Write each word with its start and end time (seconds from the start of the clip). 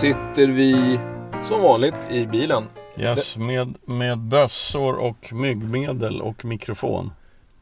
Sitter 0.00 0.46
vi 0.46 1.00
som 1.44 1.62
vanligt 1.62 1.94
i 2.10 2.26
bilen. 2.26 2.64
Yes, 2.98 3.36
med, 3.36 3.74
med 3.84 4.18
bössor 4.18 4.94
och 4.96 5.32
myggmedel 5.32 6.22
och 6.22 6.44
mikrofon. 6.44 7.12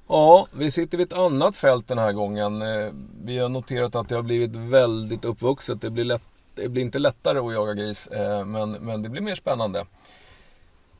Ja, 0.08 0.46
vi 0.52 0.70
sitter 0.70 0.98
vid 0.98 1.06
ett 1.06 1.18
annat 1.18 1.56
fält 1.56 1.88
den 1.88 1.98
här 1.98 2.12
gången. 2.12 2.62
Eh, 2.62 2.92
Vi 3.24 3.38
har 3.38 3.48
noterat 3.48 3.94
att 3.94 4.08
det 4.08 4.14
har 4.14 4.22
blivit 4.22 4.56
väldigt 4.56 5.24
uppvuxet. 5.24 5.80
Det 5.80 5.90
blir, 5.90 6.04
lätt, 6.04 6.22
det 6.54 6.68
blir 6.68 6.82
inte 6.82 6.98
lättare 6.98 7.38
att 7.38 7.52
jaga 7.52 7.74
gris, 7.74 8.06
eh, 8.06 8.44
men, 8.44 8.70
men 8.72 9.02
det 9.02 9.08
blir 9.08 9.22
mer 9.22 9.34
spännande. 9.34 9.84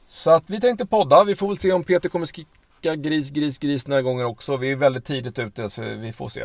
Så 0.07 0.31
att 0.31 0.51
vi 0.51 0.61
tänkte 0.61 0.87
podda. 0.87 1.25
Vi 1.25 1.37
får 1.37 1.49
väl 1.49 1.59
se 1.59 1.73
om 1.73 1.85
Peter 1.85 2.09
kommer 2.09 2.27
skrika 2.27 2.97
gris, 2.97 3.31
gris, 3.31 3.59
gris 3.59 3.85
den 3.85 3.95
här 3.95 4.03
gången 4.03 4.27
också. 4.27 4.57
Vi 4.57 4.73
är 4.73 4.77
väldigt 4.77 5.05
tidigt 5.05 5.39
ute, 5.39 5.71
så 5.71 5.83
vi 5.83 6.13
får 6.13 6.29
se. 6.29 6.45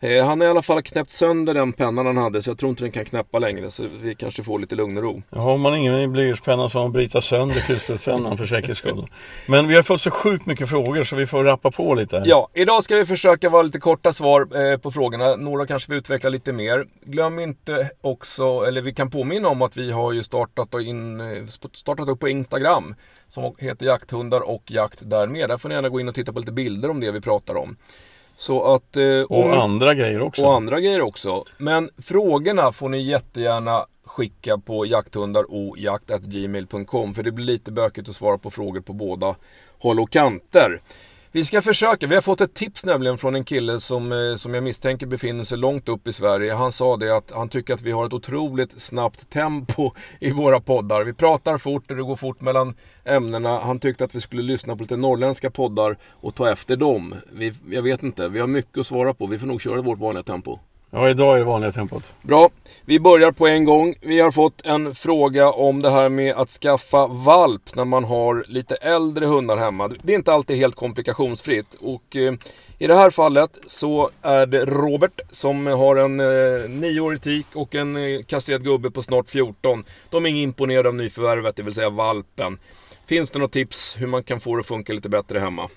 Eh, 0.00 0.26
Han 0.26 0.40
har 0.40 0.46
i 0.46 0.50
alla 0.50 0.62
fall 0.62 0.82
knäppt 0.82 1.10
sönder 1.10 1.54
den 1.54 1.72
pennan 1.72 2.06
han 2.06 2.16
hade, 2.16 2.42
så 2.42 2.50
jag 2.50 2.58
tror 2.58 2.70
inte 2.70 2.84
den 2.84 2.92
kan 2.92 3.04
knäppa 3.04 3.38
längre. 3.38 3.70
Så 3.70 3.82
vi 4.02 4.14
kanske 4.14 4.42
får 4.42 4.58
lite 4.58 4.74
lugn 4.74 4.96
och 4.96 5.02
ro. 5.02 5.22
Har 5.30 5.58
man 5.58 5.74
ingen 5.76 6.12
blyertspenna 6.12 6.62
så 6.62 6.68
får 6.70 6.80
man 6.80 6.92
bryta 6.92 7.20
sönder 7.20 7.60
kulspetspennan 7.60 8.38
för 8.38 8.46
säkerhets 8.46 8.78
skull. 8.80 9.06
Men 9.46 9.68
vi 9.68 9.74
har 9.74 9.82
fått 9.82 10.00
så 10.00 10.10
sjukt 10.10 10.46
mycket 10.46 10.68
frågor 10.68 11.04
så 11.04 11.16
vi 11.16 11.26
får 11.26 11.44
rappa 11.44 11.70
på 11.70 11.94
lite. 11.94 12.18
här. 12.18 12.26
Ja, 12.26 12.48
idag 12.54 12.84
ska 12.84 12.96
vi 12.96 13.06
försöka 13.06 13.48
vara 13.48 13.62
lite 13.62 13.78
korta 13.78 14.12
svar 14.12 14.70
eh, 14.72 14.78
på 14.78 14.90
frågorna. 14.90 15.36
Några 15.36 15.66
kanske 15.66 15.92
vi 15.92 15.98
utvecklar 15.98 16.30
lite 16.30 16.52
mer. 16.52 16.86
Glöm 17.04 17.38
inte 17.38 17.90
också, 18.00 18.64
eller 18.68 18.82
vi 18.82 18.94
kan 18.94 19.10
påminna 19.10 19.48
om 19.48 19.62
att 19.62 19.76
vi 19.76 19.90
har 19.90 20.12
ju 20.12 20.22
startat, 20.22 20.74
in, 20.74 21.20
eh, 21.20 21.46
startat 21.74 22.08
upp 22.08 22.20
på 22.20 22.28
Instagram. 22.28 22.94
Som 23.28 23.54
heter 23.58 23.86
jakthundar 23.86 24.40
och 24.40 24.62
jakt 24.66 24.98
därmed. 25.02 25.48
Där 25.48 25.58
får 25.58 25.68
ni 25.68 25.74
gärna 25.74 25.88
gå 25.88 26.00
in 26.00 26.08
och 26.08 26.14
titta 26.14 26.32
på 26.32 26.38
lite 26.40 26.52
bilder 26.52 26.90
om 26.90 27.00
det 27.00 27.10
vi 27.10 27.20
pratar 27.20 27.56
om. 27.56 27.76
Så 28.36 28.74
att... 28.74 28.96
Eh, 28.96 29.20
Och 29.28 29.44
om- 29.44 29.52
andra 29.52 29.94
grejer 29.94 30.22
också. 30.22 30.46
och 30.46 30.54
andra 30.54 30.80
grejer 30.80 31.00
också. 31.00 31.44
Men 31.58 31.90
frågorna 32.02 32.72
får 32.72 32.88
ni 32.88 33.02
jättegärna 33.02 33.84
skicka 34.04 34.58
på 34.58 34.86
jakthundarojakt.gmail.com 34.86 37.14
för 37.14 37.22
det 37.22 37.32
blir 37.32 37.44
lite 37.46 37.72
bökigt 37.72 38.08
att 38.08 38.16
svara 38.16 38.38
på 38.38 38.50
frågor 38.50 38.80
på 38.80 38.92
båda 38.92 39.34
håll 39.78 40.00
och 40.00 40.10
kanter. 40.10 40.80
Vi 41.36 41.44
ska 41.44 41.62
försöka. 41.62 42.06
Vi 42.06 42.14
har 42.14 42.22
fått 42.22 42.40
ett 42.40 42.54
tips 42.54 42.84
nämligen 42.84 43.18
från 43.18 43.34
en 43.34 43.44
kille 43.44 43.80
som, 43.80 44.12
eh, 44.12 44.36
som 44.36 44.54
jag 44.54 44.64
misstänker 44.64 45.06
befinner 45.06 45.44
sig 45.44 45.58
långt 45.58 45.88
upp 45.88 46.08
i 46.08 46.12
Sverige. 46.12 46.54
Han 46.54 46.72
sa 46.72 46.96
det 46.96 47.16
att 47.16 47.30
han 47.30 47.48
tycker 47.48 47.74
att 47.74 47.82
vi 47.82 47.92
har 47.92 48.06
ett 48.06 48.12
otroligt 48.12 48.80
snabbt 48.80 49.30
tempo 49.30 49.90
i 50.20 50.30
våra 50.30 50.60
poddar. 50.60 51.04
Vi 51.04 51.12
pratar 51.12 51.58
fort 51.58 51.90
och 51.90 51.96
det 51.96 52.02
går 52.02 52.16
fort 52.16 52.40
mellan 52.40 52.74
ämnena. 53.04 53.60
Han 53.60 53.78
tyckte 53.78 54.04
att 54.04 54.14
vi 54.14 54.20
skulle 54.20 54.42
lyssna 54.42 54.76
på 54.76 54.82
lite 54.82 54.96
norrländska 54.96 55.50
poddar 55.50 55.96
och 56.10 56.34
ta 56.34 56.50
efter 56.50 56.76
dem. 56.76 57.14
Vi, 57.32 57.52
jag 57.70 57.82
vet 57.82 58.02
inte, 58.02 58.28
vi 58.28 58.40
har 58.40 58.46
mycket 58.46 58.78
att 58.78 58.86
svara 58.86 59.14
på. 59.14 59.26
Vi 59.26 59.38
får 59.38 59.46
nog 59.46 59.62
köra 59.62 59.82
vårt 59.82 59.98
vanliga 59.98 60.22
tempo. 60.22 60.58
Ja, 60.90 61.10
idag 61.10 61.34
är 61.34 61.38
det 61.38 61.44
vanliga 61.44 61.72
tempot. 61.72 62.14
Bra, 62.22 62.50
vi 62.84 63.00
börjar 63.00 63.32
på 63.32 63.46
en 63.46 63.64
gång. 63.64 63.94
Vi 64.00 64.20
har 64.20 64.30
fått 64.30 64.66
en 64.66 64.94
fråga 64.94 65.50
om 65.50 65.82
det 65.82 65.90
här 65.90 66.08
med 66.08 66.34
att 66.34 66.50
skaffa 66.50 67.06
valp 67.06 67.74
när 67.74 67.84
man 67.84 68.04
har 68.04 68.44
lite 68.48 68.74
äldre 68.74 69.26
hundar 69.26 69.56
hemma. 69.56 69.88
Det 69.88 70.12
är 70.12 70.16
inte 70.16 70.32
alltid 70.32 70.56
helt 70.56 70.74
komplikationsfritt. 70.74 71.74
Och 71.80 72.16
eh, 72.16 72.34
i 72.78 72.86
det 72.86 72.94
här 72.94 73.10
fallet 73.10 73.50
så 73.66 74.10
är 74.22 74.46
det 74.46 74.64
Robert 74.64 75.20
som 75.30 75.66
har 75.66 75.96
en 75.96 76.20
eh, 76.20 76.70
nioårig 76.70 77.22
tik 77.22 77.46
och 77.54 77.74
en 77.74 77.96
eh, 77.96 78.22
kasserad 78.22 78.64
gubbe 78.64 78.90
på 78.90 79.02
snart 79.02 79.28
14. 79.28 79.84
De 80.10 80.26
är 80.26 80.30
imponerade 80.30 80.88
av 80.88 80.94
nyförvärvet, 80.94 81.56
det 81.56 81.62
vill 81.62 81.74
säga 81.74 81.90
valpen. 81.90 82.58
Finns 83.06 83.30
det 83.30 83.38
något 83.38 83.52
tips 83.52 83.96
hur 83.98 84.06
man 84.06 84.22
kan 84.22 84.40
få 84.40 84.56
det 84.56 84.60
att 84.60 84.66
funka 84.66 84.92
lite 84.92 85.08
bättre 85.08 85.38
hemma? 85.38 85.68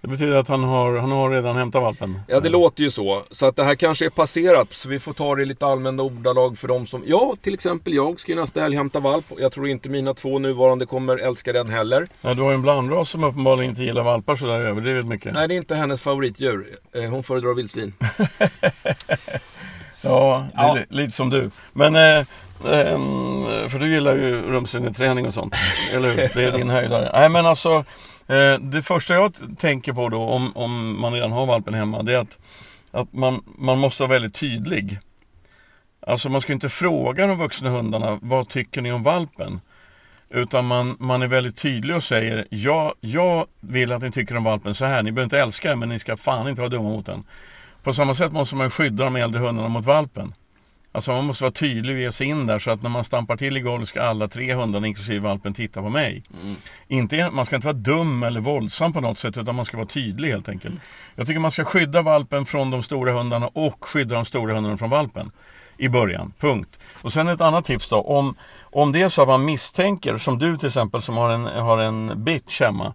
Det 0.00 0.08
betyder 0.08 0.36
att 0.36 0.48
han 0.48 0.64
har, 0.64 0.96
han 0.96 1.10
har 1.10 1.30
redan 1.30 1.56
hämtat 1.56 1.82
valpen. 1.82 2.20
Ja, 2.28 2.40
det 2.40 2.48
låter 2.48 2.82
ju 2.82 2.90
så. 2.90 3.22
Så 3.30 3.46
att 3.46 3.56
det 3.56 3.64
här 3.64 3.74
kanske 3.74 4.06
är 4.06 4.10
passerat, 4.10 4.68
så 4.72 4.88
vi 4.88 4.98
får 4.98 5.12
ta 5.12 5.34
det 5.34 5.42
i 5.42 5.46
lite 5.46 5.66
allmänna 5.66 6.02
ordalag 6.02 6.58
för 6.58 6.68
de 6.68 6.86
som... 6.86 7.02
Ja, 7.06 7.34
till 7.42 7.54
exempel 7.54 7.94
jag 7.94 8.20
ska 8.20 8.32
ju 8.32 8.40
nästa 8.40 8.60
helg 8.60 8.76
hämta 8.76 9.00
valp. 9.00 9.24
Jag 9.38 9.52
tror 9.52 9.68
inte 9.68 9.88
mina 9.88 10.14
två 10.14 10.38
nuvarande 10.38 10.86
kommer 10.86 11.16
älska 11.18 11.52
den 11.52 11.68
heller. 11.68 12.08
Ja, 12.20 12.34
du 12.34 12.42
har 12.42 12.48
ju 12.50 12.54
en 12.54 12.62
blandras 12.62 13.10
som 13.10 13.24
uppenbarligen 13.24 13.70
inte 13.70 13.82
gillar 13.84 14.02
valpar 14.02 14.36
sådär 14.36 14.60
överdrivet 14.60 15.06
mycket. 15.06 15.34
Nej, 15.34 15.48
det 15.48 15.54
är 15.54 15.56
inte 15.56 15.74
hennes 15.74 16.00
favoritdjur. 16.00 16.66
Eh, 16.94 17.02
Hon 17.10 17.22
föredrar 17.22 17.54
vildsvin. 17.54 17.92
Ja, 20.04 20.46
det 20.54 20.60
är 20.62 20.66
Ja. 20.66 20.74
li- 20.74 20.86
lite 21.02 21.12
som 21.16 21.30
du. 21.30 21.50
Men, 21.72 21.96
eh, 21.96 22.18
ehm, 22.72 23.68
för 23.70 23.78
du 23.78 23.92
gillar 23.94 24.16
ju 24.16 24.42
rumsträning 24.42 25.26
och 25.26 25.34
sånt. 25.34 25.54
eller 25.94 26.08
hur? 26.08 26.16
Det 26.34 26.42
är 26.42 26.52
din 26.58 26.70
höjdare. 26.70 27.10
Nej 27.14 27.28
men 27.28 27.46
alltså, 27.46 27.84
Eh, 28.26 28.58
det 28.60 28.82
första 28.82 29.14
jag 29.14 29.58
tänker 29.58 29.92
på 29.92 30.08
då 30.08 30.22
om, 30.22 30.56
om 30.56 31.00
man 31.00 31.12
redan 31.12 31.32
har 31.32 31.46
valpen 31.46 31.74
hemma, 31.74 32.02
det 32.02 32.12
är 32.12 32.18
att, 32.18 32.38
att 32.90 33.12
man, 33.12 33.42
man 33.58 33.78
måste 33.78 34.02
vara 34.02 34.12
väldigt 34.12 34.34
tydlig. 34.34 34.98
Alltså 36.06 36.28
man 36.28 36.40
ska 36.40 36.52
inte 36.52 36.68
fråga 36.68 37.26
de 37.26 37.38
vuxna 37.38 37.70
hundarna, 37.70 38.18
vad 38.22 38.48
tycker 38.48 38.82
ni 38.82 38.92
om 38.92 39.02
valpen? 39.02 39.60
Utan 40.30 40.66
man, 40.66 40.96
man 41.00 41.22
är 41.22 41.26
väldigt 41.26 41.56
tydlig 41.56 41.96
och 41.96 42.04
säger, 42.04 42.46
ja, 42.50 42.94
jag 43.00 43.46
vill 43.60 43.92
att 43.92 44.02
ni 44.02 44.10
tycker 44.10 44.36
om 44.36 44.44
valpen 44.44 44.74
så 44.74 44.84
här. 44.84 45.02
Ni 45.02 45.12
behöver 45.12 45.24
inte 45.24 45.40
älska 45.40 45.68
den, 45.68 45.78
men 45.78 45.88
ni 45.88 45.98
ska 45.98 46.16
fan 46.16 46.48
inte 46.48 46.60
vara 46.60 46.70
dumma 46.70 46.88
mot 46.88 47.06
den. 47.06 47.24
På 47.82 47.92
samma 47.92 48.14
sätt 48.14 48.32
måste 48.32 48.56
man 48.56 48.70
skydda 48.70 49.04
de 49.04 49.16
äldre 49.16 49.40
hundarna 49.40 49.68
mot 49.68 49.84
valpen. 49.84 50.34
Alltså 50.96 51.12
man 51.12 51.24
måste 51.24 51.44
vara 51.44 51.52
tydlig 51.52 51.96
och 51.96 52.02
ge 52.02 52.12
sig 52.12 52.26
in 52.26 52.46
där 52.46 52.58
så 52.58 52.70
att 52.70 52.82
när 52.82 52.90
man 52.90 53.04
stampar 53.04 53.36
till 53.36 53.56
i 53.56 53.60
golvet 53.60 53.88
ska 53.88 54.02
alla 54.02 54.28
tre 54.28 54.54
hundarna 54.54 54.86
inklusive 54.86 55.18
valpen 55.18 55.54
titta 55.54 55.82
på 55.82 55.88
mig. 55.88 56.22
Inte, 56.88 57.30
man 57.30 57.46
ska 57.46 57.56
inte 57.56 57.66
vara 57.66 57.76
dum 57.76 58.22
eller 58.22 58.40
våldsam 58.40 58.92
på 58.92 59.00
något 59.00 59.18
sätt 59.18 59.38
utan 59.38 59.54
man 59.54 59.64
ska 59.64 59.76
vara 59.76 59.86
tydlig 59.86 60.28
helt 60.28 60.48
enkelt. 60.48 60.74
Jag 61.14 61.26
tycker 61.26 61.40
man 61.40 61.50
ska 61.50 61.64
skydda 61.64 62.02
valpen 62.02 62.44
från 62.44 62.70
de 62.70 62.82
stora 62.82 63.12
hundarna 63.12 63.46
och 63.46 63.84
skydda 63.84 64.14
de 64.14 64.24
stora 64.24 64.54
hundarna 64.54 64.78
från 64.78 64.90
valpen. 64.90 65.30
I 65.76 65.88
början, 65.88 66.32
punkt. 66.38 66.80
Och 67.02 67.12
sen 67.12 67.28
ett 67.28 67.40
annat 67.40 67.64
tips 67.64 67.88
då. 67.88 68.00
Om, 68.00 68.34
om 68.82 68.92
det 68.92 69.02
är 69.02 69.08
så 69.08 69.22
att 69.22 69.28
man 69.28 69.44
misstänker, 69.44 70.18
som 70.18 70.38
du 70.38 70.56
till 70.56 70.66
exempel 70.66 71.02
som 71.02 71.16
har 71.16 71.30
en, 71.30 71.46
har 71.46 71.78
en 71.78 72.24
bitch 72.24 72.60
hemma. 72.60 72.94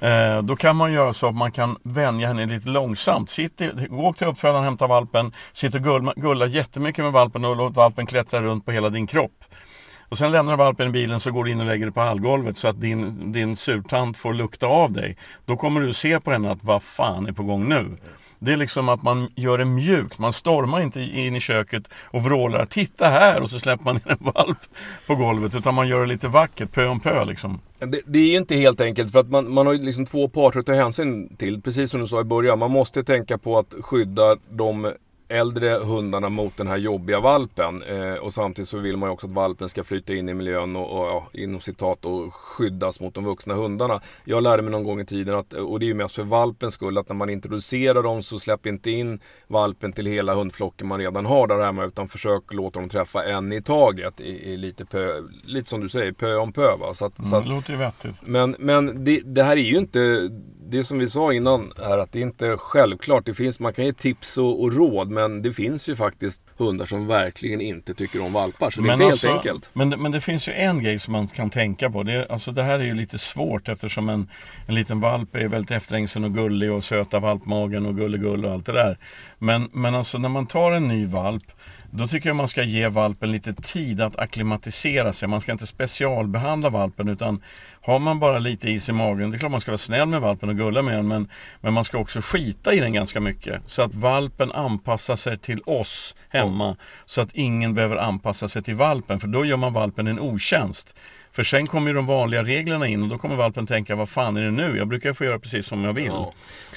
Eh, 0.00 0.42
då 0.42 0.56
kan 0.56 0.76
man 0.76 0.92
göra 0.92 1.12
så 1.12 1.26
att 1.26 1.34
man 1.34 1.52
kan 1.52 1.76
vänja 1.82 2.28
henne 2.28 2.46
lite 2.46 2.68
långsamt. 2.68 3.30
Sitt 3.30 3.60
i, 3.60 3.70
gå 3.88 4.12
till 4.12 4.26
uppfödaren, 4.26 4.64
hämta 4.64 4.86
valpen, 4.86 5.32
sitt 5.52 5.74
och 5.74 5.82
gulla, 5.82 6.12
gulla 6.16 6.46
jättemycket 6.46 7.04
med 7.04 7.12
valpen 7.12 7.44
och 7.44 7.56
låt 7.56 7.76
valpen 7.76 8.06
klättra 8.06 8.42
runt 8.42 8.64
på 8.64 8.72
hela 8.72 8.88
din 8.88 9.06
kropp. 9.06 9.44
Och 10.08 10.18
sen 10.18 10.32
lämnar 10.32 10.52
du 10.52 10.56
valpen 10.56 10.88
i 10.88 10.90
bilen 10.90 11.20
så 11.20 11.30
går 11.30 11.44
du 11.44 11.50
in 11.50 11.60
och 11.60 11.66
lägger 11.66 11.86
dig 11.86 11.94
på 11.94 12.00
hallgolvet 12.00 12.58
så 12.58 12.68
att 12.68 12.80
din, 12.80 13.32
din 13.32 13.56
surtant 13.56 14.16
får 14.16 14.34
lukta 14.34 14.66
av 14.66 14.92
dig. 14.92 15.16
Då 15.44 15.56
kommer 15.56 15.80
du 15.80 15.94
se 15.94 16.20
på 16.20 16.30
henne 16.30 16.50
att 16.50 16.64
vad 16.64 16.82
fan 16.82 17.26
är 17.26 17.32
på 17.32 17.42
gång 17.42 17.68
nu? 17.68 17.96
Det 18.46 18.52
är 18.52 18.56
liksom 18.56 18.88
att 18.88 19.02
man 19.02 19.28
gör 19.34 19.58
det 19.58 19.64
mjukt. 19.64 20.18
Man 20.18 20.32
stormar 20.32 20.80
inte 20.80 21.00
in 21.00 21.36
i 21.36 21.40
köket 21.40 21.88
och 21.92 22.24
vrålar 22.24 22.64
Titta 22.64 23.08
här! 23.08 23.42
Och 23.42 23.50
så 23.50 23.58
släpper 23.58 23.84
man 23.84 23.96
in 23.96 24.02
en 24.04 24.32
valp 24.34 24.58
på 25.06 25.14
golvet. 25.14 25.54
Utan 25.54 25.74
man 25.74 25.88
gör 25.88 26.00
det 26.00 26.06
lite 26.06 26.28
vackert, 26.28 26.72
pö 26.72 26.86
om 26.86 27.00
pö 27.00 27.24
liksom. 27.24 27.60
Det, 27.78 28.00
det 28.06 28.18
är 28.18 28.30
ju 28.30 28.36
inte 28.36 28.56
helt 28.56 28.80
enkelt 28.80 29.12
för 29.12 29.20
att 29.20 29.30
man, 29.30 29.52
man 29.52 29.66
har 29.66 29.72
ju 29.72 29.82
liksom 29.82 30.06
två 30.06 30.28
parter 30.28 30.60
att 30.60 30.66
ta 30.66 30.72
hänsyn 30.72 31.36
till. 31.36 31.62
Precis 31.62 31.90
som 31.90 32.00
du 32.00 32.06
sa 32.06 32.20
i 32.20 32.24
början. 32.24 32.58
Man 32.58 32.70
måste 32.70 33.04
tänka 33.04 33.38
på 33.38 33.58
att 33.58 33.74
skydda 33.80 34.36
de 34.50 34.92
äldre 35.28 35.70
hundarna 35.70 36.28
mot 36.28 36.56
den 36.56 36.66
här 36.66 36.76
jobbiga 36.76 37.20
valpen. 37.20 37.82
Eh, 37.82 38.14
och 38.14 38.34
samtidigt 38.34 38.68
så 38.68 38.78
vill 38.78 38.96
man 38.96 39.08
ju 39.08 39.12
också 39.12 39.26
att 39.26 39.32
valpen 39.32 39.68
ska 39.68 39.84
flyta 39.84 40.14
in 40.14 40.28
i 40.28 40.34
miljön 40.34 40.76
och, 40.76 41.00
och 41.00 41.06
ja, 41.06 41.26
inom 41.32 41.60
citat 41.60 42.04
och 42.04 42.34
skyddas 42.34 43.00
mot 43.00 43.14
de 43.14 43.24
vuxna 43.24 43.54
hundarna. 43.54 44.00
Jag 44.24 44.42
lärde 44.42 44.62
mig 44.62 44.72
någon 44.72 44.84
gång 44.84 45.00
i 45.00 45.06
tiden 45.06 45.34
att, 45.34 45.52
och 45.52 45.80
det 45.80 45.84
är 45.86 45.88
ju 45.88 45.94
mest 45.94 46.14
för 46.14 46.22
valpens 46.22 46.74
skull, 46.74 46.98
att 46.98 47.08
när 47.08 47.16
man 47.16 47.30
introducerar 47.30 48.02
dem 48.02 48.22
så 48.22 48.38
släpp 48.38 48.66
inte 48.66 48.90
in 48.90 49.20
valpen 49.46 49.92
till 49.92 50.06
hela 50.06 50.34
hundflocken 50.34 50.86
man 50.88 50.98
redan 51.00 51.26
har 51.26 51.46
där 51.46 51.64
hemma 51.64 51.84
utan 51.84 52.08
försök 52.08 52.52
låta 52.52 52.80
dem 52.80 52.88
träffa 52.88 53.24
en 53.24 53.52
i 53.52 53.62
taget 53.62 54.20
i, 54.20 54.52
i 54.52 54.56
lite, 54.56 54.84
pö, 54.84 55.12
lite 55.44 55.68
som 55.68 55.80
du 55.80 55.88
säger, 55.88 56.12
pö 56.12 56.36
om 56.36 56.52
pö. 56.52 56.76
Va? 56.76 56.94
Så 56.94 57.04
att, 57.04 57.16
så 57.16 57.22
Mm, 57.22 57.38
att, 57.38 57.44
det 57.44 57.50
låter 57.50 57.72
ju 57.72 57.78
vettigt. 57.78 58.16
men, 58.22 58.56
men 58.58 59.04
det, 59.04 59.20
det 59.24 59.42
här 59.42 59.56
är 59.56 59.60
ju 59.60 59.78
inte, 59.78 60.30
det 60.70 60.84
som 60.84 60.98
vi 60.98 61.10
sa 61.10 61.32
innan 61.32 61.72
är 61.82 61.98
att 61.98 62.12
det 62.12 62.18
är 62.18 62.22
inte 62.22 62.56
självklart. 62.58 63.26
Det 63.26 63.34
finns, 63.34 63.60
man 63.60 63.72
kan 63.72 63.84
ge 63.84 63.92
tips 63.92 64.38
och, 64.38 64.62
och 64.62 64.72
råd 64.72 65.10
men 65.10 65.42
det 65.42 65.52
finns 65.52 65.88
ju 65.88 65.96
faktiskt 65.96 66.42
hundar 66.56 66.86
som 66.86 67.06
verkligen 67.06 67.60
inte 67.60 67.94
tycker 67.94 68.24
om 68.24 68.32
valpar. 68.32 68.70
Så 68.70 68.80
det 68.80 68.88
är 68.88 68.92
inte 68.92 69.04
alltså, 69.04 69.26
helt 69.28 69.38
enkelt. 69.38 69.70
Men, 69.72 69.88
men 69.88 70.12
det 70.12 70.20
finns 70.20 70.48
ju 70.48 70.52
en 70.52 70.82
grej 70.82 70.98
som 70.98 71.12
man 71.12 71.26
kan 71.26 71.50
tänka 71.50 71.90
på. 71.90 72.02
Det, 72.02 72.12
är- 72.12 72.32
alltså 72.32 72.52
det 72.52 72.62
här 72.62 72.78
är 72.78 72.84
ju 72.84 72.94
lite 72.94 73.18
svårt 73.18 73.68
eftersom 73.68 74.08
en, 74.08 74.28
en 74.66 74.74
liten 74.74 75.00
valp 75.00 75.34
är 75.36 75.48
väldigt 75.48 75.70
efterhängsen 75.70 76.24
och 76.24 76.34
gullig 76.34 76.72
och 76.72 76.84
söta 76.84 77.18
valpmagen 77.18 77.86
och 77.86 77.96
gulligull 77.96 78.44
och 78.44 78.52
allt 78.52 78.66
det 78.66 78.72
där. 78.72 78.98
Men, 79.38 79.68
men 79.72 79.94
alltså 79.94 80.18
när 80.18 80.28
man 80.28 80.46
tar 80.46 80.72
en 80.72 80.88
ny 80.88 81.06
valp 81.06 81.44
då 81.90 82.06
tycker 82.06 82.28
jag 82.28 82.36
man 82.36 82.48
ska 82.48 82.62
ge 82.62 82.88
valpen 82.88 83.32
lite 83.32 83.54
tid 83.54 84.00
att 84.00 84.18
akklimatisera 84.18 85.12
sig. 85.12 85.28
Man 85.28 85.40
ska 85.40 85.52
inte 85.52 85.66
specialbehandla 85.66 86.70
valpen 86.70 87.08
utan 87.08 87.42
har 87.86 87.98
man 87.98 88.18
bara 88.18 88.38
lite 88.38 88.70
is 88.70 88.88
i 88.88 88.92
magen, 88.92 89.30
det 89.30 89.36
är 89.36 89.38
klart 89.38 89.52
man 89.52 89.60
ska 89.60 89.70
vara 89.70 89.78
snäll 89.78 90.08
med 90.08 90.20
valpen 90.20 90.48
och 90.48 90.56
gulla 90.56 90.82
med 90.82 90.94
den 90.94 91.08
men, 91.08 91.28
men 91.60 91.72
man 91.72 91.84
ska 91.84 91.98
också 91.98 92.20
skita 92.20 92.74
i 92.74 92.80
den 92.80 92.92
ganska 92.92 93.20
mycket. 93.20 93.62
Så 93.66 93.82
att 93.82 93.94
valpen 93.94 94.52
anpassar 94.52 95.16
sig 95.16 95.38
till 95.38 95.60
oss 95.66 96.16
hemma. 96.28 96.64
Mm. 96.64 96.76
Så 97.06 97.20
att 97.20 97.28
ingen 97.32 97.72
behöver 97.72 97.96
anpassa 97.96 98.48
sig 98.48 98.62
till 98.62 98.74
valpen 98.74 99.20
för 99.20 99.28
då 99.28 99.44
gör 99.44 99.56
man 99.56 99.72
valpen 99.72 100.06
en 100.06 100.20
otjänst. 100.20 100.94
För 101.30 101.42
sen 101.42 101.66
kommer 101.66 101.94
de 101.94 102.06
vanliga 102.06 102.42
reglerna 102.42 102.86
in 102.86 103.02
och 103.02 103.08
då 103.08 103.18
kommer 103.18 103.36
valpen 103.36 103.66
tänka, 103.66 103.94
vad 103.94 104.08
fan 104.08 104.36
är 104.36 104.40
det 104.40 104.50
nu? 104.50 104.76
Jag 104.76 104.88
brukar 104.88 105.12
få 105.12 105.24
göra 105.24 105.38
precis 105.38 105.66
som 105.66 105.84
jag 105.84 105.92
vill. 105.92 106.06
Ja. 106.06 106.32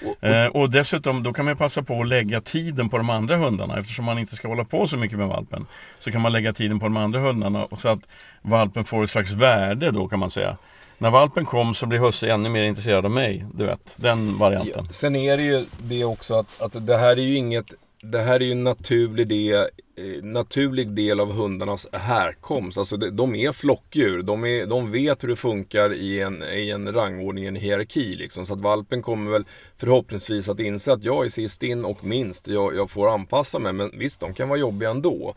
Och, 0.05 0.17
och, 0.21 0.23
eh, 0.23 0.47
och, 0.47 0.69
dessutom, 0.69 1.23
då 1.23 1.33
kan 1.33 1.45
man 1.45 1.57
passa 1.57 1.83
på 1.83 2.01
att 2.01 2.07
lägga 2.07 2.41
tiden 2.41 2.89
på 2.89 2.97
de 2.97 3.09
andra 3.09 3.35
hundarna. 3.38 3.77
Eftersom 3.79 4.05
man 4.05 4.19
inte 4.19 4.35
ska 4.35 4.47
hålla 4.47 4.65
på 4.65 4.88
så 4.88 4.97
mycket 4.97 5.17
med 5.17 5.27
valpen. 5.27 5.65
Så 6.00 6.12
kan 6.12 6.21
man 6.21 6.31
lägga 6.31 6.53
tiden 6.53 6.79
på 6.79 6.85
de 6.85 6.97
andra 6.97 7.19
hundarna 7.19 7.67
så 7.77 7.89
att 7.89 8.00
valpen 8.41 8.85
får 8.85 9.03
ett 9.03 9.09
slags 9.09 9.31
värde 9.31 9.91
då 9.91 10.07
kan 10.07 10.19
man 10.19 10.31
säga. 10.31 10.57
När 11.01 11.12
valpen 11.12 11.46
kom 11.46 11.75
så 11.75 11.86
blev 11.86 12.01
husse 12.01 12.31
ännu 12.31 12.50
mer 12.50 12.63
intresserad 12.63 13.06
av 13.06 13.12
mig. 13.12 13.46
Du 13.54 13.66
vet, 13.66 13.94
den 13.96 14.38
varianten. 14.38 14.84
Ja, 14.88 14.94
sen 14.94 15.16
är 15.16 15.38
det 15.38 15.44
ju 15.44 15.66
det 15.78 16.06
också 16.06 16.34
att, 16.34 16.62
att 16.62 16.88
det 16.88 16.98
här 16.98 17.10
är 17.10 17.22
ju 17.22 17.36
inget 17.36 17.74
det 18.01 18.22
här 18.22 18.34
är 18.34 18.40
ju 18.40 18.51
en 18.51 18.63
naturlig 18.63 19.28
del, 19.28 19.56
eh, 19.56 20.24
naturlig 20.24 20.92
del 20.92 21.19
av 21.19 21.31
hundarnas 21.31 21.88
härkomst. 21.94 22.78
Alltså 22.78 22.98
de 22.98 23.36
är 23.36 23.51
flockdjur. 23.51 24.24
De, 24.24 24.46
är, 24.46 24.66
de 24.66 24.92
vet 24.92 25.24
hur 25.24 25.28
det 25.28 25.36
funkar 25.36 25.94
i 25.94 26.22
en, 26.22 26.44
i 26.44 26.69
en 26.69 26.94
rangordning, 26.94 27.46
en 27.46 27.56
hierarki. 27.56 28.16
Liksom. 28.16 28.46
Så 28.46 28.54
att 28.54 28.60
valpen 28.60 29.01
kommer 29.01 29.31
väl 29.31 29.46
förhoppningsvis 29.78 30.50
att 30.50 30.60
inse 30.60 30.94
att 30.94 31.04
jag 31.04 31.25
är 31.25 31.30
sist 31.30 31.63
in 31.63 31.86
och 31.86 32.04
minst. 32.04 32.48
Jag, 32.48 32.75
jag 32.75 32.90
får 32.90 33.13
anpassa 33.13 33.60
mig. 33.60 33.74
Men 33.74 33.92
visst, 34.00 34.22
de 34.22 34.34
kan 34.34 34.50
vara 34.50 34.60
jobbiga 34.60 34.90
ändå. 34.90 35.34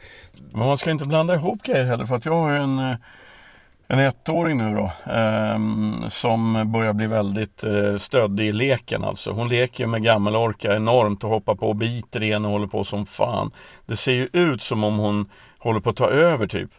Men 0.50 0.67
man 0.67 0.79
ska 0.79 0.91
inte 0.91 1.05
blanda 1.05 1.35
ihop 1.35 1.62
grejer 1.62 1.85
heller. 1.85 2.06
För 2.06 2.17
att 2.17 2.26
jag 2.26 2.32
har 2.32 2.50
en 2.50 2.79
eh, 2.79 2.97
en 3.92 3.98
ettåring 3.98 4.58
nu 4.58 4.74
då 4.74 5.12
eh, 5.12 5.58
som 6.08 6.72
börjar 6.72 6.92
bli 6.92 7.06
väldigt 7.06 7.64
eh, 7.64 7.96
stöddig 7.98 8.46
i 8.46 8.52
leken 8.52 9.04
alltså. 9.04 9.30
Hon 9.30 9.48
leker 9.48 9.86
med 9.86 10.02
gammelorka 10.02 10.76
enormt 10.76 11.24
och 11.24 11.30
hoppar 11.30 11.54
på 11.54 11.68
och 11.68 11.76
biter 11.76 12.22
igen 12.22 12.44
och 12.44 12.50
håller 12.50 12.66
på 12.66 12.84
som 12.84 13.06
fan. 13.06 13.50
Det 13.86 13.96
ser 13.96 14.12
ju 14.12 14.28
ut 14.32 14.62
som 14.62 14.84
om 14.84 14.98
hon 14.98 15.30
håller 15.58 15.80
på 15.80 15.90
att 15.90 15.96
ta 15.96 16.08
över 16.08 16.46
typ. 16.46 16.70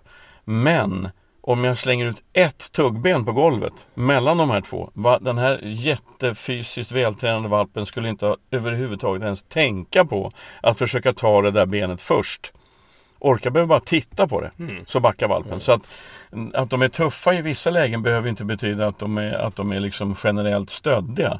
Men 0.44 1.10
om 1.42 1.64
jag 1.64 1.78
slänger 1.78 2.06
ut 2.06 2.24
ett 2.34 2.72
tuggben 2.72 3.26
på 3.26 3.32
golvet 3.32 3.88
mellan 3.94 4.38
de 4.38 4.50
här 4.50 4.62
två. 4.62 4.90
Den 5.22 5.38
här 5.38 5.60
jättefysiskt 5.64 6.92
vältränade 6.92 7.48
valpen 7.48 7.86
skulle 7.86 8.10
inte 8.10 8.36
överhuvudtaget 8.52 9.24
ens 9.24 9.44
tänka 9.44 10.06
på 10.06 10.32
att 10.62 10.78
försöka 10.78 11.14
ta 11.14 11.42
det 11.42 11.52
där 11.52 11.66
benet 11.66 12.02
först. 12.02 12.54
Orka 13.20 13.52
behöver 13.52 13.70
bara 13.70 13.80
titta 13.80 14.28
på 14.28 14.42
det, 14.42 14.52
mm. 14.60 14.84
så 14.86 15.00
backar 15.00 15.28
valpen. 15.28 15.52
Mm. 15.52 15.60
Så 15.60 15.72
att 15.72 15.82
att 16.54 16.70
de 16.70 16.82
är 16.82 16.88
tuffa 16.88 17.34
i 17.34 17.42
vissa 17.42 17.70
lägen 17.70 18.02
behöver 18.02 18.30
inte 18.30 18.46
betyda 18.46 18.88
att 18.88 19.00
de 19.00 19.18
är, 19.18 19.34
att 19.34 19.56
de 19.56 19.72
är 19.72 19.80
liksom 19.80 20.16
generellt 20.24 20.70
stöddiga. 20.70 21.40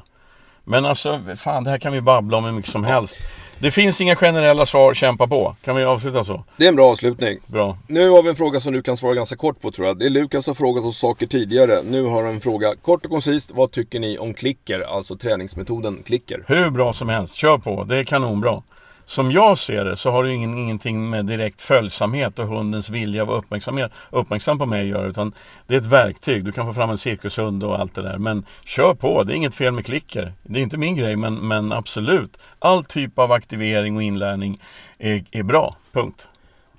Men 0.64 0.84
alltså, 0.84 1.20
fan 1.36 1.64
det 1.64 1.70
här 1.70 1.78
kan 1.78 1.92
vi 1.92 2.00
babbla 2.00 2.36
om 2.36 2.44
hur 2.44 2.52
mycket 2.52 2.70
som 2.70 2.84
helst. 2.84 3.16
Det 3.58 3.70
finns 3.70 4.00
inga 4.00 4.16
generella 4.16 4.66
svar, 4.66 4.94
kämpa 4.94 5.26
på. 5.26 5.56
Kan 5.64 5.76
vi 5.76 5.84
avsluta 5.84 6.24
så? 6.24 6.44
Det 6.56 6.64
är 6.64 6.68
en 6.68 6.76
bra 6.76 6.90
avslutning. 6.90 7.38
Bra. 7.46 7.78
Nu 7.86 8.10
har 8.10 8.22
vi 8.22 8.28
en 8.28 8.36
fråga 8.36 8.60
som 8.60 8.72
du 8.72 8.82
kan 8.82 8.96
svara 8.96 9.14
ganska 9.14 9.36
kort 9.36 9.60
på 9.60 9.70
tror 9.70 9.86
jag. 9.86 9.98
Det 9.98 10.06
är 10.06 10.10
Lukas 10.10 10.44
som 10.44 10.50
har 10.50 10.54
frågat 10.54 10.84
oss 10.84 10.98
saker 10.98 11.26
tidigare. 11.26 11.82
Nu 11.82 12.04
har 12.04 12.24
han 12.24 12.34
en 12.34 12.40
fråga. 12.40 12.74
Kort 12.82 13.04
och 13.04 13.10
koncist, 13.10 13.50
vad 13.54 13.70
tycker 13.70 14.00
ni 14.00 14.18
om 14.18 14.34
klicker? 14.34 14.80
Alltså 14.80 15.16
träningsmetoden 15.16 16.02
klicker. 16.06 16.44
Hur 16.46 16.70
bra 16.70 16.92
som 16.92 17.08
helst, 17.08 17.34
kör 17.34 17.58
på. 17.58 17.84
Det 17.84 17.96
är 17.96 18.04
kanonbra. 18.04 18.62
Som 19.06 19.32
jag 19.32 19.58
ser 19.58 19.84
det 19.84 19.96
så 19.96 20.10
har 20.10 20.24
det 20.24 20.32
ingen, 20.32 20.58
ingenting 20.58 21.10
med 21.10 21.26
direkt 21.26 21.60
följsamhet 21.60 22.38
och 22.38 22.46
hundens 22.46 22.90
vilja 22.90 23.22
att 23.22 23.28
vara 23.28 23.38
uppmärksamhet, 23.38 23.92
uppmärksam 24.10 24.58
på 24.58 24.66
mig 24.66 24.80
att 24.80 24.86
göra. 24.86 25.06
Utan 25.06 25.32
det 25.66 25.74
är 25.74 25.78
ett 25.78 25.86
verktyg. 25.86 26.44
Du 26.44 26.52
kan 26.52 26.66
få 26.66 26.74
fram 26.74 26.90
en 26.90 26.98
cirkushund 26.98 27.64
och 27.64 27.80
allt 27.80 27.94
det 27.94 28.02
där. 28.02 28.18
Men 28.18 28.46
kör 28.64 28.94
på, 28.94 29.24
det 29.24 29.32
är 29.32 29.36
inget 29.36 29.54
fel 29.54 29.72
med 29.72 29.86
klicker. 29.86 30.32
Det 30.42 30.58
är 30.58 30.62
inte 30.62 30.76
min 30.76 30.96
grej, 30.96 31.16
men, 31.16 31.34
men 31.48 31.72
absolut. 31.72 32.38
All 32.58 32.84
typ 32.84 33.18
av 33.18 33.32
aktivering 33.32 33.96
och 33.96 34.02
inlärning 34.02 34.60
är, 34.98 35.24
är 35.30 35.42
bra. 35.42 35.76
Punkt. 35.92 36.28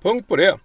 Punkt 0.01 0.27
på 0.27 0.35
det. 0.35 0.57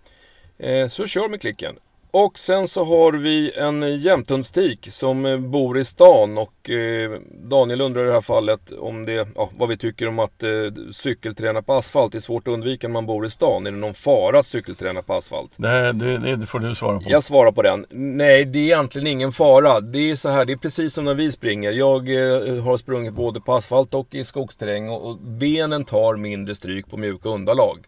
Eh, 0.58 0.88
så 0.88 1.06
kör 1.06 1.28
med 1.28 1.40
klicken. 1.40 1.76
Och 2.12 2.38
sen 2.38 2.68
så 2.68 2.84
har 2.84 3.12
vi 3.12 3.52
en 3.52 4.00
jämthundstik 4.00 4.88
som 4.90 5.26
eh, 5.26 5.38
bor 5.38 5.78
i 5.78 5.84
stan 5.84 6.38
och 6.38 6.70
eh, 6.70 7.20
Daniel 7.42 7.80
undrar 7.80 8.02
i 8.04 8.06
det 8.06 8.12
här 8.12 8.20
fallet 8.20 8.72
om 8.78 9.06
det, 9.06 9.28
ja, 9.34 9.50
vad 9.58 9.68
vi 9.68 9.76
tycker 9.76 10.08
om 10.08 10.18
att 10.18 10.42
eh, 10.42 10.50
cykelträna 10.92 11.62
på 11.62 11.72
asfalt. 11.72 12.12
Det 12.12 12.18
är 12.18 12.20
svårt 12.20 12.48
att 12.48 12.54
undvika 12.54 12.88
när 12.88 12.92
man 12.92 13.06
bor 13.06 13.26
i 13.26 13.30
stan. 13.30 13.66
Är 13.66 13.70
det 13.70 13.76
någon 13.76 13.94
fara 13.94 14.38
att 14.38 14.46
cykelträna 14.46 15.02
på 15.02 15.14
asfalt? 15.14 15.50
Det, 15.56 15.92
det, 15.92 16.36
det 16.36 16.46
får 16.46 16.58
du 16.58 16.74
svara 16.74 17.00
på. 17.00 17.04
Jag 17.10 17.22
svarar 17.22 17.52
på 17.52 17.62
den. 17.62 17.86
Nej, 17.90 18.44
det 18.44 18.58
är 18.58 18.62
egentligen 18.62 19.06
ingen 19.06 19.32
fara. 19.32 19.80
Det 19.80 20.10
är 20.10 20.16
så 20.16 20.28
här, 20.28 20.44
det 20.44 20.52
är 20.52 20.56
precis 20.56 20.94
som 20.94 21.04
när 21.04 21.14
vi 21.14 21.32
springer. 21.32 21.72
Jag 21.72 22.00
har 22.60 22.76
sprungit 22.76 23.14
både 23.14 23.40
på 23.40 23.52
asfalt 23.52 23.94
och 23.94 24.14
i 24.14 24.24
skogsterräng 24.24 24.88
och, 24.88 25.10
och 25.10 25.16
benen 25.18 25.84
tar 25.84 26.16
mindre 26.16 26.54
stryk 26.54 26.90
på 26.90 26.96
mjuka 26.96 27.28
underlag. 27.28 27.78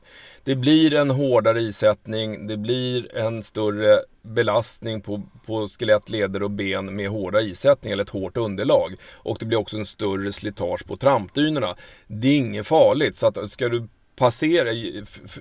Det 0.44 0.56
blir 0.56 0.94
en 0.94 1.10
hårdare 1.10 1.60
isättning, 1.60 2.46
det 2.46 2.56
blir 2.56 3.16
en 3.16 3.42
större 3.42 4.00
belastning 4.22 5.00
på, 5.00 5.22
på 5.46 5.68
skelett, 5.68 6.10
leder 6.10 6.42
och 6.42 6.50
ben 6.50 6.96
med 6.96 7.08
hårda 7.08 7.40
isättningar 7.40 7.94
eller 7.94 8.04
ett 8.04 8.10
hårt 8.10 8.36
underlag. 8.36 8.94
Och 9.12 9.36
det 9.40 9.46
blir 9.46 9.58
också 9.58 9.76
en 9.76 9.86
större 9.86 10.32
slitage 10.32 10.86
på 10.86 10.96
trampdynorna. 10.96 11.76
Det 12.06 12.28
är 12.28 12.36
inget 12.36 12.66
farligt, 12.66 13.16
så 13.16 13.26
att 13.26 13.50
ska 13.50 13.68
du 13.68 13.88
passera, 14.22 14.68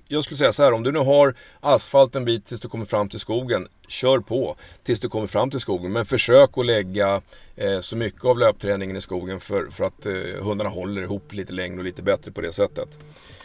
jag 0.08 0.24
skulle 0.24 0.38
säga 0.38 0.54
så 0.54 0.64
här, 0.64 0.74
om 0.74 0.84
du 0.84 0.92
nu 0.92 1.00
har 1.00 1.34
asfalt 1.60 2.16
en 2.16 2.26
bit 2.26 2.46
tills 2.46 2.62
du 2.62 2.68
kommer 2.68 2.86
fram 2.86 3.10
till 3.10 3.20
skogen, 3.20 3.68
kör 3.88 4.20
på 4.20 4.56
tills 4.84 5.00
du 5.00 5.10
kommer 5.10 5.28
fram 5.28 5.50
till 5.50 5.60
skogen. 5.60 5.92
Men 5.92 6.06
försök 6.06 6.58
att 6.58 6.66
lägga 6.66 7.22
eh, 7.56 7.80
så 7.80 7.96
mycket 7.96 8.26
av 8.26 8.40
löpträningen 8.40 8.98
i 8.98 9.02
skogen 9.02 9.40
för, 9.40 9.72
för 9.72 9.84
att 9.84 10.06
eh, 10.06 10.44
hundarna 10.44 10.70
håller 10.70 11.02
ihop 11.02 11.34
lite 11.34 11.54
längre 11.54 11.78
och 11.78 11.84
lite 11.84 12.02
bättre 12.04 12.32
på 12.32 12.42
det 12.42 12.52
sättet. 12.52 12.90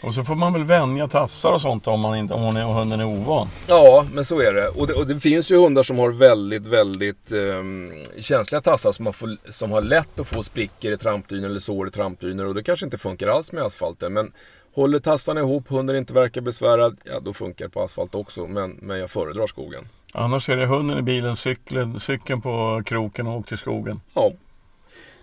Och 0.02 0.14
så 0.14 0.24
får 0.24 0.34
man 0.34 0.52
väl 0.52 0.64
vänja 0.64 1.08
tassar 1.08 1.52
och 1.52 1.60
sånt 1.60 1.86
om, 1.86 2.00
man 2.00 2.18
inte, 2.18 2.34
om 2.34 2.42
hon 2.42 2.56
är, 2.56 2.64
hunden 2.64 3.00
är 3.00 3.06
ovan. 3.06 3.48
Ja, 3.68 4.06
men 4.12 4.24
så 4.24 4.40
är 4.40 4.52
det. 4.52 4.68
Och, 4.68 4.86
det. 4.86 4.94
och 4.94 5.06
det, 5.06 5.20
finns 5.20 5.50
ju 5.50 5.56
hundar 5.56 5.82
som 5.82 5.98
har 5.98 6.10
väldigt, 6.10 6.66
väldigt 6.66 7.32
eh, 7.32 8.20
känsliga 8.20 8.60
tassar 8.60 8.92
som 8.92 9.06
har, 9.06 9.12
få, 9.12 9.36
som 9.50 9.70
har 9.70 9.80
lätt 9.80 10.20
att 10.20 10.26
få 10.26 10.42
sprickor 10.42 10.92
i 10.92 10.96
trampdynor 10.96 11.48
eller 11.48 11.60
sår 11.60 11.88
i 11.88 11.90
trampdynor. 11.90 12.44
Och 12.44 12.54
det 12.54 12.62
kanske 12.62 12.86
inte 12.86 12.98
funkar 12.98 13.28
alls 13.28 13.52
med 13.52 13.62
asfalten. 13.62 14.12
Men 14.12 14.32
Håller 14.76 14.99
tassarna 14.99 15.40
ihop, 15.40 15.69
hunden 15.69 15.96
inte 15.96 16.12
verkar 16.12 16.40
besvärad, 16.40 16.96
ja 17.05 17.20
då 17.20 17.32
funkar 17.32 17.64
det 17.64 17.70
på 17.70 17.82
asfalt 17.82 18.14
också. 18.14 18.46
Men, 18.46 18.70
men 18.82 18.99
jag 18.99 19.11
föredrar 19.11 19.46
skogen. 19.46 19.88
Annars 20.14 20.49
är 20.49 20.56
det 20.56 20.67
hunden 20.67 20.99
i 20.99 21.02
bilen, 21.02 21.37
cykeln, 21.37 22.00
cykeln 22.00 22.43
på 22.43 22.82
kroken 22.87 23.26
och 23.26 23.37
åk 23.37 23.46
till 23.46 23.58
skogen. 23.58 24.00
Ja. 24.14 24.32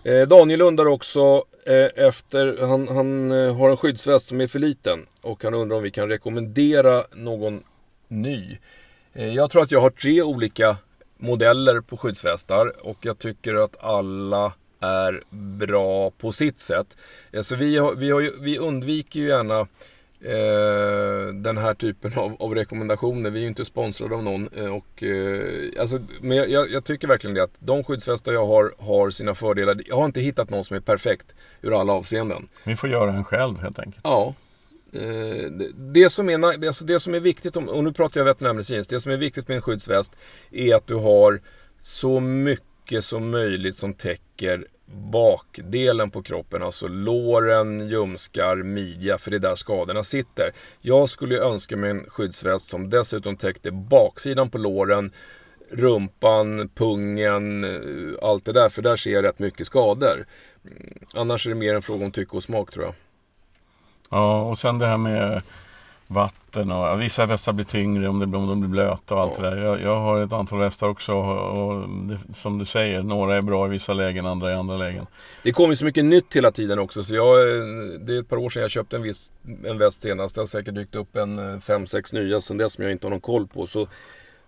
Eh, 0.03 0.27
Daniel 0.27 0.61
undrar 0.61 0.85
också 0.85 1.43
eh, 1.65 2.05
efter, 2.07 2.67
han, 2.67 2.87
han 2.87 3.31
eh, 3.31 3.57
har 3.57 3.69
en 3.69 3.77
skyddsväst 3.77 4.27
som 4.27 4.41
är 4.41 4.47
för 4.47 4.59
liten. 4.59 5.05
Och 5.21 5.43
han 5.43 5.53
undrar 5.53 5.77
om 5.77 5.83
vi 5.83 5.91
kan 5.91 6.09
rekommendera 6.09 7.03
någon 7.11 7.63
ny. 8.07 8.57
Jag 9.13 9.51
tror 9.51 9.61
att 9.61 9.71
jag 9.71 9.81
har 9.81 9.89
tre 9.89 10.21
olika 10.21 10.77
modeller 11.17 11.81
på 11.81 11.97
skyddsvästar. 11.97 12.87
Och 12.87 12.97
jag 13.01 13.19
tycker 13.19 13.53
att 13.53 13.83
alla 13.83 14.53
är 14.83 15.21
bra 15.29 16.11
på 16.11 16.31
sitt 16.31 16.59
sätt. 16.59 16.97
Alltså 17.37 17.55
vi, 17.55 17.77
har, 17.77 17.95
vi, 17.95 18.11
har 18.11 18.41
vi 18.41 18.57
undviker 18.57 19.19
ju 19.19 19.27
gärna 19.27 19.59
eh, 20.21 21.33
den 21.33 21.57
här 21.57 21.73
typen 21.73 22.13
av, 22.15 22.35
av, 22.39 22.55
rekommendationer. 22.55 23.29
Vi 23.29 23.39
är 23.39 23.41
ju 23.41 23.47
inte 23.47 23.65
sponsrade 23.65 24.15
av 24.15 24.23
någon. 24.23 24.49
Eh, 24.55 24.75
och, 24.75 25.03
eh, 25.03 25.81
alltså, 25.81 25.99
men 26.21 26.37
jag, 26.37 26.71
jag, 26.71 26.85
tycker 26.85 27.07
verkligen 27.07 27.33
det 27.33 27.43
att 27.43 27.55
de 27.59 27.83
skyddsvästar 27.83 28.33
jag 28.33 28.45
har, 28.45 28.73
har 28.79 29.09
sina 29.09 29.35
fördelar. 29.35 29.81
Jag 29.85 29.95
har 29.95 30.05
inte 30.05 30.21
hittat 30.21 30.49
någon 30.49 30.65
som 30.65 30.75
är 30.75 30.81
perfekt 30.81 31.35
ur 31.61 31.79
alla 31.81 31.93
avseenden. 31.93 32.47
Vi 32.63 32.75
får 32.75 32.89
göra 32.89 33.13
en 33.13 33.23
själv 33.23 33.59
helt 33.59 33.79
enkelt. 33.79 34.01
Ja. 34.03 34.33
Eh, 34.93 35.51
det, 35.75 36.09
som 36.09 36.29
är, 36.29 36.67
alltså 36.67 36.85
det 36.85 36.99
som 36.99 37.13
är 37.13 37.19
viktigt, 37.19 37.55
och 37.55 37.83
nu 37.83 37.93
pratar 37.93 38.19
jag 38.19 38.25
veterinärmedicinskt, 38.25 38.89
det 38.89 38.99
som 38.99 39.11
är 39.11 39.17
viktigt 39.17 39.47
med 39.47 39.55
en 39.55 39.61
skyddsväst 39.61 40.15
är 40.51 40.75
att 40.75 40.87
du 40.87 40.95
har 40.95 41.41
så 41.81 42.19
mycket 42.19 42.72
mycket 42.83 43.05
som 43.05 43.31
möjligt 43.31 43.75
som 43.75 43.93
täcker 43.93 44.67
bakdelen 44.85 46.11
på 46.11 46.21
kroppen, 46.23 46.63
alltså 46.63 46.87
låren, 46.87 47.89
ljumskar, 47.89 48.55
midja, 48.55 49.17
för 49.17 49.31
det 49.31 49.37
är 49.37 49.39
där 49.39 49.55
skadorna 49.55 50.03
sitter. 50.03 50.53
Jag 50.81 51.09
skulle 51.09 51.39
önska 51.39 51.77
mig 51.77 51.89
en 51.89 52.05
skyddsväst 52.09 52.65
som 52.65 52.89
dessutom 52.89 53.37
täckte 53.37 53.71
baksidan 53.71 54.49
på 54.49 54.57
låren, 54.57 55.11
rumpan, 55.71 56.69
pungen, 56.75 57.63
eh, 57.63 58.29
allt 58.29 58.45
det 58.45 58.53
där, 58.53 58.69
för 58.69 58.81
där 58.81 58.97
ser 58.97 59.11
jag 59.11 59.23
rätt 59.23 59.39
mycket 59.39 59.67
skador. 59.67 60.25
Mm, 60.65 60.99
annars 61.15 61.45
är 61.45 61.49
det 61.49 61.55
mer 61.55 61.75
en 61.75 61.81
fråga 61.81 62.05
om 62.05 62.11
tycke 62.11 62.37
och 62.37 62.43
smak 62.43 62.71
tror 62.71 62.85
jag. 62.85 62.93
Ja, 64.09 64.41
och 64.41 64.59
sen 64.59 64.79
det 64.79 64.87
här 64.87 64.97
med 64.97 65.41
vatten 66.07 66.71
och 66.71 67.01
vissa 67.01 67.25
västar 67.25 67.53
blir 67.53 67.65
tyngre 67.65 68.07
om, 68.07 68.19
det, 68.19 68.37
om 68.37 68.47
de 68.47 68.59
blir 68.59 68.69
blöta 68.69 69.15
och 69.15 69.21
allt 69.21 69.35
det 69.35 69.41
där. 69.41 69.57
Jag, 69.57 69.81
jag, 69.81 69.99
har 69.99 70.23
ett 70.23 70.33
antal 70.33 70.59
västar 70.59 70.87
också 70.87 71.13
och 71.13 71.89
det, 71.89 72.33
som 72.33 72.57
du 72.57 72.65
säger, 72.65 73.03
några 73.03 73.35
är 73.35 73.41
bra 73.41 73.65
i 73.65 73.69
vissa 73.69 73.93
lägen, 73.93 74.25
andra 74.25 74.51
i 74.51 74.55
andra 74.55 74.77
lägen. 74.77 75.05
Det 75.43 75.51
kommer 75.51 75.75
så 75.75 75.85
mycket 75.85 76.05
nytt 76.05 76.35
hela 76.35 76.51
tiden 76.51 76.79
också 76.79 77.03
så 77.03 77.15
jag, 77.15 77.37
det 77.99 78.15
är 78.15 78.19
ett 78.19 78.29
par 78.29 78.37
år 78.37 78.49
sedan 78.49 78.61
jag 78.61 78.71
köpte 78.71 78.95
en, 78.95 79.03
viss, 79.03 79.31
en 79.63 79.77
väst 79.77 80.01
senast. 80.01 80.35
Det 80.35 80.41
har 80.41 80.45
säkert 80.45 80.75
dykt 80.75 80.95
upp 80.95 81.15
en 81.15 81.39
5-6 81.39 82.15
nya 82.15 82.41
sedan 82.41 82.57
dess 82.57 82.73
som 82.73 82.83
jag 82.83 82.91
inte 82.91 83.05
har 83.05 83.11
någon 83.11 83.21
koll 83.21 83.47
på. 83.47 83.67
Så 83.67 83.87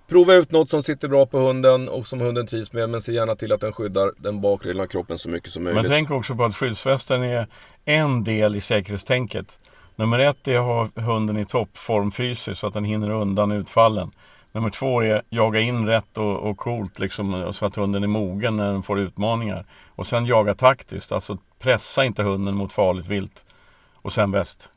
Prova 0.07 0.33
ut 0.33 0.51
något 0.51 0.69
som 0.69 0.83
sitter 0.83 1.07
bra 1.07 1.25
på 1.25 1.39
hunden 1.39 1.89
och 1.89 2.07
som 2.07 2.21
hunden 2.21 2.47
trivs 2.47 2.73
med 2.73 2.89
men 2.89 3.01
se 3.01 3.11
gärna 3.11 3.35
till 3.35 3.51
att 3.51 3.61
den 3.61 3.73
skyddar 3.73 4.11
den 4.17 4.41
bakre 4.41 4.69
delen 4.69 4.83
av 4.83 4.87
kroppen 4.87 5.17
så 5.17 5.29
mycket 5.29 5.51
som 5.51 5.63
möjligt. 5.63 5.81
Men 5.81 5.91
tänk 5.91 6.11
också 6.11 6.35
på 6.35 6.45
att 6.45 6.55
skyddsvästen 6.55 7.23
är 7.23 7.47
en 7.85 8.23
del 8.23 8.55
i 8.55 8.61
säkerhetstänket. 8.61 9.59
Nummer 9.95 10.19
ett 10.19 10.47
är 10.47 10.55
att 10.55 10.65
ha 10.95 11.01
hunden 11.03 11.37
i 11.37 11.45
toppform 11.45 12.11
fysiskt 12.11 12.59
så 12.59 12.67
att 12.67 12.73
den 12.73 12.85
hinner 12.85 13.09
undan 13.09 13.51
utfallen. 13.51 14.11
Nummer 14.51 14.69
två 14.69 15.03
är 15.03 15.15
att 15.15 15.25
jaga 15.29 15.59
in 15.59 15.87
rätt 15.87 16.17
och, 16.17 16.49
och 16.49 16.57
coolt 16.57 16.99
liksom, 16.99 17.53
så 17.53 17.65
att 17.65 17.75
hunden 17.75 18.03
är 18.03 18.07
mogen 18.07 18.55
när 18.55 18.71
den 18.71 18.83
får 18.83 18.99
utmaningar. 18.99 19.65
Och 19.95 20.07
sen 20.07 20.25
jaga 20.25 20.53
taktiskt, 20.53 21.11
alltså 21.11 21.37
pressa 21.59 22.05
inte 22.05 22.23
hunden 22.23 22.55
mot 22.55 22.73
farligt 22.73 23.07
vilt. 23.07 23.45
Och 23.93 24.13
sen 24.13 24.31
väst. 24.31 24.69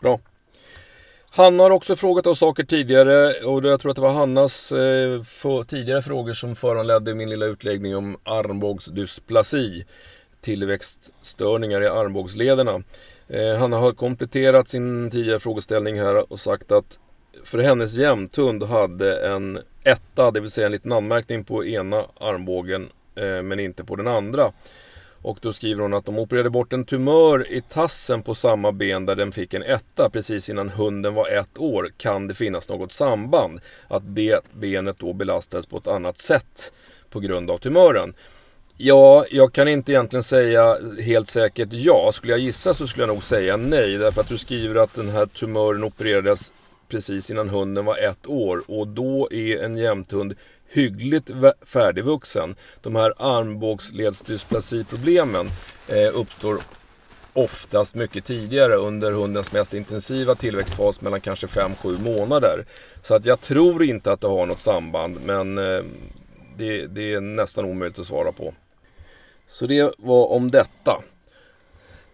Bra. 0.00 0.18
Hanna 1.30 1.62
har 1.62 1.70
också 1.70 1.96
frågat 1.96 2.26
oss 2.26 2.38
saker 2.38 2.64
tidigare 2.64 3.32
och 3.32 3.64
jag 3.64 3.80
tror 3.80 3.90
att 3.90 3.96
det 3.96 4.02
var 4.02 4.12
Hannas 4.12 4.72
eh, 4.72 5.22
för, 5.22 5.64
tidigare 5.64 6.02
frågor 6.02 6.32
som 6.32 6.56
föranledde 6.56 7.14
min 7.14 7.30
lilla 7.30 7.46
utläggning 7.46 7.96
om 7.96 8.16
armbågsdysplasi. 8.24 9.84
Tillväxtstörningar 10.40 11.82
i 11.82 11.88
armbågslederna. 11.88 12.82
Eh, 13.28 13.50
han 13.50 13.60
Hanna 13.60 13.76
har 13.76 13.92
kompletterat 13.92 14.68
sin 14.68 15.10
tidigare 15.10 15.40
frågeställning 15.40 16.00
här 16.00 16.32
och 16.32 16.40
sagt 16.40 16.72
att 16.72 16.98
för 17.44 17.58
hennes 17.58 17.94
jämthund 17.94 18.62
hade 18.62 19.28
en 19.28 19.58
etta, 19.84 20.30
det 20.30 20.40
vill 20.40 20.50
säga 20.50 20.66
en 20.66 20.72
liten 20.72 20.92
anmärkning 20.92 21.44
på 21.44 21.64
ena 21.64 22.04
armbågen 22.20 22.88
eh, 23.14 23.42
men 23.42 23.60
inte 23.60 23.84
på 23.84 23.96
den 23.96 24.06
andra. 24.06 24.52
Och 25.22 25.38
då 25.42 25.52
skriver 25.52 25.82
hon 25.82 25.94
att 25.94 26.04
de 26.04 26.18
opererade 26.18 26.50
bort 26.50 26.72
en 26.72 26.84
tumör 26.84 27.52
i 27.52 27.60
tassen 27.60 28.22
på 28.22 28.34
samma 28.34 28.72
ben 28.72 29.06
där 29.06 29.16
den 29.16 29.32
fick 29.32 29.54
en 29.54 29.62
etta 29.62 30.10
precis 30.10 30.48
innan 30.48 30.68
hunden 30.68 31.14
var 31.14 31.28
ett 31.28 31.58
år. 31.58 31.90
Kan 31.96 32.28
det 32.28 32.34
finnas 32.34 32.68
något 32.68 32.92
samband? 32.92 33.60
Att 33.88 34.02
det 34.14 34.40
benet 34.52 34.98
då 34.98 35.12
belastades 35.12 35.66
på 35.66 35.76
ett 35.76 35.86
annat 35.86 36.18
sätt 36.18 36.72
på 37.10 37.20
grund 37.20 37.50
av 37.50 37.58
tumören. 37.58 38.14
Ja, 38.80 39.24
jag 39.30 39.52
kan 39.52 39.68
inte 39.68 39.92
egentligen 39.92 40.22
säga 40.22 40.76
helt 41.00 41.28
säkert 41.28 41.68
ja. 41.72 42.10
Skulle 42.12 42.32
jag 42.32 42.40
gissa 42.40 42.74
så 42.74 42.86
skulle 42.86 43.06
jag 43.06 43.14
nog 43.14 43.22
säga 43.22 43.56
nej. 43.56 43.98
Därför 43.98 44.20
att 44.20 44.28
du 44.28 44.38
skriver 44.38 44.74
att 44.74 44.94
den 44.94 45.08
här 45.08 45.26
tumören 45.26 45.84
opererades 45.84 46.52
precis 46.88 47.30
innan 47.30 47.48
hunden 47.48 47.84
var 47.84 47.96
ett 47.96 48.26
år. 48.26 48.62
Och 48.66 48.88
då 48.88 49.28
är 49.32 49.62
en 49.62 49.76
jämthund 49.76 50.34
hyggligt 50.68 51.30
färdigvuxen. 51.66 52.54
De 52.82 52.96
här 52.96 53.12
armbågsledsdysplasiproblemen 53.16 55.46
eh, 55.88 56.10
uppstår 56.14 56.58
oftast 57.32 57.94
mycket 57.94 58.24
tidigare 58.24 58.74
under 58.74 59.12
hundens 59.12 59.52
mest 59.52 59.74
intensiva 59.74 60.34
tillväxtfas 60.34 61.00
mellan 61.00 61.20
kanske 61.20 61.46
5-7 61.46 62.18
månader. 62.18 62.64
Så 63.02 63.14
att 63.14 63.26
jag 63.26 63.40
tror 63.40 63.82
inte 63.82 64.12
att 64.12 64.20
det 64.20 64.28
har 64.28 64.46
något 64.46 64.60
samband 64.60 65.16
men 65.24 65.58
eh, 65.58 65.82
det, 66.56 66.86
det 66.86 67.14
är 67.14 67.20
nästan 67.20 67.64
omöjligt 67.64 67.98
att 67.98 68.06
svara 68.06 68.32
på. 68.32 68.54
Så 69.48 69.66
det 69.66 69.94
var 69.98 70.26
om 70.26 70.50
detta. 70.50 71.02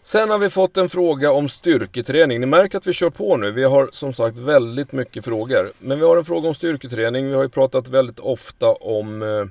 Sen 0.02 0.30
har 0.30 0.38
vi 0.38 0.50
fått 0.50 0.76
en 0.76 0.88
fråga 0.88 1.32
om 1.32 1.48
styrketräning. 1.48 2.40
Ni 2.40 2.46
märker 2.46 2.78
att 2.78 2.86
vi 2.86 2.92
kör 2.92 3.10
på 3.10 3.36
nu. 3.36 3.50
Vi 3.50 3.64
har 3.64 3.88
som 3.92 4.12
sagt 4.12 4.38
väldigt 4.38 4.92
mycket 4.92 5.24
frågor. 5.24 5.72
Men 5.78 5.98
vi 5.98 6.04
har 6.04 6.16
en 6.16 6.24
fråga 6.24 6.48
om 6.48 6.54
styrketräning. 6.54 7.28
Vi 7.28 7.34
har 7.34 7.42
ju 7.42 7.48
pratat 7.48 7.88
väldigt 7.88 8.18
ofta 8.18 8.72
om 8.72 9.22
eh, 9.22 9.46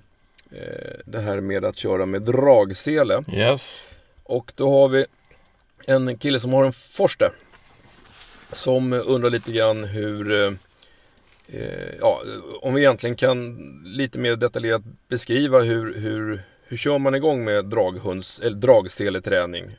det 1.05 1.19
här 1.19 1.41
med 1.41 1.65
att 1.65 1.77
köra 1.77 2.05
med 2.05 2.21
dragsele. 2.21 3.23
Yes. 3.33 3.83
Och 4.23 4.51
då 4.55 4.69
har 4.69 4.87
vi 4.87 5.05
en 5.85 6.17
kille 6.17 6.39
som 6.39 6.53
har 6.53 6.65
en 6.65 6.73
Forster. 6.73 7.31
Som 8.51 8.93
undrar 8.93 9.29
lite 9.29 9.51
grann 9.51 9.83
hur 9.83 10.31
eh, 10.31 10.53
eh, 11.47 11.95
ja, 11.99 12.21
om 12.61 12.73
vi 12.73 12.81
egentligen 12.81 13.15
kan 13.15 13.57
lite 13.85 14.19
mer 14.19 14.35
detaljerat 14.35 14.81
beskriva 15.07 15.59
hur, 15.59 15.99
hur, 15.99 16.43
hur 16.73 16.77
kör 16.77 16.99
man 16.99 17.15
igång 17.15 17.43
med 17.43 17.65
draghunds, 17.65 18.39
eller 18.39 18.55
dragseleträning? 18.55 19.75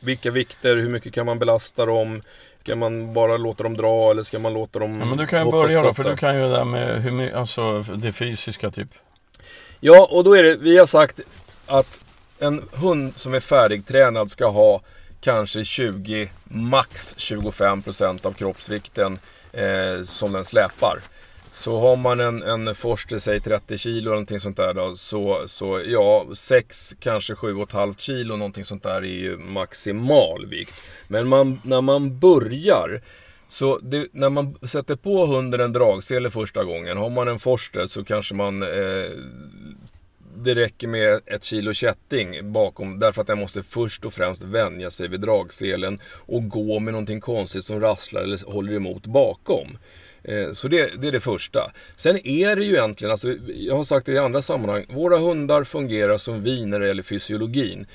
Vilka 0.00 0.30
vikter, 0.30 0.76
hur 0.76 0.88
mycket 0.88 1.14
kan 1.14 1.26
man 1.26 1.38
belasta 1.38 1.86
dem? 1.86 2.22
Ska 2.62 2.76
man 2.76 3.12
bara 3.14 3.36
låta 3.36 3.62
dem 3.62 3.76
dra 3.76 4.10
eller 4.10 4.22
ska 4.22 4.38
man 4.38 4.52
låta 4.52 4.78
dem 4.78 5.00
ja, 5.00 5.06
men 5.06 5.18
Du 5.18 5.26
kan 5.26 5.44
ju 5.44 5.50
börja 5.50 5.82
då, 5.82 5.94
för 5.94 6.04
du 6.04 6.16
kan 6.16 6.36
ju 6.36 6.42
det 6.42 6.48
där 6.48 6.64
med 6.64 7.02
hur 7.02 7.34
alltså 7.34 7.82
det 7.82 8.12
fysiska 8.12 8.70
typ. 8.70 8.88
Ja, 9.80 10.08
och 10.10 10.24
då 10.24 10.34
är 10.34 10.42
det, 10.42 10.56
vi 10.56 10.78
har 10.78 10.86
sagt 10.86 11.20
att 11.66 12.04
en 12.38 12.62
hund 12.72 13.12
som 13.16 13.34
är 13.34 13.40
färdigtränad 13.40 14.30
ska 14.30 14.48
ha 14.48 14.80
kanske 15.20 15.64
20, 15.64 16.30
max 16.44 17.14
25% 17.16 18.26
av 18.26 18.32
kroppsvikten 18.32 19.18
eh, 19.52 20.04
som 20.04 20.32
den 20.32 20.44
släpar. 20.44 20.98
Så 21.52 21.80
har 21.80 21.96
man 21.96 22.20
en, 22.20 22.42
en 22.42 22.74
Forster, 22.74 23.18
säg 23.18 23.40
30 23.40 23.78
kilo 23.78 24.00
eller 24.00 24.10
någonting 24.10 24.40
sånt 24.40 24.56
där 24.56 24.74
då, 24.74 24.96
så, 24.96 25.42
så 25.46 25.82
ja, 25.86 26.26
6, 26.34 26.94
kanske 27.00 27.34
7,5 27.34 27.98
kilo 27.98 28.36
någonting 28.36 28.64
sånt 28.64 28.82
där 28.82 28.96
är 28.96 29.02
ju 29.02 29.36
maximal 29.36 30.46
vikt. 30.46 30.82
Men 31.08 31.28
man, 31.28 31.60
när 31.64 31.80
man 31.80 32.18
börjar 32.18 33.00
så 33.48 33.78
det, 33.78 34.06
när 34.12 34.30
man 34.30 34.58
sätter 34.62 34.96
på 34.96 35.26
hunden 35.26 35.60
en 35.60 35.72
dragsele 35.72 36.30
första 36.30 36.64
gången, 36.64 36.96
har 36.96 37.10
man 37.10 37.28
en 37.28 37.38
Forster 37.38 37.86
så 37.86 38.04
kanske 38.04 38.34
man 38.34 38.62
eh, 38.62 39.10
det 40.36 40.54
räcker 40.54 40.86
med 40.86 41.20
ett 41.26 41.44
kilo 41.44 41.72
kätting 41.72 42.52
bakom 42.52 42.98
därför 42.98 43.20
att 43.20 43.26
den 43.26 43.38
måste 43.38 43.62
först 43.62 44.04
och 44.04 44.12
främst 44.12 44.42
vänja 44.42 44.90
sig 44.90 45.08
vid 45.08 45.20
dragselen 45.20 45.98
och 46.26 46.48
gå 46.48 46.78
med 46.78 46.92
någonting 46.92 47.20
konstigt 47.20 47.64
som 47.64 47.80
rasslar 47.80 48.22
eller 48.22 48.52
håller 48.52 48.72
emot 48.72 49.06
bakom. 49.06 49.78
Eh, 50.24 50.52
så 50.52 50.68
det, 50.68 51.00
det, 51.02 51.08
är 51.08 51.12
det 51.12 51.20
första. 51.20 51.72
Sen 51.96 52.26
är 52.26 52.56
det 52.56 52.64
ju 52.64 52.72
egentligen, 52.72 53.12
alltså, 53.12 53.34
jag 53.46 53.76
har 53.76 53.84
sagt 53.84 54.06
det 54.06 54.12
i 54.12 54.18
andra 54.18 54.42
sammanhang, 54.42 54.86
våra 54.88 55.18
hundar 55.18 55.64
fungerar 55.64 56.18
som 56.18 56.42
vi 56.42 56.66
när 56.66 56.80
det 56.80 56.86
gäller 56.86 57.02
fysiologin. 57.02 57.86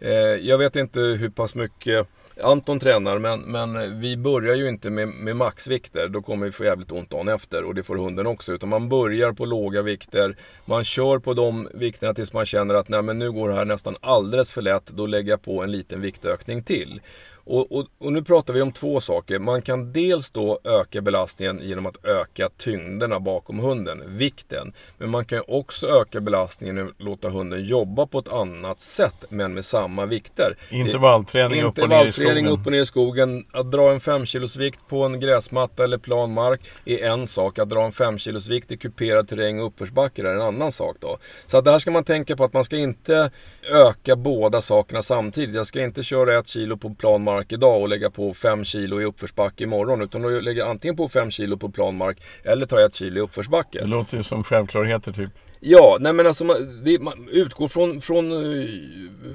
Eh, 0.00 0.12
jag 0.18 0.58
vet 0.58 0.76
inte 0.76 1.00
hur 1.00 1.30
pass 1.30 1.54
mycket 1.54 2.06
Anton 2.42 2.80
tränar 2.80 3.18
men, 3.18 3.40
men 3.40 4.00
vi 4.00 4.16
börjar 4.16 4.54
ju 4.54 4.68
inte 4.68 4.90
med, 4.90 5.08
med 5.08 5.36
maxvikter. 5.36 6.08
Då 6.08 6.22
kommer 6.22 6.46
vi 6.46 6.52
få 6.52 6.64
jävligt 6.64 6.92
ont 6.92 7.10
dagen 7.10 7.28
efter 7.28 7.64
och 7.64 7.74
det 7.74 7.82
får 7.82 7.96
hunden 7.96 8.26
också. 8.26 8.52
Utan 8.52 8.68
man 8.68 8.88
börjar 8.88 9.32
på 9.32 9.44
låga 9.44 9.82
vikter. 9.82 10.36
Man 10.64 10.84
kör 10.84 11.18
på 11.18 11.34
de 11.34 11.68
vikterna 11.74 12.14
tills 12.14 12.32
man 12.32 12.46
känner 12.46 12.74
att 12.74 12.88
nej 12.88 13.02
men 13.02 13.18
nu 13.18 13.32
går 13.32 13.48
det 13.48 13.54
här 13.54 13.64
nästan 13.64 13.96
alldeles 14.00 14.52
för 14.52 14.62
lätt. 14.62 14.86
Då 14.86 15.06
lägger 15.06 15.30
jag 15.30 15.42
på 15.42 15.62
en 15.62 15.72
liten 15.72 16.00
viktökning 16.00 16.62
till. 16.62 17.00
Och, 17.44 17.72
och, 17.72 17.86
och, 17.98 18.12
nu 18.12 18.22
pratar 18.22 18.54
vi 18.54 18.62
om 18.62 18.72
två 18.72 19.00
saker. 19.00 19.38
Man 19.38 19.62
kan 19.62 19.92
dels 19.92 20.30
då 20.30 20.58
öka 20.64 21.00
belastningen 21.00 21.60
genom 21.62 21.86
att 21.86 22.04
öka 22.04 22.48
tyngderna 22.58 23.20
bakom 23.20 23.58
hunden, 23.58 24.02
vikten. 24.06 24.72
Men 24.98 25.10
man 25.10 25.24
kan 25.24 25.42
också 25.48 25.86
öka 25.86 26.20
belastningen 26.20 26.88
att 26.88 27.02
låta 27.02 27.28
hunden 27.28 27.64
jobba 27.64 28.06
på 28.06 28.18
ett 28.18 28.32
annat 28.32 28.80
sätt, 28.80 29.24
men 29.28 29.54
med 29.54 29.64
samma 29.64 30.06
vikter. 30.06 30.56
Intervallträning 30.70 31.62
upp 31.62 31.78
och 31.78 31.88
ner 31.88 32.06
i 32.06 32.12
skogen. 32.12 32.29
Upp 32.46 32.66
och 32.66 32.72
ner 32.72 32.80
i 32.80 32.86
skogen. 32.86 33.44
Att 33.52 33.72
dra 33.72 33.92
en 33.92 34.00
5 34.00 34.26
kilos 34.26 34.56
vikt 34.56 34.80
på 34.88 35.04
en 35.04 35.20
gräsmatta 35.20 35.84
eller 35.84 35.98
plan 35.98 36.32
mark 36.32 36.60
är 36.84 36.98
en 36.98 37.26
sak. 37.26 37.58
Att 37.58 37.68
dra 37.68 37.84
en 37.84 37.92
5 37.92 38.18
kilos 38.18 38.48
vikt 38.48 38.72
i 38.72 38.76
kuperad 38.76 39.28
terräng 39.28 39.60
och 39.60 39.66
uppförsbacke 39.66 40.22
är 40.22 40.34
en 40.34 40.40
annan 40.40 40.72
sak 40.72 40.96
då. 41.00 41.18
Så 41.46 41.58
att 41.58 41.64
där 41.64 41.78
ska 41.78 41.90
man 41.90 42.04
tänka 42.04 42.36
på 42.36 42.44
att 42.44 42.52
man 42.52 42.64
ska 42.64 42.76
inte 42.76 43.30
öka 43.72 44.16
båda 44.16 44.60
sakerna 44.60 45.02
samtidigt. 45.02 45.56
Jag 45.56 45.66
ska 45.66 45.82
inte 45.82 46.02
köra 46.02 46.38
ett 46.38 46.48
kilo 46.48 46.76
på 46.76 46.94
plan 46.94 47.22
mark 47.22 47.40
mark 47.40 47.52
idag 47.52 47.80
och 47.80 47.88
lägga 47.88 48.10
på 48.10 48.34
5 48.34 48.64
kilo 48.64 49.00
i 49.00 49.04
uppförsbacke 49.04 49.64
imorgon. 49.64 50.02
Utan 50.02 50.22
då 50.22 50.28
lägger 50.28 50.60
jag 50.60 50.70
antingen 50.70 50.96
på 50.96 51.08
5 51.08 51.30
kilo 51.30 51.56
på 51.56 51.68
planmark 51.68 52.18
eller 52.44 52.66
tar 52.66 52.78
ett 52.78 52.94
kilo 52.94 53.18
i 53.18 53.20
uppförsbacke. 53.20 53.78
Det 53.80 53.86
låter 53.86 54.16
ju 54.16 54.22
som 54.22 54.44
självklarheter 54.44 55.12
typ. 55.12 55.30
Ja, 55.60 55.96
nej 56.00 56.12
men 56.12 56.26
alltså 56.26 56.44
man, 56.44 56.84
det, 56.84 56.98
man 56.98 57.28
utgår 57.30 57.68
från, 57.68 58.00
från 58.00 58.32
eh, 58.32 58.38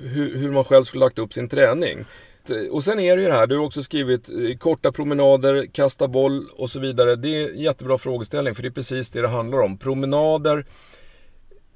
hur, 0.03 0.37
hur 0.37 0.51
man 0.51 0.63
själv 0.63 0.83
skulle 0.83 1.05
lagt 1.05 1.19
upp 1.19 1.33
sin 1.33 1.49
träning. 1.49 2.05
Och 2.71 2.83
sen 2.83 2.99
är 2.99 3.15
det 3.15 3.21
ju 3.21 3.27
det 3.27 3.33
här, 3.33 3.47
du 3.47 3.57
har 3.57 3.65
också 3.65 3.83
skrivit 3.83 4.29
eh, 4.29 4.57
korta 4.57 4.91
promenader, 4.91 5.65
kasta 5.71 6.07
boll 6.07 6.49
och 6.57 6.69
så 6.69 6.79
vidare. 6.79 7.15
Det 7.15 7.41
är 7.41 7.49
en 7.49 7.59
jättebra 7.59 7.97
frågeställning 7.97 8.55
för 8.55 8.61
det 8.61 8.69
är 8.69 8.71
precis 8.71 9.09
det 9.09 9.21
det 9.21 9.27
handlar 9.27 9.61
om. 9.61 9.77
Promenader 9.77 10.65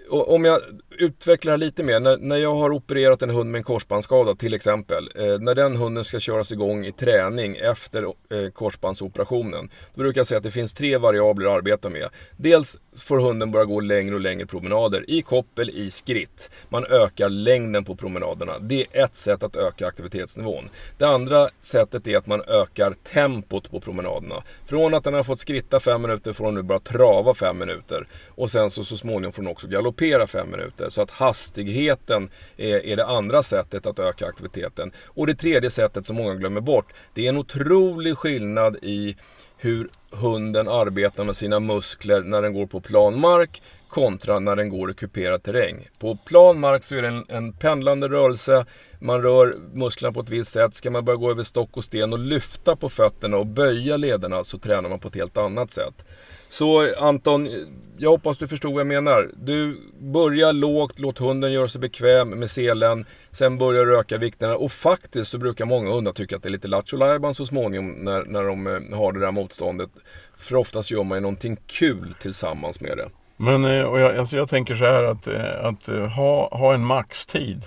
om 0.09 0.45
jag 0.45 0.61
utvecklar 0.99 1.57
lite 1.57 1.83
mer. 1.83 1.99
När, 1.99 2.17
när 2.17 2.37
jag 2.37 2.55
har 2.55 2.71
opererat 2.71 3.21
en 3.21 3.29
hund 3.29 3.51
med 3.51 3.59
en 3.59 3.63
korsbandsskada 3.63 4.35
till 4.35 4.53
exempel. 4.53 5.09
Eh, 5.15 5.39
när 5.39 5.55
den 5.55 5.75
hunden 5.75 6.03
ska 6.03 6.19
köras 6.19 6.51
igång 6.51 6.85
i 6.85 6.91
träning 6.91 7.55
efter 7.55 8.03
eh, 8.03 8.49
korsbandsoperationen. 8.53 9.69
Då 9.95 10.01
brukar 10.01 10.19
jag 10.19 10.27
säga 10.27 10.37
att 10.37 10.43
det 10.43 10.51
finns 10.51 10.73
tre 10.73 10.97
variabler 10.97 11.45
att 11.45 11.57
arbeta 11.57 11.89
med. 11.89 12.09
Dels 12.37 12.77
får 13.01 13.19
hunden 13.19 13.51
börja 13.51 13.65
gå 13.65 13.79
längre 13.79 14.15
och 14.15 14.21
längre 14.21 14.45
promenader. 14.45 15.05
I 15.07 15.21
koppel, 15.21 15.69
i 15.69 15.91
skritt. 15.91 16.51
Man 16.69 16.85
ökar 16.85 17.29
längden 17.29 17.83
på 17.83 17.95
promenaderna. 17.95 18.53
Det 18.59 18.85
är 18.91 19.03
ett 19.03 19.15
sätt 19.15 19.43
att 19.43 19.55
öka 19.55 19.87
aktivitetsnivån. 19.87 20.69
Det 20.97 21.05
andra 21.05 21.49
sättet 21.59 22.07
är 22.07 22.17
att 22.17 22.27
man 22.27 22.41
ökar 22.47 22.93
tempot 23.13 23.71
på 23.71 23.79
promenaderna. 23.79 24.35
Från 24.65 24.93
att 24.93 25.03
den 25.03 25.13
har 25.13 25.23
fått 25.23 25.39
skritta 25.39 25.79
fem 25.79 26.01
minuter 26.01 26.33
får 26.33 26.45
hon 26.45 26.55
nu 26.55 26.61
bara 26.61 26.79
trava 26.79 27.33
fem 27.33 27.57
minuter. 27.57 28.07
Och 28.27 28.51
sen 28.51 28.71
så, 28.71 28.83
så 28.83 28.97
småningom 28.97 29.31
får 29.31 29.43
hon 29.43 29.51
också 29.51 29.67
galoppera 29.67 29.98
kupera 29.99 30.27
fem 30.27 30.51
minuter. 30.51 30.89
Så 30.89 31.01
att 31.01 31.11
hastigheten 31.11 32.29
är, 32.57 32.85
är 32.85 32.95
det 32.95 33.05
andra 33.05 33.43
sättet 33.43 33.85
att 33.85 33.99
öka 33.99 34.27
aktiviteten. 34.27 34.91
Och 35.07 35.27
det 35.27 35.35
tredje 35.35 35.69
sättet 35.69 36.05
som 36.05 36.15
många 36.15 36.35
glömmer 36.35 36.61
bort, 36.61 36.93
det 37.13 37.25
är 37.25 37.29
en 37.29 37.37
otrolig 37.37 38.17
skillnad 38.17 38.77
i 38.81 39.15
hur 39.57 39.89
hunden 40.11 40.67
arbetar 40.67 41.23
med 41.23 41.35
sina 41.35 41.59
muskler 41.59 42.21
när 42.21 42.41
den 42.41 42.53
går 42.53 42.67
på 42.67 42.81
plan 42.81 43.19
mark 43.19 43.61
kontra 43.89 44.39
när 44.39 44.55
den 44.55 44.69
går 44.69 44.91
i 44.91 44.93
kuperad 44.93 45.43
terräng. 45.43 45.87
På 45.99 46.17
plan 46.25 46.59
mark 46.59 46.83
så 46.83 46.95
är 46.95 47.01
det 47.01 47.07
en, 47.07 47.25
en 47.27 47.53
pendlande 47.53 48.09
rörelse, 48.09 48.65
man 48.99 49.21
rör 49.21 49.55
musklerna 49.73 50.13
på 50.13 50.19
ett 50.19 50.29
visst 50.29 50.51
sätt. 50.51 50.73
Ska 50.73 50.91
man 50.91 51.05
börja 51.05 51.17
gå 51.17 51.31
över 51.31 51.43
stock 51.43 51.77
och 51.77 51.83
sten 51.83 52.13
och 52.13 52.19
lyfta 52.19 52.75
på 52.75 52.89
fötterna 52.89 53.37
och 53.37 53.47
böja 53.47 53.97
lederna 53.97 54.43
så 54.43 54.57
tränar 54.57 54.89
man 54.89 54.99
på 54.99 55.07
ett 55.07 55.15
helt 55.15 55.37
annat 55.37 55.71
sätt. 55.71 56.05
Så 56.49 56.95
Anton, 56.99 57.49
jag 57.97 58.09
hoppas 58.09 58.37
du 58.37 58.47
förstod 58.47 58.73
vad 58.73 58.79
jag 58.79 58.87
menar. 58.87 59.31
Du 59.35 59.81
börjar 59.99 60.53
lågt, 60.53 60.99
låt 60.99 61.19
hunden 61.19 61.51
göra 61.51 61.67
sig 61.67 61.81
bekväm 61.81 62.29
med 62.29 62.51
selen. 62.51 63.05
Sen 63.31 63.57
börjar 63.57 63.85
du 63.85 63.99
öka 63.99 64.17
vikterna 64.17 64.55
och 64.55 64.71
faktiskt 64.71 65.31
så 65.31 65.37
brukar 65.37 65.65
många 65.65 65.91
hundar 65.91 66.11
tycka 66.11 66.35
att 66.35 66.43
det 66.43 66.49
är 66.49 66.51
lite 66.51 66.67
lattjo 66.67 67.33
så 67.33 67.45
småningom 67.45 67.91
när, 67.91 68.25
när 68.25 68.43
de 68.43 68.67
eh, 68.67 68.97
har 68.97 69.11
det 69.13 69.19
där 69.19 69.31
motståndet. 69.31 69.89
För 70.37 70.55
oftast 70.55 70.91
gör 70.91 71.03
man 71.03 71.17
ju 71.17 71.21
någonting 71.21 71.57
kul 71.67 72.15
tillsammans 72.21 72.81
med 72.81 72.97
det. 72.97 73.09
Men 73.37 73.65
eh, 73.65 73.83
och 73.83 73.99
jag, 73.99 74.17
alltså 74.17 74.37
jag 74.37 74.49
tänker 74.49 74.75
så 74.75 74.85
här 74.85 75.03
att, 75.03 75.27
eh, 75.27 75.65
att 75.65 75.87
ha, 76.15 76.57
ha 76.57 76.73
en 76.73 76.85
maxtid. 76.85 77.65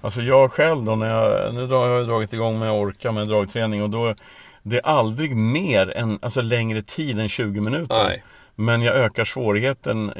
Alltså 0.00 0.20
jag 0.20 0.52
själv 0.52 0.84
då 0.84 0.96
när 0.96 1.08
jag, 1.08 1.54
nu 1.54 1.66
har 1.66 1.88
jag 1.88 2.06
dragit 2.06 2.32
igång 2.32 2.58
med 2.58 2.72
Orka 2.72 3.12
med 3.12 3.28
dragträning 3.28 3.82
och 3.82 3.90
då 3.90 4.14
det 4.62 4.76
är 4.76 4.86
aldrig 4.86 5.36
mer 5.36 5.96
än, 5.96 6.18
alltså 6.22 6.40
längre 6.40 6.82
tid 6.82 7.18
än 7.18 7.28
20 7.28 7.60
minuter. 7.60 8.04
Nej. 8.04 8.24
Men 8.54 8.82
jag 8.82 8.96
ökar 8.96 9.24
svårigheten 9.24 10.12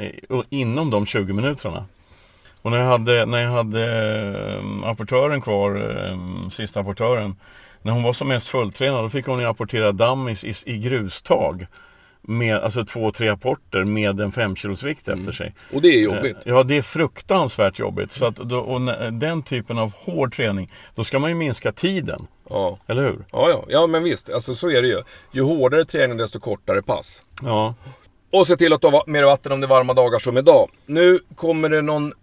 inom 0.49 0.89
de 0.89 1.05
20 1.05 1.33
minuterna. 1.33 1.85
Och 2.61 2.71
när 2.71 2.77
jag 2.77 2.85
hade, 2.85 3.25
när 3.25 3.43
jag 3.43 3.51
hade 3.51 4.57
um, 4.59 4.83
apportören 4.83 5.41
kvar, 5.41 5.81
um, 6.11 6.51
sista 6.51 6.79
apportören, 6.79 7.35
när 7.81 7.91
hon 7.91 8.03
var 8.03 8.13
som 8.13 8.27
mest 8.27 8.47
fulltränad, 8.47 9.03
då 9.03 9.09
fick 9.09 9.25
hon 9.25 9.39
ju 9.39 9.45
apportera 9.45 9.91
dummies 9.91 10.43
i, 10.43 10.53
i 10.65 10.77
grustag 10.77 11.67
med 12.21 12.55
alltså 12.55 12.85
två, 12.85 13.11
tre 13.11 13.29
apporter 13.29 13.83
med 13.83 14.19
en 14.19 14.31
5 14.31 14.55
kilos 14.55 14.83
vikt 14.83 15.07
mm. 15.07 15.19
efter 15.19 15.31
sig. 15.31 15.53
Och 15.73 15.81
det 15.81 15.87
är 15.87 16.01
jobbigt. 16.01 16.35
Eh, 16.35 16.41
ja, 16.45 16.63
det 16.63 16.77
är 16.77 16.81
fruktansvärt 16.81 17.79
jobbigt. 17.79 18.11
Så 18.11 18.25
att 18.25 18.35
då, 18.35 18.59
och 18.59 18.81
den 19.13 19.43
typen 19.43 19.77
av 19.77 19.93
hård 19.95 20.35
träning, 20.35 20.71
då 20.95 21.03
ska 21.03 21.19
man 21.19 21.29
ju 21.29 21.35
minska 21.35 21.71
tiden. 21.71 22.27
Ja. 22.53 22.77
Eller 22.87 23.01
hur? 23.03 23.25
Ja, 23.31 23.49
ja. 23.49 23.63
ja 23.67 23.87
men 23.87 24.03
visst. 24.03 24.33
Alltså, 24.33 24.55
så 24.55 24.69
är 24.69 24.81
det 24.81 24.87
ju. 24.87 25.01
Ju 25.31 25.41
hårdare 25.41 25.85
träning, 25.85 26.17
desto 26.17 26.39
kortare 26.39 26.81
pass. 26.81 27.23
Ja. 27.41 27.75
Och 28.31 28.47
se 28.47 28.57
till 28.57 28.73
att 28.73 28.83
ha 28.83 29.03
mer 29.07 29.23
vatten 29.23 29.51
om 29.51 29.61
det 29.61 29.65
är 29.65 29.69
varma 29.69 29.93
dagar 29.93 30.19
som 30.19 30.37
idag. 30.37 30.69
Nu 30.85 31.19
kommer 31.35 31.69
det 31.69 31.81
någon 31.81 32.13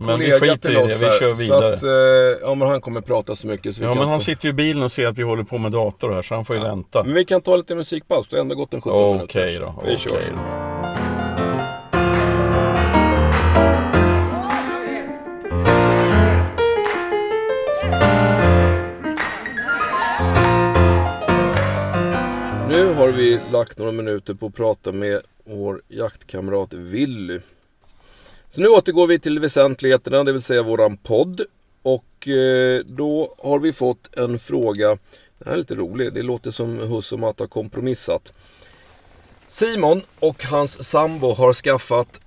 men 0.00 0.18
vi 0.18 0.32
skiter 0.32 0.70
i 0.70 0.74
det, 0.74 0.82
vi 0.82 1.18
kör 1.18 1.32
vidare. 1.32 1.76
Så 1.76 1.86
att, 1.86 1.92
eh, 1.92 2.48
ja 2.48 2.54
men 2.54 2.68
han 2.68 2.80
kommer 2.80 3.00
prata 3.00 3.36
så 3.36 3.46
mycket 3.46 3.76
så 3.76 3.82
Ja 3.82 3.94
men 3.94 4.08
han 4.08 4.20
sitter 4.20 4.44
ju 4.44 4.50
i 4.50 4.52
bilen 4.52 4.82
och 4.82 4.92
ser 4.92 5.06
att 5.06 5.18
vi 5.18 5.22
håller 5.22 5.42
på 5.42 5.58
med 5.58 5.72
dator 5.72 6.12
här 6.12 6.22
så 6.22 6.34
han 6.34 6.44
får 6.44 6.56
ju 6.56 6.62
ja. 6.62 6.68
vänta. 6.68 7.04
Men 7.04 7.14
vi 7.14 7.24
kan 7.24 7.40
ta 7.40 7.56
lite 7.56 7.74
musikpaus, 7.74 8.28
det 8.28 8.36
har 8.36 8.40
ändå 8.40 8.54
gått 8.54 8.74
en 8.74 8.80
17 8.80 8.92
okay 8.92 9.12
minuter. 9.12 9.40
Okej 9.40 9.58
då. 9.58 9.74
Vi 9.86 9.94
okay 9.94 9.96
kör. 9.96 10.34
Då. 10.34 10.77
Har 22.98 23.08
vi 23.08 23.40
lagt 23.52 23.78
några 23.78 23.92
minuter 23.92 24.34
på 24.34 24.46
att 24.46 24.54
prata 24.54 24.92
med 24.92 25.20
vår 25.44 25.82
jaktkamrat 25.88 26.72
Willy. 26.72 27.40
Så 28.50 28.60
nu 28.60 28.68
återgår 28.68 29.06
vi 29.06 29.18
till 29.18 29.38
väsentligheterna, 29.38 30.24
det 30.24 30.32
vill 30.32 30.42
säga 30.42 30.62
våran 30.62 30.96
podd. 30.96 31.40
Och 31.82 32.28
eh, 32.28 32.80
då 32.84 33.34
har 33.38 33.58
vi 33.58 33.72
fått 33.72 34.16
en 34.16 34.38
fråga. 34.38 34.88
Den 35.38 35.46
här 35.46 35.52
är 35.52 35.56
lite 35.56 35.74
rolig. 35.74 36.14
Det 36.14 36.22
låter 36.22 36.50
som 36.50 36.78
Huss 36.78 37.12
och 37.12 37.18
Matt 37.18 37.40
har 37.40 37.46
kompromissat. 37.46 38.32
Simon 39.48 40.02
och 40.20 40.44
hans 40.44 40.84
sambo 40.84 41.32
har 41.32 41.52
skaffat 41.52 42.20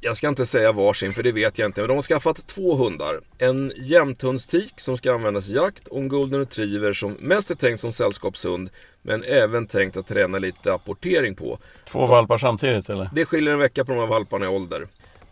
jag 0.00 0.16
ska 0.16 0.28
inte 0.28 0.46
säga 0.46 0.72
varsin 0.72 1.12
för 1.12 1.22
det 1.22 1.32
vet 1.32 1.58
jag 1.58 1.68
inte. 1.68 1.80
Men 1.80 1.88
de 1.88 1.94
har 1.94 2.02
skaffat 2.02 2.46
två 2.46 2.76
hundar. 2.76 3.20
En 3.38 3.72
jämthundstik 3.76 4.80
som 4.80 4.96
ska 4.96 5.14
användas 5.14 5.50
i 5.50 5.54
jakt 5.54 5.88
och 5.88 5.98
en 5.98 6.08
golden 6.08 6.40
retriever 6.40 6.92
som 6.92 7.12
mest 7.12 7.50
är 7.50 7.54
tänkt 7.54 7.80
som 7.80 7.92
sällskapshund. 7.92 8.70
Men 9.02 9.24
även 9.24 9.66
tänkt 9.66 9.96
att 9.96 10.06
träna 10.06 10.38
lite 10.38 10.72
apportering 10.74 11.34
på. 11.34 11.58
Två 11.88 12.06
valpar 12.06 12.38
samtidigt 12.38 12.90
eller? 12.90 13.10
Det 13.14 13.24
skiljer 13.24 13.52
en 13.52 13.58
vecka 13.58 13.84
på 13.84 13.92
de 13.92 13.98
här 13.98 14.06
valparna 14.06 14.44
i 14.44 14.48
ålder. 14.48 14.86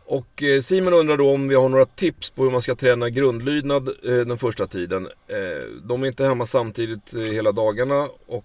Och 0.08 0.42
eh, 0.42 0.60
Simon 0.60 0.92
undrar 0.92 1.16
då 1.16 1.30
om 1.34 1.48
vi 1.48 1.54
har 1.54 1.68
några 1.68 1.84
tips 1.84 2.30
på 2.30 2.42
hur 2.42 2.50
man 2.50 2.62
ska 2.62 2.74
träna 2.74 3.10
grundlydnad 3.10 3.88
eh, 3.88 4.14
den 4.14 4.38
första 4.38 4.66
tiden. 4.66 5.06
Eh, 5.06 5.82
de 5.82 6.02
är 6.02 6.06
inte 6.06 6.24
hemma 6.24 6.46
samtidigt 6.46 7.14
hela 7.14 7.52
dagarna 7.52 8.06
och 8.26 8.44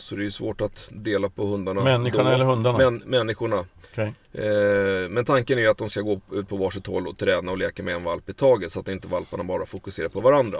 så 0.00 0.14
det 0.14 0.24
är 0.24 0.30
svårt 0.30 0.60
att 0.60 0.88
dela 0.92 1.28
på 1.28 1.46
hundarna. 1.46 1.84
Människorna 1.84 2.34
eller 2.34 2.44
hundarna? 2.44 2.78
Men, 2.78 2.96
människorna. 2.96 3.64
Okay. 3.92 4.12
Eh, 4.32 5.08
men 5.10 5.24
tanken 5.24 5.58
är 5.58 5.68
att 5.68 5.78
de 5.78 5.90
ska 5.90 6.00
gå 6.00 6.20
ut 6.32 6.48
på 6.48 6.56
varsitt 6.56 6.86
håll 6.86 7.06
och 7.06 7.18
träna 7.18 7.52
och 7.52 7.58
leka 7.58 7.82
med 7.82 7.94
en 7.94 8.02
valp 8.02 8.28
i 8.28 8.32
taget 8.32 8.72
så 8.72 8.80
att 8.80 8.88
inte 8.88 9.08
valparna 9.08 9.44
bara 9.44 9.66
fokuserar 9.66 10.08
på 10.08 10.20
varandra. 10.20 10.58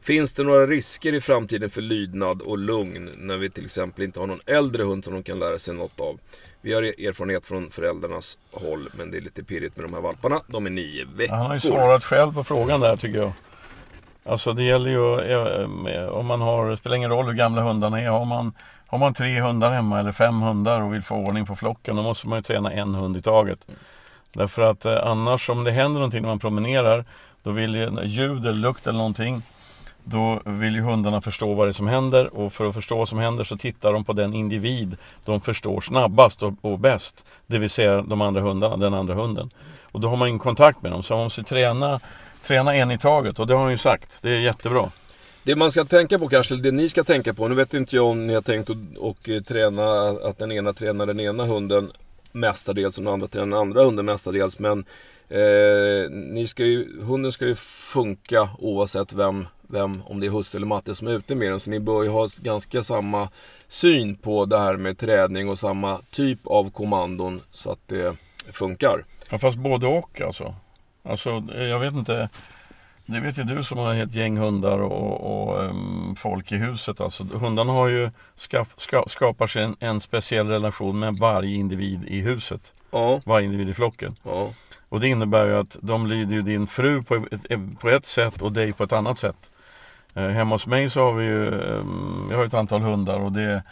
Finns 0.00 0.34
det 0.34 0.42
några 0.42 0.66
risker 0.66 1.14
i 1.14 1.20
framtiden 1.20 1.70
för 1.70 1.80
lydnad 1.80 2.42
och 2.42 2.58
lugn 2.58 3.10
när 3.16 3.36
vi 3.36 3.50
till 3.50 3.64
exempel 3.64 4.04
inte 4.04 4.20
har 4.20 4.26
någon 4.26 4.40
äldre 4.46 4.82
hund 4.82 5.04
som 5.04 5.14
de 5.14 5.22
kan 5.22 5.38
lära 5.38 5.58
sig 5.58 5.74
något 5.74 6.00
av? 6.00 6.18
Vi 6.60 6.72
har 6.72 6.82
erfarenhet 6.82 7.46
från 7.46 7.70
föräldrarnas 7.70 8.38
håll 8.52 8.88
men 8.96 9.10
det 9.10 9.16
är 9.16 9.22
lite 9.22 9.44
pirrigt 9.44 9.76
med 9.76 9.84
de 9.84 9.94
här 9.94 10.00
valparna. 10.00 10.40
De 10.46 10.66
är 10.66 10.70
nio 10.70 11.04
veckor. 11.16 11.34
Han 11.34 11.46
har 11.46 11.54
ju 11.54 11.60
svarat 11.60 12.04
själv 12.04 12.32
på 12.34 12.44
frågan 12.44 12.80
där 12.80 12.96
tycker 12.96 13.18
jag. 13.18 13.32
Alltså 14.24 14.52
det 14.52 14.62
gäller 14.62 14.90
ju 14.90 15.20
eh, 15.90 16.08
om 16.08 16.26
man 16.26 16.40
har, 16.40 16.70
det 16.70 16.76
spelar 16.76 16.96
ingen 16.96 17.10
roll 17.10 17.26
hur 17.26 17.32
gamla 17.32 17.62
hundarna 17.62 18.00
är. 18.00 18.08
Har 18.08 18.24
man, 18.24 18.52
har 18.94 18.98
man 18.98 19.14
tre 19.14 19.40
hundar 19.40 19.70
hemma 19.70 20.00
eller 20.00 20.12
fem 20.12 20.42
hundar 20.42 20.80
och 20.80 20.94
vill 20.94 21.02
få 21.02 21.14
ordning 21.14 21.46
på 21.46 21.56
flocken 21.56 21.96
då 21.96 22.02
måste 22.02 22.28
man 22.28 22.38
ju 22.38 22.42
träna 22.42 22.72
en 22.72 22.94
hund 22.94 23.16
i 23.16 23.22
taget. 23.22 23.68
Mm. 23.68 23.80
Därför 24.32 24.62
att 24.62 24.84
eh, 24.84 25.06
annars 25.06 25.50
om 25.50 25.64
det 25.64 25.70
händer 25.70 26.00
någonting 26.00 26.22
när 26.22 26.28
man 26.28 26.38
promenerar 26.38 27.04
då 27.42 27.50
vill 27.50 27.74
ju 27.74 28.00
ljud 28.04 28.46
eller 28.46 28.58
lukt 28.58 28.86
eller 28.86 28.98
någonting 28.98 29.42
då 30.04 30.40
vill 30.44 30.74
ju 30.74 30.80
hundarna 30.80 31.20
förstå 31.20 31.54
vad 31.54 31.66
det 31.66 31.70
är 31.70 31.72
som 31.72 31.88
händer 31.88 32.38
och 32.38 32.52
för 32.52 32.68
att 32.68 32.74
förstå 32.74 32.96
vad 32.96 33.08
som 33.08 33.18
händer 33.18 33.44
så 33.44 33.56
tittar 33.56 33.92
de 33.92 34.04
på 34.04 34.12
den 34.12 34.34
individ 34.34 34.96
de 35.24 35.40
förstår 35.40 35.80
snabbast 35.80 36.42
och, 36.42 36.54
och 36.60 36.78
bäst. 36.78 37.24
Det 37.46 37.58
vill 37.58 37.70
säga 37.70 38.02
de 38.02 38.20
andra 38.20 38.40
hundarna, 38.40 38.76
den 38.76 38.94
andra 38.94 39.14
hunden. 39.14 39.50
Och 39.92 40.00
då 40.00 40.08
har 40.08 40.16
man 40.16 40.28
ingen 40.28 40.38
kontakt 40.38 40.82
med 40.82 40.92
dem. 40.92 41.02
Så 41.02 41.14
man 41.14 41.24
måste 41.24 41.42
träna, 41.42 42.00
träna 42.42 42.74
en 42.74 42.90
i 42.90 42.98
taget 42.98 43.38
och 43.38 43.46
det 43.46 43.54
har 43.54 43.62
han 43.62 43.70
ju 43.70 43.78
sagt. 43.78 44.18
Det 44.22 44.30
är 44.30 44.40
jättebra. 44.40 44.90
Det 45.44 45.56
man 45.56 45.70
ska 45.70 45.84
tänka 45.84 46.18
på 46.18 46.28
kanske, 46.28 46.56
det 46.56 46.70
ni 46.70 46.88
ska 46.88 47.04
tänka 47.04 47.34
på, 47.34 47.48
nu 47.48 47.54
vet 47.54 47.74
inte 47.74 47.96
jag 47.96 48.06
om 48.06 48.26
ni 48.26 48.34
har 48.34 48.42
tänkt 48.42 48.70
att 48.70 48.76
och 48.98 49.28
eh, 49.28 49.42
träna, 49.42 50.08
att 50.08 50.38
den 50.38 50.52
ena 50.52 50.72
tränar 50.72 51.06
den 51.06 51.20
ena 51.20 51.44
hunden 51.44 51.92
mestadels 52.32 52.98
och 52.98 53.04
den 53.04 53.12
andra 53.12 53.26
tränar 53.26 53.46
den 53.46 53.58
andra 53.58 53.84
hunden 53.84 54.06
mestadels. 54.06 54.58
Men 54.58 54.84
eh, 55.28 56.10
ni 56.10 56.46
ska 56.46 56.64
ju, 56.64 57.02
hunden 57.02 57.32
ska 57.32 57.46
ju 57.46 57.54
funka 57.54 58.48
oavsett 58.58 59.12
vem 59.12 59.46
vem, 59.68 60.02
om 60.06 60.20
det 60.20 60.26
är 60.26 60.30
husse 60.30 60.58
eller 60.58 60.66
matte 60.66 60.94
som 60.94 61.08
är 61.08 61.12
ute 61.12 61.34
med 61.34 61.50
den. 61.50 61.60
Så 61.60 61.70
ni 61.70 61.80
bör 61.80 62.02
ju 62.02 62.08
ha 62.08 62.28
ganska 62.42 62.82
samma 62.82 63.28
syn 63.68 64.14
på 64.14 64.44
det 64.44 64.58
här 64.58 64.76
med 64.76 64.98
träning 64.98 65.48
och 65.48 65.58
samma 65.58 66.00
typ 66.10 66.46
av 66.46 66.70
kommandon 66.70 67.40
så 67.50 67.70
att 67.70 67.80
det 67.86 68.16
funkar. 68.52 69.04
Ja, 69.30 69.38
fast 69.38 69.58
både 69.58 69.86
och 69.86 70.20
alltså. 70.20 70.54
Alltså, 71.02 71.44
eh, 71.54 71.64
jag 71.64 71.78
vet 71.78 71.94
inte. 71.94 72.28
Det 73.06 73.20
vet 73.20 73.38
ju 73.38 73.42
du 73.42 73.64
som 73.64 73.78
har 73.78 73.94
ett 73.94 74.14
gäng 74.14 74.36
hundar 74.36 74.78
och, 74.78 75.48
och 75.48 75.62
um, 75.62 76.14
folk 76.16 76.52
i 76.52 76.56
huset. 76.56 77.00
Alltså, 77.00 77.24
hundarna 77.24 77.72
har 77.72 77.88
ju 77.88 78.10
skaff, 78.34 78.68
ska, 78.76 79.04
skapar 79.06 79.46
sig 79.46 79.62
en, 79.62 79.76
en, 79.80 80.00
speciell 80.00 80.48
relation 80.48 80.98
med 80.98 81.16
varje 81.16 81.56
individ 81.56 82.04
i 82.08 82.20
huset. 82.20 82.72
Ja. 82.90 83.20
Varje 83.24 83.46
individ 83.46 83.70
i 83.70 83.74
flocken. 83.74 84.16
Ja. 84.22 84.48
Och 84.88 85.00
det 85.00 85.08
innebär 85.08 85.46
ju 85.46 85.56
att 85.56 85.76
de 85.80 86.06
lyder 86.06 86.36
ju 86.36 86.42
din 86.42 86.66
fru 86.66 87.02
på 87.02 87.14
ett, 87.14 87.46
på 87.80 87.88
ett 87.88 88.04
sätt 88.04 88.42
och 88.42 88.52
dig 88.52 88.72
på 88.72 88.84
ett 88.84 88.92
annat 88.92 89.18
sätt. 89.18 89.50
Eh, 90.14 90.28
hemma 90.28 90.54
hos 90.54 90.66
mig 90.66 90.90
så 90.90 91.00
har 91.00 91.12
vi 91.12 91.24
ju, 91.24 91.48
ehm, 91.48 92.28
jag 92.30 92.36
har 92.36 92.44
ett 92.44 92.54
antal 92.54 92.80
hundar 92.80 93.18
och 93.18 93.32
det 93.32 93.62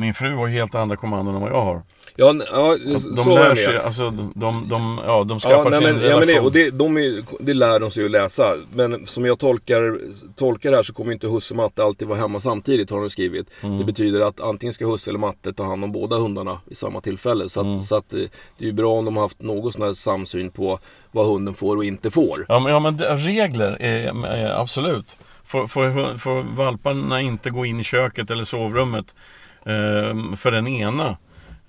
min 0.00 0.14
fru 0.14 0.34
har 0.34 0.48
helt 0.48 0.74
andra 0.74 0.96
kommandon 0.96 1.34
än 1.34 1.40
vad 1.40 1.50
jag 1.50 1.62
har. 1.62 1.82
Ja, 2.16 2.34
ja 2.52 2.76
de, 2.84 3.14
de 3.14 3.28
lär 3.28 3.54
sig, 3.54 3.78
alltså 3.78 4.10
de, 4.34 4.68
de, 4.68 5.00
ja, 5.06 5.24
de 5.24 5.40
skaffar 5.40 5.56
ja, 5.56 5.80
nej, 5.80 5.80
sig 5.80 5.90
en 5.90 6.00
relation. 6.00 6.10
Ja, 6.10 6.18
men 6.18 6.28
det, 6.28 6.40
och 6.40 6.52
det, 6.52 6.70
de 6.70 6.96
är, 6.96 7.22
det 7.40 7.54
lär 7.54 7.80
de 7.80 7.90
sig 7.90 8.04
att 8.04 8.10
läsa. 8.10 8.54
Men 8.74 9.06
som 9.06 9.24
jag 9.24 9.38
tolkar, 9.38 9.98
tolkar 10.36 10.70
det 10.70 10.76
här 10.76 10.82
så 10.82 10.92
kommer 10.92 11.12
inte 11.12 11.26
husse 11.26 11.54
och 11.54 11.56
matte 11.56 11.84
alltid 11.84 12.08
vara 12.08 12.18
hemma 12.18 12.40
samtidigt 12.40 12.90
har 12.90 13.00
de 13.00 13.10
skrivit. 13.10 13.50
Mm. 13.62 13.78
Det 13.78 13.84
betyder 13.84 14.20
att 14.20 14.40
antingen 14.40 14.74
ska 14.74 14.86
husse 14.86 15.10
eller 15.10 15.18
matte 15.18 15.52
ta 15.52 15.64
hand 15.64 15.84
om 15.84 15.92
båda 15.92 16.16
hundarna 16.16 16.60
vid 16.64 16.78
samma 16.78 17.00
tillfälle. 17.00 17.48
Så, 17.48 17.60
att, 17.60 17.66
mm. 17.66 17.82
så 17.82 17.96
att 17.96 18.12
eh, 18.12 18.18
det 18.58 18.64
är 18.64 18.66
ju 18.66 18.72
bra 18.72 18.92
om 18.92 19.04
de 19.04 19.16
har 19.16 19.22
haft 19.22 19.42
någon 19.42 19.72
sån 19.72 19.82
här 19.82 19.94
samsyn 19.94 20.50
på 20.50 20.78
vad 21.12 21.26
hunden 21.26 21.54
får 21.54 21.76
och 21.76 21.84
inte 21.84 22.10
får. 22.10 22.46
Ja 22.48 22.60
men, 22.60 22.72
ja, 22.72 22.80
men 22.80 22.98
regler 22.98 23.82
är 23.82 24.60
absolut. 24.60 25.16
Får, 25.50 25.66
får, 25.66 26.18
får 26.18 26.42
valparna 26.42 27.20
inte 27.20 27.50
gå 27.50 27.64
in 27.66 27.80
i 27.80 27.84
köket 27.84 28.30
eller 28.30 28.44
sovrummet 28.44 29.14
eh, 29.66 30.36
för 30.36 30.50
den 30.50 30.68
ena 30.68 31.16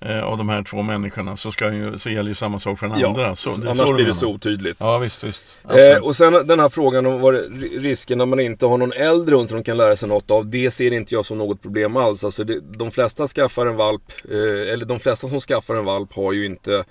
eh, 0.00 0.22
av 0.22 0.38
de 0.38 0.48
här 0.48 0.62
två 0.62 0.82
människorna 0.82 1.36
så, 1.36 1.52
ska 1.52 1.72
ju, 1.72 1.98
så 1.98 2.10
gäller 2.10 2.28
ju 2.28 2.34
samma 2.34 2.58
sak 2.58 2.78
för 2.78 2.88
den 2.88 2.98
Ja, 2.98 3.08
andra. 3.08 3.36
Så, 3.36 3.50
annars 3.50 3.76
så 3.88 3.94
blir 3.94 4.06
det 4.06 4.14
så 4.14 4.26
otydligt. 4.28 4.76
Ja 4.80 4.98
visst, 4.98 5.24
visst. 5.24 5.44
Eh, 5.70 6.02
och 6.02 6.16
sen 6.16 6.46
den 6.46 6.60
här 6.60 6.68
frågan 6.68 7.06
om 7.06 7.20
vad 7.20 7.34
risken 7.80 8.18
när 8.18 8.26
man 8.26 8.40
inte 8.40 8.66
har 8.66 8.78
någon 8.78 8.92
äldre 8.92 9.36
hund 9.36 9.48
som 9.48 9.58
de 9.58 9.64
kan 9.64 9.76
lära 9.76 9.96
sig 9.96 10.08
något 10.08 10.30
av. 10.30 10.46
Det 10.46 10.70
ser 10.70 10.92
inte 10.92 11.14
jag 11.14 11.26
som 11.26 11.38
något 11.38 11.62
problem 11.62 11.96
alls. 11.96 12.24
Alltså 12.24 12.44
det, 12.44 12.60
de 12.78 12.90
flesta 12.90 13.26
skaffar 13.26 13.66
en 13.66 13.76
valp, 13.76 14.02
eh, 14.30 14.72
eller 14.72 14.84
de 14.84 15.00
flesta 15.00 15.28
som 15.28 15.40
skaffar 15.40 15.74
en 15.74 15.84
valp 15.84 16.14
har 16.16 16.32
ju 16.32 16.46
inte 16.46 16.84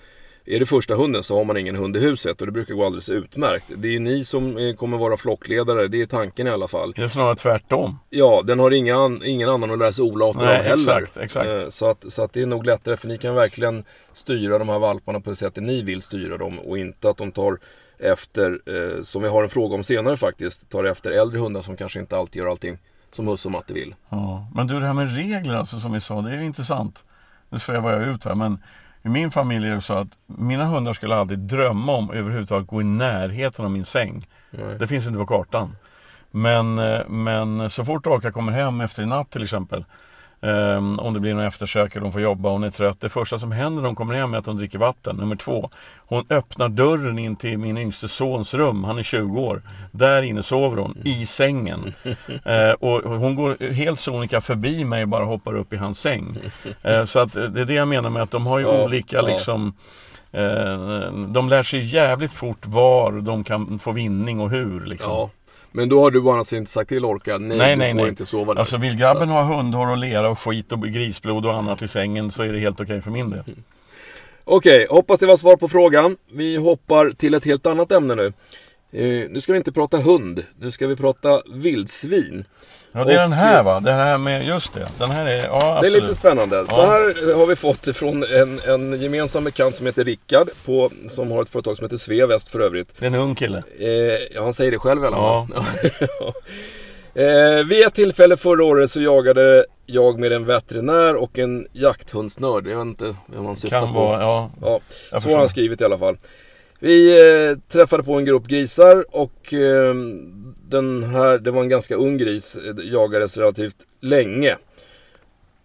är 0.46 0.60
det 0.60 0.66
första 0.66 0.96
hunden 0.96 1.24
så 1.24 1.38
har 1.38 1.46
man 1.46 1.58
ingen 1.58 1.76
hund 1.76 1.98
i 1.98 2.00
huset 2.00 2.42
och 2.42 2.48
det 2.48 2.52
brukar 2.52 2.74
gå 2.74 2.86
alldeles 2.86 3.10
utmärkt. 3.10 3.66
Det 3.76 3.88
är 3.88 3.92
ju 3.92 4.00
ni 4.00 4.24
som 4.24 4.58
eh, 4.58 4.76
kommer 4.76 4.98
vara 4.98 5.18
flockledare, 5.18 5.88
det 5.88 6.02
är 6.02 6.06
tanken 6.06 6.48
i 6.48 6.50
alla 6.50 6.68
fall. 6.68 6.94
Det 6.96 7.04
är 7.04 7.08
snarare 7.08 7.36
tvärtom. 7.36 8.00
Ja, 8.10 8.42
den 8.46 8.60
har 8.60 8.72
inga, 8.72 9.20
ingen 9.26 9.50
annan 9.50 9.72
att 9.72 9.80
lära 9.80 9.92
sig 9.94 10.04
olater 10.04 10.40
av 10.40 10.46
heller. 10.64 10.76
exakt, 10.76 11.18
exakt. 11.18 11.50
Eh, 11.50 11.70
Så, 11.70 11.90
att, 11.90 12.06
så 12.14 12.24
att 12.24 12.34
det 12.34 12.42
är 12.42 12.46
nog 12.46 12.66
lättare 12.66 12.98
för 12.98 13.08
ni 13.08 13.18
kan 13.18 13.36
verkligen 13.36 13.84
styra 14.14 14.58
de 14.58 14.70
här 14.70 14.80
valparna 14.80 15.20
på 15.20 15.30
det 15.30 15.36
sättet 15.36 15.64
ni 15.64 15.82
vill 15.82 16.02
styra 16.02 16.38
dem 16.38 16.60
och 16.60 16.78
inte 16.78 17.10
att 17.10 17.18
de 17.18 17.32
tar 17.32 17.58
efter, 18.00 18.60
eh, 18.66 19.04
som 19.04 19.22
vi 19.22 19.30
har 19.30 19.44
en 19.44 19.50
fråga 19.50 19.76
om 19.76 19.84
senare 19.84 20.18
faktiskt, 20.18 20.70
tar 20.70 20.84
efter 20.84 21.12
äldre 21.12 21.40
hundar 21.40 21.62
som 21.62 21.78
kanske 21.78 22.00
inte 22.00 22.18
alltid 22.18 22.40
gör 22.42 22.50
allting 22.50 22.78
som 23.14 23.28
Husse 23.28 23.48
och 23.48 23.52
Matte 23.52 23.74
vill. 23.74 23.96
Ja. 24.10 24.48
Men 24.56 24.68
du, 24.68 24.80
det 24.80 24.86
här 24.88 24.94
med 24.94 25.16
regler 25.16 25.56
alltså, 25.56 25.80
som 25.80 25.94
vi 25.94 26.02
sa, 26.02 26.22
det 26.22 26.32
är 26.32 26.38
ju 26.38 26.46
intressant. 26.46 27.04
Nu 27.50 27.60
svävar 27.60 27.92
jag 27.92 28.08
ut 28.08 28.26
här, 28.26 28.36
men 28.36 28.60
i 29.04 29.10
min 29.10 29.32
familj 29.32 29.68
är 29.68 29.76
det 29.76 29.82
så 29.82 29.94
att 29.94 30.08
mina 30.26 30.66
hundar 30.66 30.94
skulle 30.94 31.16
aldrig 31.16 31.40
drömma 31.40 31.92
om 31.94 32.12
överhuvudtaget 32.12 32.68
gå 32.68 32.82
i 32.82 32.84
närheten 32.84 33.66
av 33.66 33.72
min 33.72 33.86
säng. 33.86 34.28
Nej. 34.52 34.80
Det 34.80 34.88
finns 34.88 35.08
inte 35.08 35.20
på 35.20 35.26
kartan. 35.26 35.76
Men, 36.32 36.78
eh, 36.78 37.08
men 37.08 37.70
så 37.70 37.86
fort 37.86 38.08
Orka 38.08 38.32
kommer 38.32 38.52
hem 38.52 38.82
efter 38.82 39.04
en 39.04 39.10
natt 39.10 39.30
till 39.32 39.44
exempel 39.44 39.86
ehm, 40.42 41.00
om 41.00 41.14
det 41.14 41.20
blir 41.20 41.34
någon 41.34 41.46
eftersök 41.46 41.96
eller 41.96 42.04
hon 42.04 42.14
får 42.14 42.22
jobba 42.22 42.50
och 42.50 42.54
hon 42.54 42.64
är 42.64 42.70
trött. 42.70 43.02
Det 43.02 43.10
första 43.10 43.40
som 43.40 43.52
händer 43.52 43.82
när 43.82 43.88
hon 43.90 43.96
kommer 43.96 44.14
hem 44.14 44.34
är 44.34 44.38
att 44.38 44.46
hon 44.46 44.58
dricker 44.58 44.78
vatten. 44.78 45.16
Nummer 45.16 45.36
två, 45.36 45.70
hon 45.98 46.26
öppnar 46.30 46.70
dörren 46.70 47.20
in 47.20 47.36
till 47.36 47.58
min 47.58 47.78
yngste 47.78 48.08
sons 48.08 48.54
rum. 48.54 48.84
Han 48.84 49.00
är 49.00 49.04
20 49.04 49.42
år. 49.42 49.62
Där 49.92 50.22
inne 50.22 50.44
sover 50.44 50.78
hon, 50.78 50.98
i 51.04 51.26
sängen. 51.26 51.94
Eh, 52.46 52.72
och 52.72 53.20
hon 53.20 53.36
går 53.36 53.74
helt 53.74 54.00
sonika 54.00 54.42
förbi 54.42 54.86
mig 54.86 55.04
och 55.04 55.10
bara 55.10 55.26
hoppar 55.26 55.56
upp 55.56 55.74
i 55.74 55.78
hans 55.78 56.00
säng. 56.00 56.38
Eh, 56.82 57.06
så 57.06 57.20
att 57.20 57.36
eh, 57.36 57.44
det 57.44 57.62
är 57.62 57.66
det 57.66 57.74
jag 57.74 57.88
menar 57.88 58.10
med 58.10 58.22
att 58.22 58.32
de 58.32 58.48
har 58.48 58.60
ju 58.60 58.66
Ja, 58.66 58.84
olika 58.84 59.18
ja. 59.18 59.22
liksom 59.22 59.74
Eh, 60.34 61.12
de 61.12 61.50
lär 61.50 61.64
sig 61.64 61.86
jävligt 61.96 62.34
fort 62.34 62.66
var 62.66 63.12
de 63.12 63.44
kan 63.44 63.80
få 63.80 63.92
vinning 63.92 64.40
och 64.40 64.50
hur. 64.50 64.86
Liksom. 64.86 65.12
Ja. 65.12 65.30
Men 65.72 65.90
då 65.90 66.02
har 66.02 66.12
du 66.12 66.22
bara 66.22 66.38
alltså 66.38 66.56
inte 66.56 66.72
sagt 66.72 66.90
till 66.90 67.06
Orka, 67.06 67.38
nej, 67.38 67.58
Nej, 67.58 67.72
du 67.72 67.80
nej, 67.80 67.92
får 67.92 67.98
nej. 67.98 68.10
inte 68.10 68.26
sova 68.26 68.54
där. 68.54 68.60
Alltså 68.60 68.78
vill 68.78 68.98
grabben 68.98 69.30
ha 69.30 69.44
hundhår 69.44 69.88
och 69.88 69.98
lera 69.98 70.30
och 70.30 70.40
skit 70.40 70.72
och 70.72 70.82
grisblod 70.82 71.46
och 71.46 71.54
annat 71.54 71.82
i 71.82 71.88
sängen 71.88 72.32
så 72.32 72.44
är 72.44 72.54
det 72.54 72.60
helt 72.60 72.82
okej 72.82 73.02
för 73.02 73.12
min 73.12 73.30
del. 73.30 73.44
Okej, 74.44 74.88
hoppas 74.90 75.20
det 75.20 75.26
var 75.26 75.38
svar 75.38 75.56
på 75.56 75.68
frågan. 75.68 76.18
Vi 76.32 76.56
hoppar 76.58 77.12
till 77.12 77.34
ett 77.34 77.46
helt 77.46 77.66
annat 77.66 77.92
ämne 77.92 78.16
nu. 78.16 78.34
Eh, 78.94 79.30
nu 79.30 79.42
ska 79.42 79.52
vi 79.52 79.58
inte 79.58 79.72
prata 79.72 79.98
hund, 79.98 80.44
nu 80.60 80.72
ska 80.72 80.88
vi 80.88 80.96
prata 80.96 81.42
vildsvin. 81.54 82.46
Ja 82.92 83.04
det 83.04 83.14
är 83.14 83.18
Och- 83.18 83.22
den 83.30 83.32
här 83.32 83.64
va? 83.64 83.80
Det 83.80 83.92
här 83.92 84.18
med, 84.18 84.46
just 84.48 84.74
det. 84.74 84.88
Den 85.00 85.12
här 85.12 85.26
är, 85.26 85.44
ja 85.44 85.60
Det 85.60 85.66
är 85.66 85.76
absolut. 85.78 86.04
lite 86.04 86.16
spännande. 86.16 86.68
Så 86.68 86.76
Ja. 86.82 86.86
här 86.86 87.34
har 87.36 87.46
vi 87.46 87.56
fått 87.56 87.98
från 87.98 88.24
en, 88.24 88.60
en 88.68 89.02
gemensam 89.02 89.44
bekant 89.44 89.76
som 89.76 89.86
heter 89.86 90.04
Rickard, 90.04 90.50
på, 90.66 90.90
som 91.08 91.32
har 91.32 91.42
ett 91.42 91.50
företag 91.50 91.78
som 91.78 91.86
heter 91.86 91.98
Sveväst 91.98 92.50
för 92.50 92.60
övrigt. 92.60 92.88
Det 93.00 93.06
är 93.06 93.08
en 93.08 93.16
ung 93.16 93.36
kille. 93.36 93.64
Eh, 93.80 93.88
ja, 94.36 94.44
han 94.44 94.54
säger 94.54 94.72
det 94.72 94.80
själv 94.80 95.04
i 95.04 95.08
alla 95.08 95.18
Ja. 95.18 95.48
fall. 95.54 95.64
eh, 97.24 97.66
vid 97.66 97.88
ett 97.88 97.94
tillfälle 97.94 98.38
förra 98.38 98.64
året 98.64 98.92
så 98.92 99.02
jagade 99.02 99.66
jag 99.86 100.20
med 100.20 100.32
en 100.32 100.46
veterinär 100.46 101.16
och 101.16 101.40
en 101.40 101.68
jakthundsnörd. 101.74 102.68
Jag 102.68 102.78
vet 102.78 102.86
inte 102.86 103.16
vem 103.36 103.46
han 103.46 103.56
syftar 103.56 103.80
Kan 103.82 103.94
på. 103.94 104.00
vara, 104.00 104.22
ja. 104.22 104.52
Ja, 105.12 105.20
så 105.20 105.30
har 105.30 105.38
han 105.38 105.50
skrivit 105.50 105.82
i 105.82 105.86
alla 105.86 105.98
fall. 105.98 106.18
Vi 106.84 107.20
eh, 107.20 107.58
träffade 107.72 108.04
på 108.04 108.14
en 108.14 108.26
grupp 108.26 108.48
grisar 108.48 109.06
och 109.10 109.54
eh, 109.54 109.96
den 110.70 111.04
här, 111.04 111.40
det 111.40 111.52
var 111.52 111.62
en 111.62 111.70
ganska 111.70 111.96
ung 111.96 112.18
gris, 112.18 112.58
eh, 112.58 112.92
jagades 112.92 113.38
relativt 113.38 113.76
länge. 114.00 114.58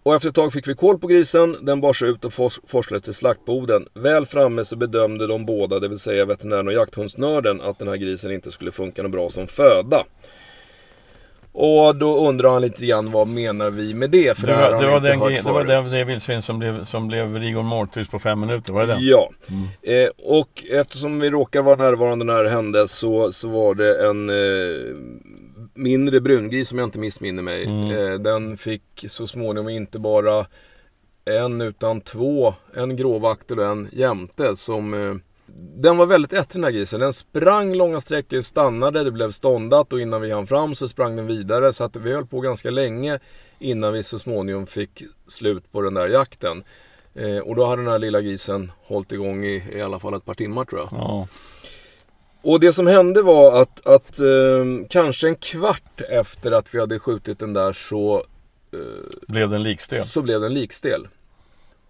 Och 0.02 0.14
efter 0.14 0.29
ett 0.29 0.35
tag 0.35 0.52
fick 0.52 0.68
vi 0.68 0.74
koll 0.74 0.98
på 0.98 1.07
grisen, 1.07 1.57
den 1.62 1.81
bars 1.81 2.02
ut 2.02 2.24
och 2.24 2.33
fors- 2.33 2.61
forslades 2.66 3.02
till 3.02 3.14
slaktboden. 3.14 3.88
Väl 3.94 4.26
framme 4.26 4.64
så 4.64 4.76
bedömde 4.76 5.26
de 5.26 5.46
båda, 5.46 5.81
det 5.81 5.88
vill 5.88 5.98
säga 5.98 6.24
veterinären 6.24 6.68
och 6.68 6.74
jakthundsnörden, 6.74 7.61
att 7.61 7.79
den 7.79 7.88
här 7.88 7.96
grisen 7.96 8.33
inte 8.33 8.50
skulle 8.50 8.72
funka 8.72 9.02
något 9.02 9.12
bra 9.12 9.31
som 9.31 9.46
föda. 9.46 10.05
Och 11.59 11.97
då 11.97 12.29
undrar 12.29 12.51
han 12.51 12.62
lite 12.62 12.87
grann 12.87 13.12
vad 13.12 13.29
menar 13.29 13.71
vi 13.71 13.95
med 13.95 14.11
det? 14.11 14.38
För 14.38 14.47
Det 14.47 14.53
var, 14.53 14.83
det 14.83 14.90
var, 14.90 15.01
den, 15.01 15.21
hört 15.21 15.31
gre- 15.33 15.42
det 15.45 15.53
var 15.53 15.64
den, 15.64 15.90
det 15.90 16.05
vildsvin 16.05 16.42
som 16.42 16.59
blev, 16.59 16.85
som 16.85 17.09
blev 17.09 17.37
rigor 17.37 17.62
mortis 17.62 18.09
på 18.09 18.19
fem 18.19 18.40
minuter, 18.40 18.73
var 18.73 18.81
det 18.81 18.87
den? 18.87 18.99
Ja, 19.01 19.31
eh, 19.83 20.09
och 20.19 20.64
eftersom 20.71 21.21
vi 21.21 21.31
råkar 21.31 21.62
vara 21.62 21.77
närvarande 21.77 22.25
när 22.25 22.45
det 22.45 22.51
hände 22.51 22.88
så, 22.88 23.33
så 23.33 23.49
var 23.49 23.75
det 23.75 24.07
en 24.09 24.31
eh, 24.31 24.97
mindre 25.75 26.21
brungris 26.21 26.69
som 26.69 26.79
jag 26.79 26.87
inte 26.87 26.99
missminner 26.99 27.42
mig. 27.42 27.64
Mm. 27.64 27.90
Eh, 27.90 28.14
den 28.19 28.57
fick 28.57 29.05
så 29.07 29.27
småningom 29.27 29.69
inte 29.69 29.99
bara 29.99 30.47
en 31.25 31.61
utan 31.61 32.01
två, 32.01 32.55
en 32.75 32.97
gråvaktel 32.97 33.59
och 33.59 33.66
en 33.66 33.88
jämte 33.92 34.57
som 34.57 34.95
eh, 34.95 35.14
den 35.59 35.97
var 35.97 36.07
väldigt 36.07 36.33
ettrig 36.33 36.62
den 36.62 36.64
här 36.64 36.71
grisen. 36.71 37.01
Den 37.01 37.12
sprang 37.12 37.75
långa 37.75 38.01
sträckor, 38.01 38.40
stannade, 38.40 39.05
det 39.05 39.11
blev 39.11 39.31
ståndat 39.31 39.92
och 39.92 40.01
innan 40.01 40.21
vi 40.21 40.33
hann 40.33 40.47
fram 40.47 40.75
så 40.75 40.88
sprang 40.88 41.16
den 41.16 41.27
vidare. 41.27 41.73
Så 41.73 41.85
att 41.85 41.97
vi 41.97 42.12
höll 42.12 42.27
på 42.27 42.40
ganska 42.40 42.71
länge 42.71 43.19
innan 43.59 43.92
vi 43.92 44.03
så 44.03 44.19
småningom 44.19 44.66
fick 44.66 45.03
slut 45.27 45.73
på 45.73 45.81
den 45.81 45.95
där 45.95 46.09
jakten. 46.09 46.64
Eh, 47.14 47.38
och 47.38 47.57
då 47.57 47.66
hade 47.66 47.83
den 47.83 47.92
här 47.92 47.99
lilla 47.99 48.21
grisen 48.21 48.73
hållit 48.83 49.12
igång 49.12 49.45
i, 49.45 49.64
i 49.73 49.83
alla 49.83 50.01
fall 50.01 50.14
ett 50.14 50.25
par 50.25 50.35
timmar 50.35 50.64
tror 50.64 50.81
jag. 50.81 50.88
Ja. 50.92 51.29
Och 52.42 52.61
det 52.61 52.73
som 52.73 52.87
hände 52.87 53.23
var 53.23 53.62
att, 53.62 53.87
att 53.87 54.21
eh, 54.21 54.87
kanske 54.90 55.29
en 55.29 55.37
kvart 55.37 56.01
efter 56.09 56.53
att 56.53 56.75
vi 56.75 56.81
hade 56.81 56.99
skjutit 56.99 57.38
den 57.38 57.53
där 57.53 57.73
så, 57.73 58.25
Blev 59.29 59.51
den 59.51 59.62
likstel? 59.62 60.07
så 60.07 60.23
blev 60.23 60.40
den 60.40 60.55
likstel. 60.55 61.09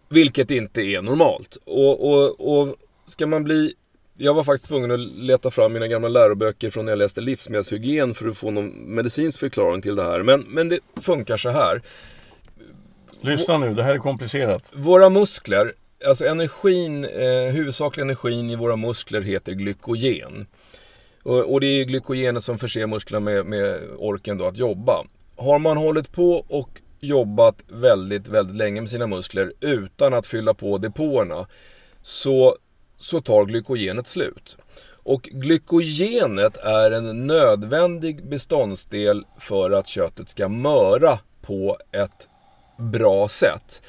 Vilket 0.08 0.50
inte 0.50 0.82
är 0.82 1.02
normalt. 1.02 1.58
Och, 1.64 2.12
och, 2.12 2.58
och 2.58 2.76
ska 3.06 3.26
man 3.26 3.44
bli... 3.44 3.74
Jag 4.18 4.34
var 4.34 4.44
faktiskt 4.44 4.68
tvungen 4.68 4.90
att 4.90 5.00
leta 5.00 5.50
fram 5.50 5.72
mina 5.72 5.88
gamla 5.88 6.08
läroböcker 6.08 6.70
från 6.70 6.84
när 6.84 6.92
jag 6.92 6.98
läste 6.98 7.20
livsmedelshygien 7.20 8.14
för 8.14 8.28
att 8.28 8.36
få 8.36 8.50
någon 8.50 8.68
medicinsk 8.68 9.40
förklaring 9.40 9.82
till 9.82 9.96
det 9.96 10.02
här. 10.02 10.22
Men, 10.22 10.40
men 10.40 10.68
det 10.68 10.78
funkar 11.00 11.36
så 11.36 11.50
här. 11.50 11.82
Lyssna 13.20 13.58
nu, 13.58 13.74
det 13.74 13.82
här 13.82 13.94
är 13.94 13.98
komplicerat. 13.98 14.72
Våra 14.74 15.10
muskler, 15.10 15.72
alltså 16.06 16.26
energin, 16.26 17.04
eh, 17.04 17.52
huvudsakliga 17.52 18.04
energin 18.04 18.50
i 18.50 18.56
våra 18.56 18.76
muskler 18.76 19.22
heter 19.22 19.52
glykogen. 19.52 20.46
Och, 21.22 21.52
och 21.52 21.60
det 21.60 21.66
är 21.66 21.84
glykogenet 21.84 22.44
som 22.44 22.58
förser 22.58 22.86
musklerna 22.86 23.20
med, 23.20 23.46
med 23.46 23.80
orken 23.98 24.38
då 24.38 24.44
att 24.46 24.56
jobba. 24.56 25.04
Har 25.36 25.58
man 25.58 25.76
hållit 25.76 26.12
på 26.12 26.44
och 26.48 26.80
jobbat 27.00 27.62
väldigt, 27.68 28.28
väldigt 28.28 28.56
länge 28.56 28.80
med 28.80 28.90
sina 28.90 29.06
muskler 29.06 29.52
utan 29.60 30.14
att 30.14 30.26
fylla 30.26 30.54
på 30.54 30.78
depåerna 30.78 31.46
så, 32.02 32.56
så 32.98 33.20
tar 33.20 33.44
glykogenet 33.44 34.06
slut. 34.06 34.56
Och 35.02 35.22
glykogenet 35.22 36.56
är 36.56 36.90
en 36.90 37.26
nödvändig 37.26 38.28
beståndsdel 38.28 39.24
för 39.38 39.70
att 39.70 39.86
köttet 39.86 40.28
ska 40.28 40.48
möra 40.48 41.18
på 41.42 41.78
ett 41.92 42.28
bra 42.78 43.28
sätt. 43.28 43.82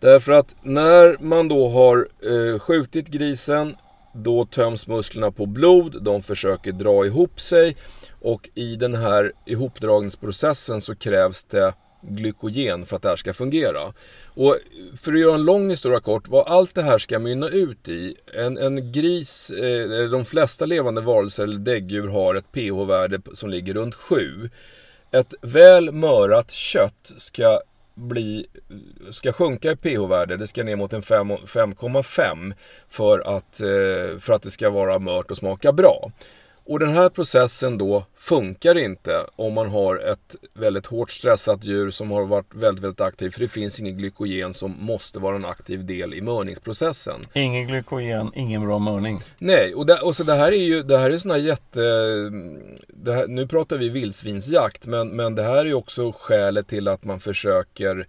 Därför 0.00 0.32
att 0.32 0.54
när 0.62 1.16
man 1.20 1.48
då 1.48 1.68
har 1.68 2.08
eh, 2.22 2.58
skjutit 2.58 3.08
grisen 3.08 3.76
då 4.12 4.46
töms 4.46 4.86
musklerna 4.86 5.30
på 5.30 5.46
blod, 5.46 6.02
de 6.02 6.22
försöker 6.22 6.72
dra 6.72 7.06
ihop 7.06 7.40
sig 7.40 7.76
och 8.20 8.48
i 8.54 8.76
den 8.76 8.94
här 8.94 9.32
ihopdragningsprocessen 9.46 10.80
så 10.80 10.94
krävs 10.94 11.44
det 11.44 11.74
glykogen 12.08 12.86
för 12.86 12.96
att 12.96 13.02
det 13.02 13.08
här 13.08 13.16
ska 13.16 13.34
fungera. 13.34 13.92
Och 14.26 14.56
för 15.00 15.12
att 15.12 15.20
göra 15.20 15.34
en 15.34 15.44
lång 15.44 15.70
historia 15.70 16.00
kort, 16.00 16.28
vad 16.28 16.46
allt 16.46 16.74
det 16.74 16.82
här 16.82 16.98
ska 16.98 17.18
mynna 17.18 17.48
ut 17.48 17.88
i. 17.88 18.16
En, 18.34 18.58
en 18.58 18.92
gris, 18.92 19.50
eh, 19.50 20.10
de 20.10 20.24
flesta 20.24 20.66
levande 20.66 21.00
varelser 21.00 21.44
eller 21.44 21.58
däggdjur 21.58 22.08
har 22.08 22.34
ett 22.34 22.52
pH-värde 22.52 23.20
som 23.34 23.50
ligger 23.50 23.74
runt 23.74 23.94
7. 23.94 24.50
Ett 25.10 25.34
väl 25.40 25.92
mörat 25.92 26.50
kött 26.50 27.12
ska 27.16 27.60
bli, 27.94 28.46
ska 29.10 29.32
sjunka 29.32 29.70
i 29.70 29.76
pH-värde, 29.76 30.36
det 30.36 30.46
ska 30.46 30.64
ner 30.64 30.76
mot 30.76 30.92
en 30.92 31.02
5,5 31.02 32.54
för 32.88 33.36
att, 33.36 33.60
eh, 33.60 34.18
för 34.18 34.32
att 34.32 34.42
det 34.42 34.50
ska 34.50 34.70
vara 34.70 34.98
mört 34.98 35.30
och 35.30 35.36
smaka 35.36 35.72
bra. 35.72 36.10
Och 36.68 36.78
den 36.78 36.90
här 36.90 37.08
processen 37.08 37.78
då 37.78 38.04
funkar 38.16 38.78
inte 38.78 39.26
om 39.36 39.54
man 39.54 39.68
har 39.68 39.96
ett 39.96 40.36
väldigt 40.54 40.86
hårt 40.86 41.10
stressat 41.10 41.64
djur 41.64 41.90
som 41.90 42.10
har 42.10 42.26
varit 42.26 42.54
väldigt, 42.54 42.84
väldigt 42.84 43.00
aktivt. 43.00 43.34
För 43.34 43.40
det 43.40 43.48
finns 43.48 43.80
ingen 43.80 43.98
glykogen 43.98 44.54
som 44.54 44.74
måste 44.80 45.18
vara 45.18 45.36
en 45.36 45.44
aktiv 45.44 45.86
del 45.86 46.14
i 46.14 46.20
mörningsprocessen. 46.20 47.20
Ingen 47.32 47.66
glykogen, 47.66 48.30
ingen 48.34 48.66
bra 48.66 48.78
mörning. 48.78 49.20
Nej, 49.38 49.74
och, 49.74 49.86
det, 49.86 49.98
och 50.00 50.16
så 50.16 50.24
det 50.24 50.34
här 50.34 50.52
är 50.52 50.64
ju 50.64 50.82
det 50.82 50.98
här 50.98 51.10
är 51.10 51.18
såna 51.18 51.38
jätte... 51.38 51.80
Här, 53.06 53.26
nu 53.26 53.46
pratar 53.46 53.78
vi 53.78 53.88
vildsvinsjakt, 53.88 54.86
men, 54.86 55.08
men 55.08 55.34
det 55.34 55.42
här 55.42 55.56
är 55.56 55.64
ju 55.64 55.74
också 55.74 56.12
skälet 56.18 56.68
till 56.68 56.88
att 56.88 57.04
man 57.04 57.20
försöker 57.20 58.06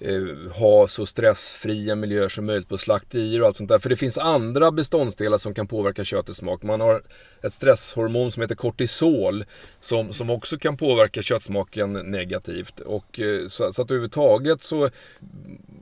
eh, 0.00 0.52
ha 0.52 0.88
så 0.88 1.06
stressfria 1.06 1.94
miljöer 1.94 2.28
som 2.28 2.46
möjligt 2.46 2.68
på 2.68 2.78
slakterier 2.78 3.40
och 3.40 3.46
allt 3.46 3.56
sånt 3.56 3.68
där. 3.68 3.78
För 3.78 3.88
det 3.88 3.96
finns 3.96 4.18
andra 4.18 4.70
beståndsdelar 4.70 5.38
som 5.38 5.54
kan 5.54 5.66
påverka 5.66 6.04
köttets 6.04 6.38
smak. 6.38 6.62
Man 6.62 6.80
har 6.80 7.02
ett 7.42 7.52
stresshormon 7.52 8.32
som 8.32 8.40
heter 8.40 8.54
kortisol 8.54 9.44
som, 9.80 10.12
som 10.12 10.30
också 10.30 10.58
kan 10.58 10.76
påverka 10.76 11.22
köttsmaken 11.22 11.92
negativt. 11.92 12.80
Och, 12.80 13.20
eh, 13.20 13.48
så, 13.48 13.72
så 13.72 13.82
att 13.82 13.90
överhuvudtaget 13.90 14.62
så 14.62 14.90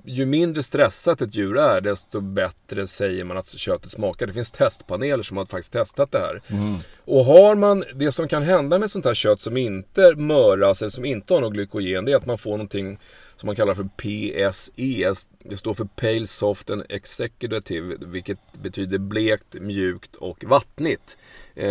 ju 0.04 0.26
mindre 0.26 0.62
stressat 0.62 1.22
ett 1.22 1.34
djur 1.34 1.58
är, 1.58 1.80
desto 1.80 2.20
bättre 2.20 2.86
säger 2.86 3.24
man 3.24 3.36
att 3.36 3.48
köttet 3.48 3.90
smakar. 3.90 4.26
Det 4.26 4.32
finns 4.32 4.50
testpaneler 4.50 5.22
som 5.22 5.36
har 5.36 5.46
faktiskt 5.46 5.72
testat 5.72 6.12
det 6.12 6.18
här. 6.18 6.42
Mm. 6.48 6.76
Och 7.04 7.24
har 7.24 7.54
man, 7.54 7.84
det 7.94 8.12
som 8.12 8.28
kan 8.28 8.42
hända 8.42 8.78
med 8.78 8.90
sånt 8.90 9.04
här 9.04 9.14
kött 9.14 9.40
som 9.40 9.56
inte 9.56 10.14
möras 10.16 10.82
eller 10.82 10.90
som 10.90 11.04
inte 11.04 11.34
har 11.34 11.40
något 11.40 11.52
glykogen, 11.52 12.04
det 12.04 12.12
är 12.12 12.16
att 12.16 12.26
man 12.26 12.38
får 12.38 12.50
någonting 12.50 12.98
som 13.36 13.46
man 13.46 13.56
kallar 13.56 13.74
för 13.74 13.88
PSE. 13.96 15.14
Det 15.38 15.56
står 15.56 15.74
för 15.74 15.84
Pale 15.84 16.26
Soft 16.26 16.70
and 16.70 16.82
Executive, 16.88 17.96
vilket 18.00 18.38
betyder 18.62 18.98
blekt, 18.98 19.54
mjukt 19.54 20.14
och 20.16 20.44
vattnigt. 20.44 21.18
Eh, 21.54 21.66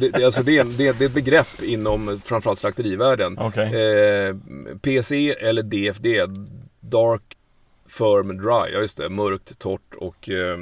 det, 0.00 0.10
det, 0.12 0.24
alltså 0.24 0.42
det, 0.42 0.62
det, 0.62 0.98
det, 0.98 1.04
är 1.04 1.06
ett 1.06 1.14
begrepp 1.14 1.62
inom 1.62 2.20
framförallt 2.24 2.58
slakterivärlden. 2.58 3.38
Okay. 3.38 3.74
Eh, 3.74 4.36
PSE 4.82 5.32
eller 5.32 5.62
DFD, 5.62 6.06
Dark 6.80 7.22
Firm 7.88 8.38
Dry, 8.38 8.72
ja 8.72 8.80
just 8.80 8.98
det, 8.98 9.08
mörkt, 9.08 9.58
torrt 9.58 9.94
och 9.94 10.28
eh, 10.28 10.58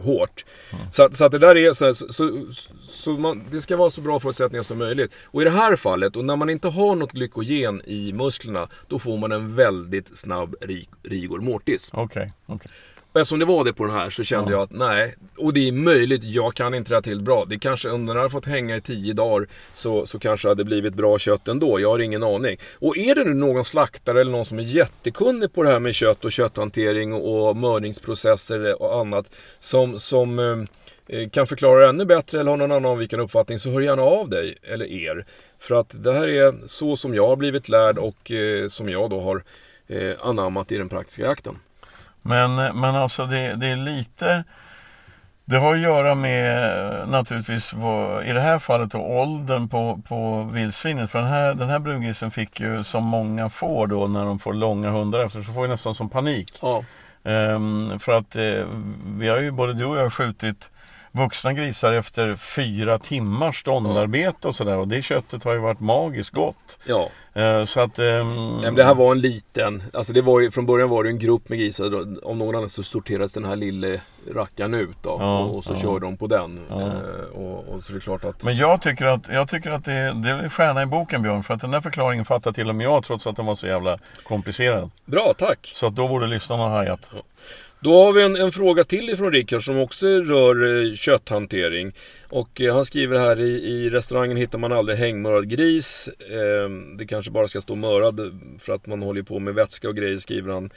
hårt. 0.00 0.44
Mm. 0.72 0.84
Så, 0.90 1.08
så, 1.12 1.24
att 1.24 1.32
det 1.32 1.38
där 1.38 1.56
är 1.56 1.72
så, 1.72 1.94
så, 1.94 2.12
så, 2.12 2.46
så 2.88 3.10
man, 3.10 3.42
det 3.50 3.60
ska 3.60 3.76
vara 3.76 3.90
så 3.90 4.00
bra 4.00 4.20
förutsättningar 4.20 4.62
som 4.62 4.78
möjligt. 4.78 5.14
Och 5.24 5.42
i 5.42 5.44
det 5.44 5.50
här 5.50 5.76
fallet, 5.76 6.16
och 6.16 6.24
när 6.24 6.36
man 6.36 6.50
inte 6.50 6.68
har 6.68 6.94
något 6.94 7.12
glykogen 7.12 7.82
i 7.84 8.12
musklerna, 8.12 8.68
då 8.88 8.98
får 8.98 9.16
man 9.16 9.32
en 9.32 9.54
väldigt 9.54 10.18
snabb 10.18 10.54
rigor 11.02 11.40
mortis. 11.40 11.90
Okay, 11.92 12.30
okay. 12.46 12.72
Och 13.14 13.20
eftersom 13.20 13.38
det 13.38 13.44
var 13.44 13.64
det 13.64 13.72
på 13.72 13.84
den 13.84 13.94
här 13.94 14.10
så 14.10 14.24
kände 14.24 14.50
ja. 14.50 14.56
jag 14.56 14.62
att 14.62 14.70
nej, 14.70 15.14
och 15.36 15.52
det 15.52 15.68
är 15.68 15.72
möjligt, 15.72 16.24
jag 16.24 16.54
kan 16.54 16.74
inte 16.74 16.90
det 16.90 16.94
här 16.94 17.02
till 17.02 17.22
bra. 17.22 17.44
Det 17.44 17.58
kanske, 17.58 17.90
om 17.90 18.06
den 18.06 18.16
hade 18.16 18.30
fått 18.30 18.46
hänga 18.46 18.76
i 18.76 18.80
tio 18.80 19.12
dagar 19.12 19.48
så, 19.74 20.06
så 20.06 20.18
kanske 20.18 20.48
det 20.48 20.50
hade 20.50 20.64
blivit 20.64 20.94
bra 20.94 21.18
kött 21.18 21.48
ändå. 21.48 21.80
Jag 21.80 21.88
har 21.88 21.98
ingen 21.98 22.22
aning. 22.22 22.58
Och 22.78 22.96
är 22.96 23.14
det 23.14 23.24
nu 23.24 23.34
någon 23.34 23.64
slaktare 23.64 24.20
eller 24.20 24.32
någon 24.32 24.44
som 24.44 24.58
är 24.58 24.62
jättekunnig 24.62 25.52
på 25.52 25.62
det 25.62 25.68
här 25.68 25.80
med 25.80 25.94
kött 25.94 26.24
och 26.24 26.32
kötthantering 26.32 27.12
och, 27.12 27.56
mördningsprocesser 27.56 28.82
och 28.82 29.00
annat 29.00 29.30
som, 29.58 29.98
som 29.98 30.38
eh, 31.06 31.28
kan 31.28 31.46
förklara 31.46 31.80
det 31.80 31.88
ännu 31.88 32.04
bättre 32.04 32.40
eller 32.40 32.50
har 32.50 32.56
någon 32.56 32.72
annan 32.72 32.90
avvikande 32.90 33.24
uppfattning 33.24 33.58
så 33.58 33.70
hör 33.70 33.80
gärna 33.80 34.02
av 34.02 34.28
dig 34.28 34.56
eller 34.62 34.86
er. 34.86 35.26
För 35.58 35.74
att 35.74 36.04
det 36.04 36.12
här 36.12 36.28
är 36.28 36.54
så 36.66 36.96
som 36.96 37.14
jag 37.14 37.26
har 37.26 37.36
blivit 37.36 37.68
lärd 37.68 37.98
och 37.98 38.30
eh, 38.30 38.68
som 38.68 38.88
jag 38.88 39.10
då 39.10 39.20
har 39.20 39.44
eh, 39.86 40.12
anammat 40.20 40.72
i 40.72 40.78
den 40.78 40.88
praktiska 40.88 41.22
jakten. 41.22 41.58
Men, 42.24 42.54
men 42.54 42.94
alltså 42.94 43.26
det, 43.26 43.54
det 43.54 43.66
är 43.66 43.76
lite 43.76 44.44
det 45.46 45.56
har 45.56 45.74
att 45.74 45.80
göra 45.80 46.14
med 46.14 47.08
naturligtvis 47.08 47.72
vad, 47.72 48.26
i 48.26 48.32
det 48.32 48.40
här 48.40 48.58
fallet 48.58 48.90
då, 48.90 48.98
åldern 48.98 49.68
på, 49.68 50.00
på 50.08 50.50
vildsvinet. 50.52 51.10
För 51.10 51.18
den 51.18 51.28
här, 51.28 51.54
den 51.54 51.68
här 51.68 51.78
brungrisen 51.78 52.30
fick 52.30 52.60
ju 52.60 52.84
som 52.84 53.04
många 53.04 53.48
får 53.48 53.86
då 53.86 54.06
när 54.06 54.24
de 54.24 54.38
får 54.38 54.54
långa 54.54 54.90
hundar 54.90 55.24
efter 55.24 55.42
så 55.42 55.52
får 55.52 55.62
ju 55.62 55.70
nästan 55.70 55.94
som 55.94 56.08
panik. 56.08 56.58
Ja. 56.62 56.84
Um, 57.22 57.98
för 57.98 58.12
att 58.12 58.36
uh, 58.36 58.64
vi 59.18 59.28
har 59.28 59.38
ju 59.38 59.50
både 59.50 59.74
du 59.74 59.84
och 59.84 59.96
jag 59.96 60.12
skjutit 60.12 60.70
vuxna 61.16 61.52
grisar 61.52 61.92
efter 61.92 62.36
fyra 62.36 62.98
timmars 62.98 63.60
ståndarbete 63.60 64.48
och 64.48 64.56
sådär. 64.56 64.76
Och 64.76 64.88
det 64.88 65.02
köttet 65.02 65.44
har 65.44 65.52
ju 65.52 65.58
varit 65.58 65.80
magiskt 65.80 66.30
gott. 66.30 66.78
Ja. 66.84 67.08
Eh, 67.34 67.64
så 67.64 67.80
att... 67.80 67.98
Um... 67.98 68.74
det 68.74 68.84
här 68.84 68.94
var 68.94 69.12
en 69.12 69.20
liten, 69.20 69.82
alltså 69.92 70.12
det 70.12 70.22
var 70.22 70.40
ju, 70.40 70.50
från 70.50 70.66
början 70.66 70.88
var 70.88 71.04
det 71.04 71.10
en 71.10 71.18
grupp 71.18 71.48
med 71.48 71.58
grisar. 71.58 72.26
Om 72.26 72.38
någon 72.38 72.54
annan 72.54 72.70
så 72.70 72.82
sorterades 72.82 73.32
den 73.32 73.44
här 73.44 73.56
lille 73.56 74.00
rackaren 74.34 74.74
ut 74.74 74.96
då. 75.02 75.16
Ja, 75.20 75.38
och, 75.38 75.64
så 75.64 75.72
ja. 75.72 75.76
körde 75.76 76.06
de 76.06 76.16
på 76.16 76.26
den. 76.26 76.60
Ja. 76.68 76.80
Eh, 76.80 77.40
och, 77.40 77.68
och, 77.68 77.84
så 77.84 77.92
det 77.92 77.98
är 77.98 78.00
klart 78.00 78.24
att... 78.24 78.44
Men 78.44 78.56
jag 78.56 78.82
tycker 78.82 79.06
att, 79.06 79.28
jag 79.28 79.48
tycker 79.48 79.70
att 79.70 79.84
det, 79.84 80.12
det 80.22 80.30
är 80.30 80.48
stjärna 80.48 80.82
i 80.82 80.86
boken 80.86 81.22
Björn. 81.22 81.42
För 81.42 81.54
att 81.54 81.60
den 81.60 81.70
där 81.70 81.80
förklaringen 81.80 82.24
fattar 82.24 82.52
till 82.52 82.68
och 82.68 82.74
med 82.74 82.84
jag 82.84 83.04
trots 83.04 83.26
att 83.26 83.36
den 83.36 83.46
var 83.46 83.54
så 83.54 83.66
jävla 83.66 83.98
komplicerad. 84.22 84.90
Bra, 85.04 85.34
tack! 85.38 85.72
Så 85.74 85.86
att 85.86 85.94
då 85.94 86.08
borde 86.08 86.26
lyssnarna 86.26 86.62
ha 86.62 86.70
hajat. 86.70 87.10
Då 87.84 88.04
har 88.04 88.12
vi 88.12 88.22
en, 88.22 88.36
en 88.36 88.52
fråga 88.52 88.84
till 88.84 89.10
ifrån 89.10 89.32
Rickard 89.32 89.64
som 89.64 89.78
också 89.78 90.06
rör 90.06 90.86
eh, 90.86 90.94
kötthantering. 90.94 91.92
Och 92.28 92.60
eh, 92.60 92.74
han 92.74 92.84
skriver 92.84 93.18
här 93.18 93.40
i, 93.40 93.50
i 93.50 93.90
restaurangen 93.90 94.36
hittar 94.36 94.58
man 94.58 94.72
aldrig 94.72 94.98
hängmörad 94.98 95.48
gris. 95.48 96.08
Eh, 96.30 96.68
det 96.98 97.06
kanske 97.06 97.30
bara 97.30 97.48
ska 97.48 97.60
stå 97.60 97.74
mörad 97.74 98.40
för 98.58 98.72
att 98.72 98.86
man 98.86 99.02
håller 99.02 99.22
på 99.22 99.38
med 99.38 99.54
vätska 99.54 99.88
och 99.88 99.96
grejer 99.96 100.18
skriver 100.18 100.52
han. 100.52 100.70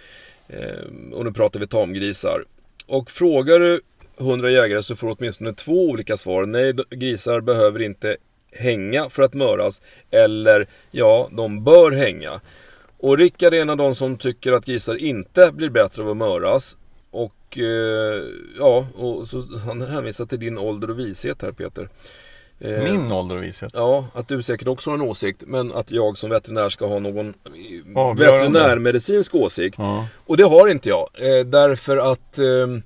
Eh, 0.47 1.13
och 1.13 1.25
nu 1.25 1.31
pratar 1.31 1.59
vi 1.59 1.67
tamgrisar. 1.67 2.43
Och 2.87 3.11
frågar 3.11 3.59
du 3.59 3.81
100 4.19 4.49
jägare 4.49 4.83
så 4.83 4.95
får 4.95 5.07
du 5.07 5.13
åtminstone 5.13 5.53
två 5.53 5.89
olika 5.89 6.17
svar. 6.17 6.45
Nej, 6.45 6.73
grisar 6.89 7.41
behöver 7.41 7.81
inte 7.81 8.17
hänga 8.51 9.09
för 9.09 9.23
att 9.23 9.33
möras. 9.33 9.81
Eller 10.11 10.67
ja, 10.91 11.29
de 11.31 11.63
bör 11.63 11.91
hänga. 11.91 12.41
Och 12.97 13.17
Rickard 13.17 13.53
är 13.53 13.61
en 13.61 13.69
av 13.69 13.77
de 13.77 13.95
som 13.95 14.17
tycker 14.17 14.51
att 14.51 14.65
grisar 14.65 14.95
inte 14.95 15.51
blir 15.53 15.69
bättre 15.69 16.01
av 16.01 16.09
att 16.09 16.17
möras. 16.17 16.77
Och 17.47 17.57
eh, 17.57 18.23
ja, 18.57 18.87
och 18.95 19.27
så 19.27 19.43
han 19.65 19.81
hänvisar 19.81 20.25
till 20.25 20.39
din 20.39 20.57
ålder 20.57 20.89
och 20.89 20.99
vishet 20.99 21.41
här 21.41 21.51
Peter. 21.51 21.89
Eh, 22.59 22.83
Min 22.83 23.11
ålder 23.11 23.35
och 23.35 23.43
vishet? 23.43 23.71
Ja, 23.73 24.05
att 24.13 24.27
du 24.27 24.43
säkert 24.43 24.67
också 24.67 24.89
har 24.89 24.95
en 24.95 25.01
åsikt. 25.01 25.43
Men 25.47 25.73
att 25.73 25.91
jag 25.91 26.17
som 26.17 26.29
veterinär 26.29 26.69
ska 26.69 26.85
ha 26.85 26.99
någon 26.99 27.33
veterinärmedicinsk 28.17 29.35
åsikt. 29.35 29.75
Ja. 29.79 30.07
Och 30.25 30.37
det 30.37 30.43
har 30.43 30.67
inte 30.67 30.89
jag. 30.89 31.09
Eh, 31.13 31.45
därför 31.45 31.97
att 31.97 32.39
ehm, 32.39 32.83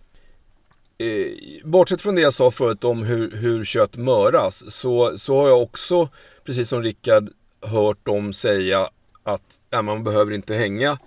eh, 0.98 1.28
Bortsett 1.64 2.02
från 2.02 2.16
det 2.16 2.22
jag 2.22 2.34
sa 2.34 2.52
förut 2.52 2.84
om 2.84 3.04
hur, 3.04 3.32
hur 3.32 3.66
kött 3.66 3.98
möras 3.98 4.72
så, 4.72 5.18
så 5.18 5.38
har 5.42 5.50
jag 5.50 5.62
också, 5.62 6.10
precis 6.46 6.70
som 6.70 6.84
Rickard, 6.84 7.30
hört 7.62 8.06
dem 8.06 8.34
säga 8.34 8.90
att 9.24 9.60
ja, 9.70 9.82
man 9.82 10.04
behöver 10.04 10.32
inte 10.32 10.54
hänga 10.54 10.98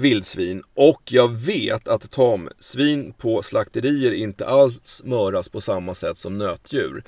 vildsvin 0.00 0.62
och 0.74 1.02
jag 1.04 1.28
vet 1.28 1.88
att 1.88 2.10
tamsvin 2.10 3.12
på 3.12 3.42
slakterier 3.42 4.12
inte 4.12 4.46
alls 4.46 5.02
möras 5.04 5.48
på 5.48 5.60
samma 5.60 5.94
sätt 5.94 6.18
som 6.18 6.38
nötdjur. 6.38 7.04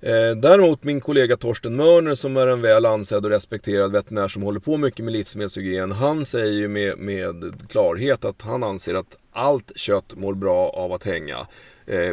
Eh, 0.00 0.36
däremot 0.36 0.84
min 0.84 1.00
kollega 1.00 1.36
Torsten 1.36 1.76
Mörner 1.76 2.14
som 2.14 2.36
är 2.36 2.46
en 2.46 2.62
väl 2.62 2.86
ansedd 2.86 3.24
och 3.24 3.30
respekterad 3.30 3.92
veterinär 3.92 4.28
som 4.28 4.42
håller 4.42 4.60
på 4.60 4.76
mycket 4.76 5.04
med 5.04 5.12
livsmedelshygien. 5.12 5.92
Han 5.92 6.24
säger 6.24 6.52
ju 6.52 6.68
med, 6.68 6.98
med 6.98 7.54
klarhet 7.68 8.24
att 8.24 8.42
han 8.42 8.62
anser 8.62 8.94
att 8.94 9.16
allt 9.32 9.76
kött 9.76 10.14
mår 10.14 10.34
bra 10.34 10.70
av 10.70 10.92
att 10.92 11.04
hänga. 11.04 11.46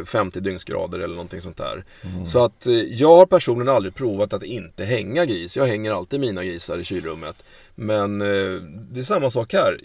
50 0.06 0.38
eh, 0.38 0.42
dygnsgrader 0.42 0.98
eller 0.98 1.14
någonting 1.14 1.40
sånt 1.40 1.56
där. 1.56 1.84
Mm. 2.04 2.26
Så 2.26 2.44
att 2.44 2.66
eh, 2.66 2.72
jag 2.72 3.16
har 3.16 3.26
personligen 3.26 3.74
aldrig 3.74 3.94
provat 3.94 4.32
att 4.32 4.42
inte 4.42 4.84
hänga 4.84 5.24
gris. 5.24 5.56
Jag 5.56 5.66
hänger 5.66 5.92
alltid 5.92 6.20
mina 6.20 6.44
grisar 6.44 6.78
i 6.78 6.84
kylrummet. 6.84 7.44
Men 7.74 8.20
eh, 8.20 8.62
det 8.62 9.00
är 9.00 9.02
samma 9.02 9.30
sak 9.30 9.52
här. 9.52 9.80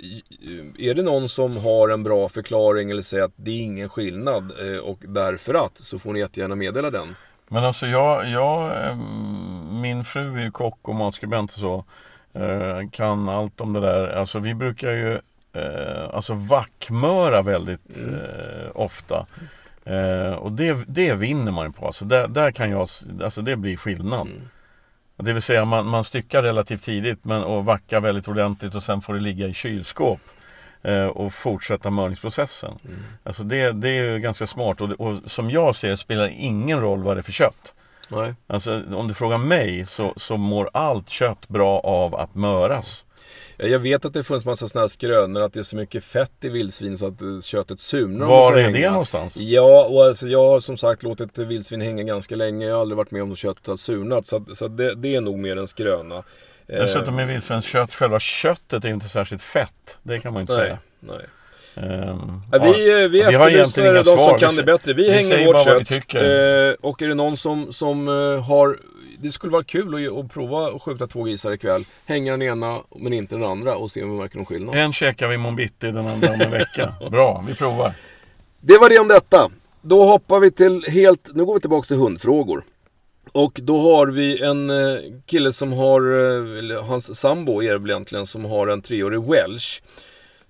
Är 0.79 0.93
det 0.93 1.03
någon 1.03 1.29
som 1.29 1.57
har 1.57 1.89
en 1.89 2.03
bra 2.03 2.29
förklaring 2.29 2.91
eller 2.91 3.01
säger 3.01 3.23
att 3.23 3.33
det 3.35 3.51
är 3.51 3.61
ingen 3.61 3.89
skillnad 3.89 4.51
och 4.83 4.99
därför 5.01 5.53
att 5.53 5.77
så 5.77 5.99
får 5.99 6.13
ni 6.13 6.19
jättegärna 6.19 6.55
meddela 6.55 6.91
den. 6.91 7.15
Men 7.47 7.63
alltså 7.63 7.87
jag, 7.87 8.29
jag 8.29 8.71
min 9.71 10.05
fru 10.05 10.37
är 10.37 10.43
ju 10.43 10.51
kock 10.51 10.89
och 10.89 10.95
matskribent 10.95 11.53
och 11.53 11.59
så. 11.59 11.85
Kan 12.91 13.29
allt 13.29 13.61
om 13.61 13.73
det 13.73 13.79
där. 13.79 14.07
Alltså 14.07 14.39
vi 14.39 14.53
brukar 14.55 14.91
ju 14.91 15.19
alltså 16.11 16.33
vackmöra 16.33 17.41
väldigt 17.41 17.97
mm. 17.97 18.19
ofta. 18.73 19.25
Eh, 19.85 20.33
och 20.33 20.51
det, 20.51 20.77
det 20.87 21.13
vinner 21.13 21.51
man 21.51 21.73
på. 21.73 21.85
Alltså 21.85 22.05
där, 22.05 22.27
där 22.27 22.51
kan 22.51 22.69
jag, 22.69 22.87
alltså 23.23 23.41
det 23.41 23.55
blir 23.55 23.77
skillnad. 23.77 24.27
Mm. 24.27 24.41
Det 25.17 25.33
vill 25.33 25.41
säga 25.41 25.65
man, 25.65 25.85
man 25.85 26.03
styckar 26.03 26.43
relativt 26.43 26.83
tidigt 26.83 27.25
men, 27.25 27.43
och 27.43 27.65
vackar 27.65 27.99
väldigt 27.99 28.27
ordentligt 28.27 28.75
och 28.75 28.83
sen 28.83 29.01
får 29.01 29.13
det 29.13 29.19
ligga 29.19 29.47
i 29.47 29.53
kylskåp. 29.53 30.19
Eh, 30.81 31.07
och 31.07 31.33
fortsätta 31.33 31.89
mörningsprocessen. 31.89 32.79
Mm. 32.85 32.99
Alltså 33.23 33.43
det, 33.43 33.71
det 33.71 33.89
är 33.89 34.17
ganska 34.17 34.47
smart 34.47 34.81
och, 34.81 34.91
och 34.91 35.17
som 35.25 35.51
jag 35.51 35.75
ser 35.75 35.89
det 35.89 35.97
spelar 35.97 36.27
ingen 36.27 36.79
roll 36.81 37.03
vad 37.03 37.15
det 37.15 37.19
är 37.19 37.23
för 37.23 37.31
kött. 37.31 37.73
Nej. 38.11 38.33
Alltså 38.47 38.83
om 38.95 39.07
du 39.07 39.13
frågar 39.13 39.37
mig 39.37 39.85
så, 39.85 40.13
så 40.17 40.37
mår 40.37 40.69
allt 40.73 41.09
kött 41.09 41.47
bra 41.47 41.79
av 41.79 42.15
att 42.15 42.35
möras. 42.35 43.05
Jag 43.57 43.79
vet 43.79 44.05
att 44.05 44.13
det 44.13 44.23
finns 44.23 44.45
massa 44.45 44.67
sådana 44.67 44.83
här 44.83 44.87
skrönor 44.87 45.41
att 45.41 45.53
det 45.53 45.59
är 45.59 45.63
så 45.63 45.75
mycket 45.75 46.03
fett 46.03 46.43
i 46.43 46.49
vildsvin 46.49 46.97
så 46.97 47.07
att 47.07 47.21
eh, 47.21 47.41
köttet 47.41 47.79
surnar. 47.79 48.25
Var 48.27 48.53
är 48.53 48.61
hänga. 48.61 48.79
det 48.79 48.89
någonstans? 48.89 49.37
Ja, 49.37 49.85
och 49.85 50.03
alltså 50.03 50.27
jag 50.27 50.47
har 50.47 50.59
som 50.59 50.77
sagt 50.77 51.03
låtit 51.03 51.37
vildsvin 51.37 51.81
hänga 51.81 52.03
ganska 52.03 52.35
länge. 52.35 52.65
Jag 52.65 52.73
har 52.73 52.81
aldrig 52.81 52.97
varit 52.97 53.11
med 53.11 53.23
om 53.23 53.31
att 53.31 53.37
köttet 53.37 53.67
har 53.67 53.77
surnat. 53.77 54.25
Så, 54.25 54.45
så 54.53 54.67
det, 54.67 54.95
det, 54.95 55.15
är 55.15 55.21
nog 55.21 55.39
mer 55.39 55.57
en 55.57 55.67
skröna. 55.67 56.23
Dessutom 56.67 57.19
är 57.19 57.25
vildsvinskött, 57.25 57.93
själva 57.93 58.19
köttet 58.19 58.85
är 58.85 58.89
inte 58.89 59.09
särskilt 59.09 59.41
fett. 59.41 59.99
Det 60.03 60.19
kan 60.19 60.33
man 60.33 60.41
inte 60.41 60.53
nej, 60.53 60.63
säga. 60.63 60.77
Nej. 60.99 61.25
Ehm, 61.75 62.41
Ja, 62.51 62.59
vi, 62.63 62.91
eh, 62.91 62.97
vi 62.97 63.07
vi 63.07 63.21
efterlyser 63.21 63.93
de 63.93 64.03
som 64.03 64.13
svar. 64.17 64.33
Vi 64.33 64.39
kan 64.39 64.51
sä- 64.51 64.55
det 64.57 64.63
bättre. 64.63 64.93
Vi, 64.93 65.03
vi 65.03 65.09
hänger 65.09 65.45
vårt 65.45 65.79
vi 65.81 65.85
tycker. 65.85 66.67
Eh, 66.69 66.75
och 66.81 67.01
är 67.01 67.07
det 67.07 67.13
någon 67.15 67.37
som, 67.37 67.73
som 67.73 68.07
eh, 68.07 68.43
har... 68.43 68.77
Det 69.19 69.31
skulle 69.31 69.53
vara 69.53 69.63
kul 69.63 70.07
att, 70.07 70.17
att 70.25 70.33
prova 70.33 70.67
att 70.67 70.81
skjuta 70.81 71.07
två 71.07 71.23
grisar 71.23 71.51
ikväll. 71.51 71.85
Hänga 72.05 72.31
den 72.31 72.41
ena 72.41 72.77
men 72.95 73.13
inte 73.13 73.35
den 73.35 73.43
andra 73.43 73.75
och 73.75 73.91
se 73.91 74.03
om 74.03 74.11
vi 74.11 74.17
märker 74.17 74.37
någon 74.37 74.45
skillnad. 74.45 74.75
En 74.75 74.93
käkar 74.93 75.27
vi 75.27 75.35
imorgon 75.35 75.55
bitti, 75.55 75.91
den 75.91 76.07
andra 76.07 76.29
om 76.33 76.41
en 76.41 76.51
vecka. 76.51 76.93
Bra, 77.11 77.43
vi 77.47 77.55
provar. 77.55 77.93
Det 78.61 78.77
var 78.77 78.89
det 78.89 78.99
om 78.99 79.07
detta. 79.07 79.49
Då 79.81 80.03
hoppar 80.05 80.39
vi 80.39 80.51
till 80.51 80.83
helt... 80.87 81.29
Nu 81.35 81.45
går 81.45 81.53
vi 81.53 81.59
tillbaka 81.59 81.85
till 81.85 81.97
hundfrågor. 81.97 82.63
Och 83.31 83.59
då 83.63 83.79
har 83.79 84.07
vi 84.07 84.41
en 84.43 84.69
eh, 84.69 84.97
kille 85.25 85.51
som 85.51 85.73
har, 85.73 86.81
hans 86.81 87.19
sambo 87.19 87.63
är 87.63 87.71
det 87.71 87.77
väl 87.77 87.89
egentligen, 87.89 88.27
som 88.27 88.45
har 88.45 88.67
en 88.67 88.81
treårig 88.81 89.21
welsh. 89.29 89.81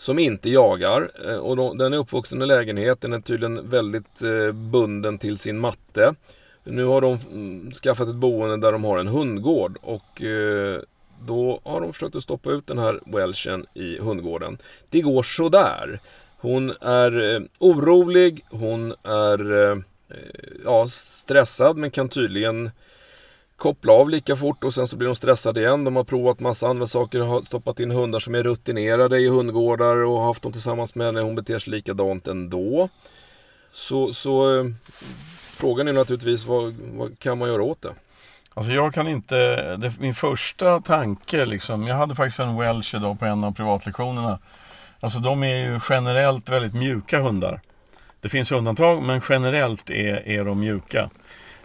Som 0.05 0.19
inte 0.19 0.49
jagar. 0.49 1.11
Eh, 1.25 1.35
och 1.35 1.55
då, 1.55 1.73
den 1.73 1.93
är 1.93 1.97
uppvuxen 1.97 2.41
i 2.41 2.45
lägenhet. 2.45 3.01
Den 3.01 3.13
är 3.13 3.19
tydligen 3.19 3.69
väldigt 3.69 4.23
eh, 4.23 4.51
bunden 4.51 5.17
till 5.17 5.37
sin 5.37 5.59
matte. 5.59 6.15
Nu 6.63 6.85
har 6.85 7.01
de 7.01 7.19
mm, 7.31 7.71
skaffat 7.71 8.07
ett 8.07 8.15
boende 8.15 8.57
där 8.57 8.71
de 8.71 8.83
har 8.83 8.97
en 8.97 9.07
hundgård. 9.07 9.77
Och 9.81 10.21
eh, 10.21 10.79
då 11.25 11.59
har 11.63 11.81
de 11.81 11.93
försökt 11.93 12.15
att 12.15 12.23
stoppa 12.23 12.51
ut 12.51 12.67
den 12.67 12.77
här 12.77 12.99
welshen 13.05 13.65
i 13.73 13.99
hundgården. 13.99 14.57
Det 14.89 15.01
går 15.01 15.23
sådär. 15.23 15.99
Hon 16.37 16.69
är 16.81 17.43
orolig, 17.59 18.45
hon 18.49 18.93
är 19.03 19.83
ja, 20.65 20.87
stressad 20.87 21.77
men 21.77 21.91
kan 21.91 22.09
tydligen 22.09 22.71
koppla 23.57 23.93
av 23.93 24.09
lika 24.09 24.35
fort 24.35 24.63
och 24.63 24.73
sen 24.73 24.87
så 24.87 24.97
blir 24.97 25.07
de 25.07 25.15
stressade 25.15 25.61
igen. 25.61 25.83
De 25.83 25.95
har 25.95 26.03
provat 26.03 26.39
massa 26.39 26.67
andra 26.67 26.87
saker, 26.87 27.19
har 27.19 27.41
stoppat 27.41 27.79
in 27.79 27.91
hundar 27.91 28.19
som 28.19 28.35
är 28.35 28.43
rutinerade 28.43 29.19
i 29.19 29.27
hundgårdar 29.27 30.05
och 30.05 30.21
haft 30.21 30.43
dem 30.43 30.51
tillsammans 30.51 30.95
med 30.95 31.05
henne. 31.05 31.21
Hon 31.21 31.35
beter 31.35 31.59
sig 31.59 31.71
likadant 31.71 32.27
ändå. 32.27 32.89
Så, 33.71 34.13
så 34.13 34.59
eh, 34.59 34.65
frågan 35.55 35.87
är 35.87 35.93
naturligtvis 35.93 36.45
vad, 36.45 36.73
vad 36.73 37.19
kan 37.19 37.37
man 37.37 37.49
göra 37.49 37.63
åt 37.63 37.81
det? 37.81 37.93
Alltså 38.53 38.73
jag 38.73 38.93
kan 38.93 39.07
inte, 39.07 39.35
det, 39.77 39.93
min 39.99 40.15
första 40.15 40.81
tanke 40.81 41.45
liksom, 41.45 41.87
jag 41.87 41.95
hade 41.95 42.15
faktiskt 42.15 42.39
en 42.39 42.57
welsh 42.57 42.95
idag 42.95 43.19
på 43.19 43.25
en 43.25 43.43
av 43.43 43.51
privatlektionerna. 43.51 44.39
Alltså 44.99 45.19
de 45.19 45.43
är 45.43 45.57
ju 45.57 45.79
generellt 45.89 46.49
väldigt 46.49 46.73
mjuka 46.73 47.19
hundar. 47.19 47.61
Det 48.21 48.29
finns 48.29 48.51
undantag 48.51 49.03
men 49.03 49.21
generellt 49.29 49.89
är, 49.89 50.29
är 50.29 50.43
de 50.43 50.59
mjuka. 50.59 51.09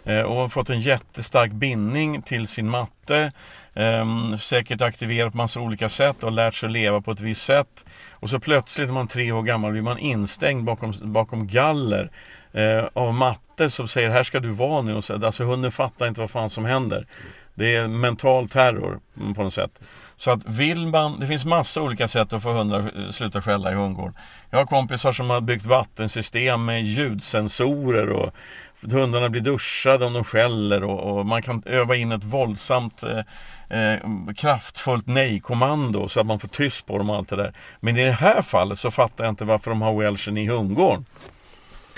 Eh, 0.03 0.21
och 0.21 0.35
har 0.35 0.49
fått 0.49 0.69
en 0.69 0.79
jättestark 0.79 1.51
bindning 1.51 2.21
till 2.21 2.47
sin 2.47 2.69
matte. 2.69 3.31
Ehm, 3.73 4.37
säkert 4.37 4.81
aktiverat 4.81 5.31
på 5.31 5.37
massa 5.37 5.59
olika 5.59 5.89
sätt 5.89 6.23
och 6.23 6.31
lärt 6.31 6.55
sig 6.55 6.67
att 6.67 6.73
leva 6.73 7.01
på 7.01 7.11
ett 7.11 7.21
visst 7.21 7.45
sätt. 7.45 7.85
Och 8.11 8.29
så 8.29 8.39
plötsligt 8.39 8.87
när 8.87 8.93
man 8.93 9.05
är 9.05 9.09
tre 9.09 9.31
år 9.31 9.43
gammal 9.43 9.71
blir 9.71 9.81
man 9.81 9.97
instängd 9.97 10.63
bakom, 10.63 10.93
bakom 11.01 11.47
galler 11.47 12.11
eh, 12.53 12.85
av 12.93 13.13
matte 13.13 13.69
som 13.69 13.87
säger 13.87 14.09
här 14.09 14.23
ska 14.23 14.39
du 14.39 14.49
vara 14.49 14.81
nu. 14.81 14.95
Och 14.95 15.03
så, 15.03 15.25
alltså 15.25 15.43
hunden 15.43 15.71
fattar 15.71 16.07
inte 16.07 16.21
vad 16.21 16.31
fan 16.31 16.49
som 16.49 16.65
händer. 16.65 17.07
Det 17.53 17.75
är 17.75 17.87
mental 17.87 18.49
terror 18.49 18.99
mm, 19.17 19.33
på 19.33 19.43
något 19.43 19.53
sätt. 19.53 19.79
Så 20.15 20.31
att 20.31 20.45
vill 20.45 20.87
man, 20.87 21.19
det 21.19 21.27
finns 21.27 21.45
massa 21.45 21.81
olika 21.81 22.07
sätt 22.07 22.33
att 22.33 22.43
få 22.43 22.51
hundar 22.51 22.79
att 22.79 22.95
eh, 22.95 23.09
sluta 23.09 23.41
skälla 23.41 23.71
i 23.71 23.75
hundgård. 23.75 24.13
Jag 24.49 24.57
har 24.57 24.65
kompisar 24.65 25.11
som 25.11 25.29
har 25.29 25.41
byggt 25.41 25.65
vattensystem 25.65 26.65
med 26.65 26.83
ljudsensorer 26.83 28.09
och 28.09 28.33
hundarna 28.81 29.29
blir 29.29 29.41
duschade 29.41 30.05
om 30.05 30.13
de 30.13 30.23
skäller 30.23 30.83
och, 30.83 31.17
och 31.19 31.25
man 31.25 31.41
kan 31.41 31.63
öva 31.65 31.95
in 31.95 32.11
ett 32.11 32.23
våldsamt 32.23 33.03
eh, 33.03 33.91
eh, 33.93 33.99
kraftfullt 34.37 35.07
nej-kommando 35.07 36.07
så 36.09 36.19
att 36.19 36.25
man 36.25 36.39
får 36.39 36.47
tyst 36.47 36.85
på 36.85 36.97
dem 36.97 37.09
och 37.09 37.15
allt 37.15 37.29
det 37.29 37.35
där. 37.35 37.53
Men 37.79 37.97
i 37.97 38.05
det 38.05 38.11
här 38.11 38.41
fallet 38.41 38.79
så 38.79 38.91
fattar 38.91 39.23
jag 39.23 39.31
inte 39.31 39.45
varför 39.45 39.71
de 39.71 39.81
har 39.81 39.93
welshen 39.99 40.37
i 40.37 40.47
hundgården. 40.47 41.05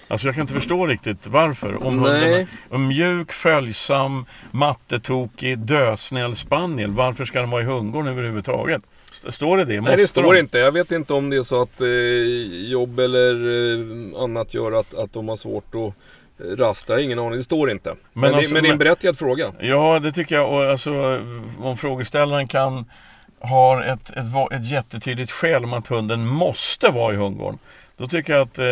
Alltså 0.07 0.27
jag 0.27 0.35
kan 0.35 0.41
inte 0.41 0.53
förstå 0.53 0.87
riktigt 0.87 1.27
varför. 1.27 1.83
Om 1.87 1.99
hunden 1.99 2.47
är 2.71 2.77
mjuk, 2.77 3.31
följsam, 3.31 4.25
mattetokig, 4.51 5.57
dösnäll 5.59 6.35
spaniel. 6.35 6.91
Varför 6.91 7.25
ska 7.25 7.39
den 7.39 7.49
vara 7.49 7.61
i 7.61 7.65
hundgården 7.65 8.11
överhuvudtaget? 8.11 8.81
St- 9.11 9.31
Står 9.31 9.57
det 9.57 9.65
det? 9.65 9.81
Nej 9.81 9.91
det 9.95 10.01
Måste 10.03 10.07
står 10.07 10.33
de? 10.33 10.39
inte. 10.39 10.57
Jag 10.57 10.71
vet 10.71 10.91
inte 10.91 11.13
om 11.13 11.29
det 11.29 11.35
är 11.35 11.43
så 11.43 11.61
att 11.61 11.81
eh, 11.81 11.87
jobb 12.71 12.99
eller 12.99 13.33
eh, 13.33 14.23
annat 14.23 14.53
gör 14.53 14.71
att, 14.79 14.93
att 14.93 15.13
de 15.13 15.27
har 15.29 15.35
svårt 15.35 15.75
att 15.75 15.93
rasta. 16.39 17.01
Ingen 17.01 17.19
aning. 17.19 17.37
Det 17.37 17.43
står 17.43 17.71
inte. 17.71 17.89
Men, 17.89 18.21
Men 18.21 18.33
alltså, 18.33 18.53
men 18.53 18.63
det 18.63 18.69
är 18.69 18.71
en 18.71 18.77
berättigad 18.77 19.17
fråga. 19.17 19.51
Ja, 19.59 19.99
det 19.99 20.11
tycker 20.11 20.35
jag. 20.35 20.53
Och 20.53 20.63
alltså, 20.63 21.21
om 21.59 21.77
frågeställaren 21.77 22.47
kan 22.47 22.85
har 23.39 23.83
ett, 23.83 24.09
ett, 24.09 24.51
ett 24.51 24.67
jättetydligt 24.67 25.31
skäl 25.31 25.63
om 25.63 25.73
att 25.73 25.87
hunden 25.87 26.27
måste 26.27 26.89
vara 26.89 27.13
i 27.13 27.17
hundgården. 27.17 27.59
Då 27.97 28.07
tycker 28.07 28.33
jag 28.33 28.41
att, 28.41 28.59
eh, 28.59 28.65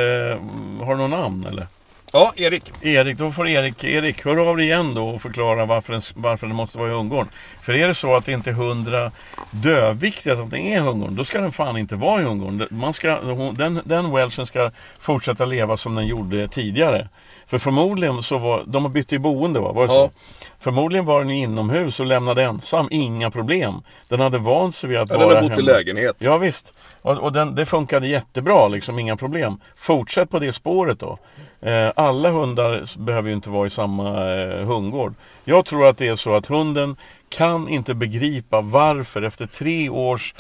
har 0.85 0.95
du 0.95 0.97
någon 0.97 1.09
namn 1.09 1.45
eller? 1.45 1.67
Ja, 2.13 2.33
Erik. 2.35 2.71
Erik, 2.81 3.17
då 3.17 3.31
får 3.31 3.47
Erik, 3.47 3.83
Erik, 3.83 4.25
hör 4.25 4.49
av 4.49 4.57
dig 4.57 4.65
igen 4.65 4.93
då 4.93 5.07
och 5.09 5.21
förklara 5.21 5.65
varför 5.65 5.93
den, 5.93 6.01
varför 6.15 6.47
den 6.47 6.55
måste 6.55 6.77
vara 6.77 6.89
i 6.89 6.93
hundgården. 6.93 7.31
För 7.61 7.75
är 7.75 7.87
det 7.87 7.95
så 7.95 8.15
att 8.15 8.25
det 8.25 8.31
inte 8.31 8.49
är 8.49 8.53
hundra 8.53 9.11
döviktigt 9.51 10.39
att 10.39 10.51
den 10.51 10.59
är 10.59 10.77
i 10.77 10.79
hundgården, 10.79 11.15
då 11.15 11.23
ska 11.25 11.41
den 11.41 11.51
fan 11.51 11.77
inte 11.77 11.95
vara 11.95 12.21
i 12.21 12.23
hundgården. 12.23 12.67
Man 12.71 12.93
ska, 12.93 13.19
den, 13.57 13.81
den 13.85 14.11
welshen 14.15 14.45
ska 14.45 14.71
fortsätta 14.99 15.45
leva 15.45 15.77
som 15.77 15.95
den 15.95 16.07
gjorde 16.07 16.47
tidigare. 16.47 17.07
För 17.47 17.57
förmodligen 17.57 18.21
så 18.23 18.37
var, 18.37 18.63
de 18.67 18.83
har 18.85 18.89
bytt 18.91 19.13
i 19.13 19.19
boende 19.19 19.59
va? 19.59 19.71
Var 19.71 19.87
det 19.87 19.93
Ja. 19.93 20.07
så? 20.07 20.11
Förmodligen 20.59 21.05
var 21.05 21.19
den 21.19 21.29
inomhus 21.29 21.99
och 21.99 22.05
lämnade 22.05 22.43
ensam, 22.43 22.87
inga 22.91 23.31
problem. 23.31 23.73
Den 24.07 24.19
hade 24.19 24.37
vant 24.37 24.75
sig 24.75 24.89
vid 24.89 24.97
att 24.99 25.09
Ja, 25.09 25.17
vara 25.17 25.27
den 25.27 25.35
har 25.43 25.49
bott 25.49 25.59
i 25.59 25.61
hemma. 25.61 25.77
lägenhet. 25.77 26.15
Ja 26.19 26.37
visst. 26.37 26.73
Och, 27.01 27.17
och 27.17 27.33
den, 27.33 27.55
det 27.55 27.65
funkade 27.65 28.07
jättebra, 28.07 28.67
liksom 28.67 28.99
inga 28.99 29.17
problem. 29.17 29.59
Fortsätt 29.75 30.29
på 30.29 30.39
det 30.39 30.53
spåret 30.53 30.99
då. 30.99 31.17
Eh, 31.61 31.91
alla 31.95 32.29
hundar 32.29 32.99
behöver 32.99 33.29
ju 33.29 33.35
inte 33.35 33.49
vara 33.49 33.67
i 33.67 33.69
samma 33.69 34.33
eh, 34.33 34.65
hundgård. 34.65 35.13
Jag 35.43 35.65
tror 35.65 35.87
att 35.87 35.97
det 35.97 36.07
är 36.07 36.15
så 36.15 36.35
att 36.35 36.47
hunden 36.47 36.95
kan 37.29 37.69
inte 37.69 37.93
begripa 37.93 38.61
varför 38.61 39.21
efter 39.21 39.45
tre 39.45 39.89
års 39.89 40.35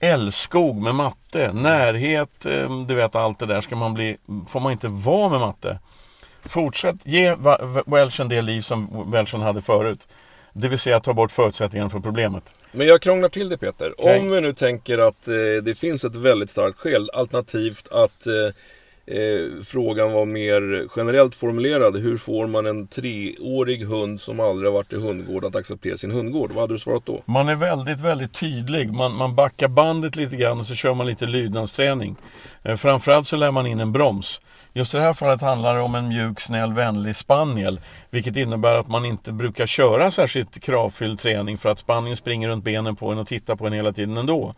älskog 0.00 0.82
med 0.82 0.94
matte, 0.94 1.52
närhet, 1.52 2.46
eh, 2.46 2.84
du 2.86 2.94
vet 2.94 3.16
allt 3.16 3.38
det 3.38 3.46
där, 3.46 3.60
ska 3.60 3.76
man 3.76 3.94
bli, 3.94 4.16
får 4.48 4.60
man 4.60 4.72
inte 4.72 4.88
vara 4.88 5.28
med 5.28 5.40
matte. 5.40 5.78
Fortsätt 6.44 6.96
ge 7.06 7.36
welshen 7.86 8.28
det 8.28 8.42
liv 8.42 8.62
som 8.62 9.10
welshen 9.10 9.40
hade 9.40 9.62
förut. 9.62 10.08
Det 10.52 10.68
vill 10.68 10.78
säga 10.78 11.00
ta 11.00 11.12
bort 11.14 11.32
förutsättningarna 11.32 11.90
för 11.90 12.00
problemet. 12.00 12.42
Men 12.72 12.86
jag 12.86 13.02
krånglar 13.02 13.28
till 13.28 13.48
det 13.48 13.58
Peter. 13.58 13.94
Okej. 13.98 14.20
Om 14.20 14.30
vi 14.30 14.40
nu 14.40 14.52
tänker 14.52 14.98
att 14.98 15.28
eh, 15.28 15.34
det 15.62 15.78
finns 15.78 16.04
ett 16.04 16.16
väldigt 16.16 16.50
starkt 16.50 16.78
skäl, 16.78 17.10
alternativt 17.10 17.88
att 17.92 18.26
eh, 18.26 18.32
eh, 19.06 19.62
frågan 19.64 20.12
var 20.12 20.26
mer 20.26 20.88
generellt 20.96 21.34
formulerad. 21.34 21.96
Hur 21.96 22.16
får 22.16 22.46
man 22.46 22.66
en 22.66 22.86
treårig 22.86 23.86
hund 23.86 24.20
som 24.20 24.40
aldrig 24.40 24.70
har 24.70 24.74
varit 24.74 24.92
i 24.92 24.96
hundgård 24.96 25.44
att 25.44 25.56
acceptera 25.56 25.96
sin 25.96 26.10
hundgård? 26.10 26.52
Vad 26.52 26.60
hade 26.60 26.74
du 26.74 26.78
svarat 26.78 27.06
då? 27.06 27.22
Man 27.24 27.48
är 27.48 27.56
väldigt, 27.56 28.00
väldigt 28.00 28.32
tydlig. 28.32 28.92
Man, 28.92 29.14
man 29.14 29.34
backar 29.34 29.68
bandet 29.68 30.16
lite 30.16 30.36
grann 30.36 30.60
och 30.60 30.66
så 30.66 30.74
kör 30.74 30.94
man 30.94 31.06
lite 31.06 31.26
lydnadsträning. 31.26 32.16
Eh, 32.62 32.76
framförallt 32.76 33.26
så 33.26 33.36
lär 33.36 33.50
man 33.50 33.66
in 33.66 33.80
en 33.80 33.92
broms. 33.92 34.40
Just 34.74 34.94
i 34.94 34.96
det 34.96 35.02
här 35.02 35.12
fallet 35.14 35.40
handlar 35.40 35.74
det 35.74 35.80
om 35.80 35.94
en 35.94 36.08
mjuk, 36.08 36.40
snäll, 36.40 36.72
vänlig 36.72 37.16
spaniel. 37.16 37.80
Vilket 38.10 38.36
innebär 38.36 38.74
att 38.74 38.88
man 38.88 39.04
inte 39.04 39.32
brukar 39.32 39.66
köra 39.66 40.10
särskilt 40.10 40.62
kravfylld 40.62 41.18
träning 41.18 41.58
för 41.58 41.68
att 41.68 41.78
spanien 41.78 42.16
springer 42.16 42.48
runt 42.48 42.64
benen 42.64 42.96
på 42.96 43.12
en 43.12 43.18
och 43.18 43.26
tittar 43.26 43.56
på 43.56 43.66
en 43.66 43.72
hela 43.72 43.92
tiden 43.92 44.16
ändå. 44.16 44.54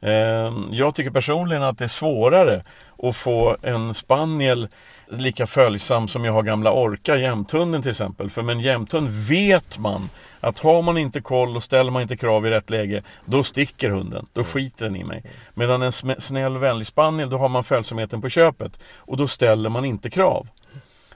Eh, 0.00 0.52
Jag 0.70 0.94
tycker 0.94 1.10
personligen 1.10 1.62
att 1.62 1.78
det 1.78 1.84
är 1.84 1.88
svårare 1.88 2.64
att 3.02 3.16
få 3.16 3.56
en 3.62 3.94
spaniel 3.94 4.68
lika 5.10 5.46
följsam 5.46 6.08
som 6.08 6.24
jag 6.24 6.32
har 6.32 6.42
gamla 6.42 6.72
Orka, 6.72 7.16
jämthunden 7.16 7.82
till 7.82 7.90
exempel. 7.90 8.30
För 8.30 8.42
med 8.42 8.52
en 8.52 8.60
jämthund 8.60 9.08
vet 9.08 9.78
man 9.78 10.08
att 10.40 10.60
har 10.60 10.82
man 10.82 10.98
inte 10.98 11.20
koll 11.20 11.56
och 11.56 11.62
ställer 11.62 11.90
man 11.90 12.02
inte 12.02 12.16
krav 12.16 12.46
i 12.46 12.50
rätt 12.50 12.70
läge, 12.70 13.02
då 13.24 13.44
sticker 13.44 13.90
hunden. 13.90 14.26
Då 14.32 14.44
skiter 14.44 14.84
den 14.84 14.96
i 14.96 15.04
mig. 15.04 15.22
Medan 15.54 15.82
en 15.82 15.92
snäll, 15.92 16.58
vänlig 16.58 16.86
spaniel, 16.86 17.30
då 17.30 17.38
har 17.38 17.48
man 17.48 17.64
följsamheten 17.64 18.20
på 18.20 18.28
köpet. 18.28 18.78
Och 18.96 19.16
då 19.16 19.28
ställer 19.28 19.68
man 19.68 19.84
inte 19.84 20.10
krav. 20.10 20.46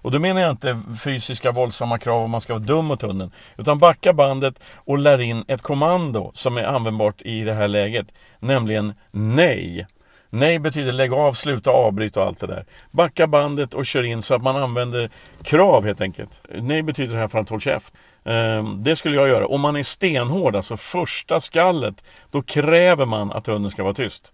Och 0.03 0.11
då 0.11 0.19
menar 0.19 0.41
jag 0.41 0.51
inte 0.51 0.81
fysiska 1.05 1.53
våldsamma 1.53 1.99
krav 1.99 2.25
om 2.25 2.31
man 2.31 2.41
ska 2.41 2.53
vara 2.53 2.65
dum 2.65 2.85
mot 2.85 3.03
hunden. 3.03 3.31
Utan 3.57 3.79
backa 3.79 4.13
bandet 4.13 4.55
och 4.75 4.99
lär 4.99 5.21
in 5.21 5.45
ett 5.49 5.63
kommando 5.63 6.31
som 6.35 6.57
är 6.57 6.65
användbart 6.65 7.23
i 7.23 7.45
det 7.45 7.55
här 7.55 7.69
läget. 7.69 8.07
Nämligen 8.41 8.95
nej. 9.11 9.87
Nej 10.31 10.59
betyder 10.59 10.93
lägg 10.93 11.13
av, 11.13 11.33
sluta, 11.33 11.71
avbryt 11.71 12.17
och 12.17 12.23
allt 12.23 12.41
det 12.41 12.47
där. 12.47 12.65
Backa 12.91 13.27
bandet 13.27 13.75
och 13.75 13.87
kör 13.87 14.03
in 14.03 14.23
så 14.23 14.35
att 14.35 14.43
man 14.43 14.57
använder 14.57 15.11
krav 15.43 15.85
helt 15.85 16.01
enkelt. 16.01 16.43
Nej 16.55 16.83
betyder 16.83 17.15
det 17.15 17.21
här 17.21 17.29
för 17.29 17.39
att 17.39 17.49
håll 17.49 17.61
käft. 17.61 17.95
Ehm, 18.25 18.83
det 18.83 18.97
skulle 18.97 19.17
jag 19.17 19.29
göra. 19.29 19.47
Om 19.47 19.61
man 19.61 19.77
är 19.77 19.83
stenhård, 19.83 20.57
alltså 20.57 20.77
första 20.77 21.41
skallet, 21.41 22.05
då 22.31 22.43
kräver 22.43 23.07
man 23.07 23.33
att 23.33 23.47
hunden 23.47 23.71
ska 23.71 23.83
vara 23.83 23.95
tyst. 23.95 24.33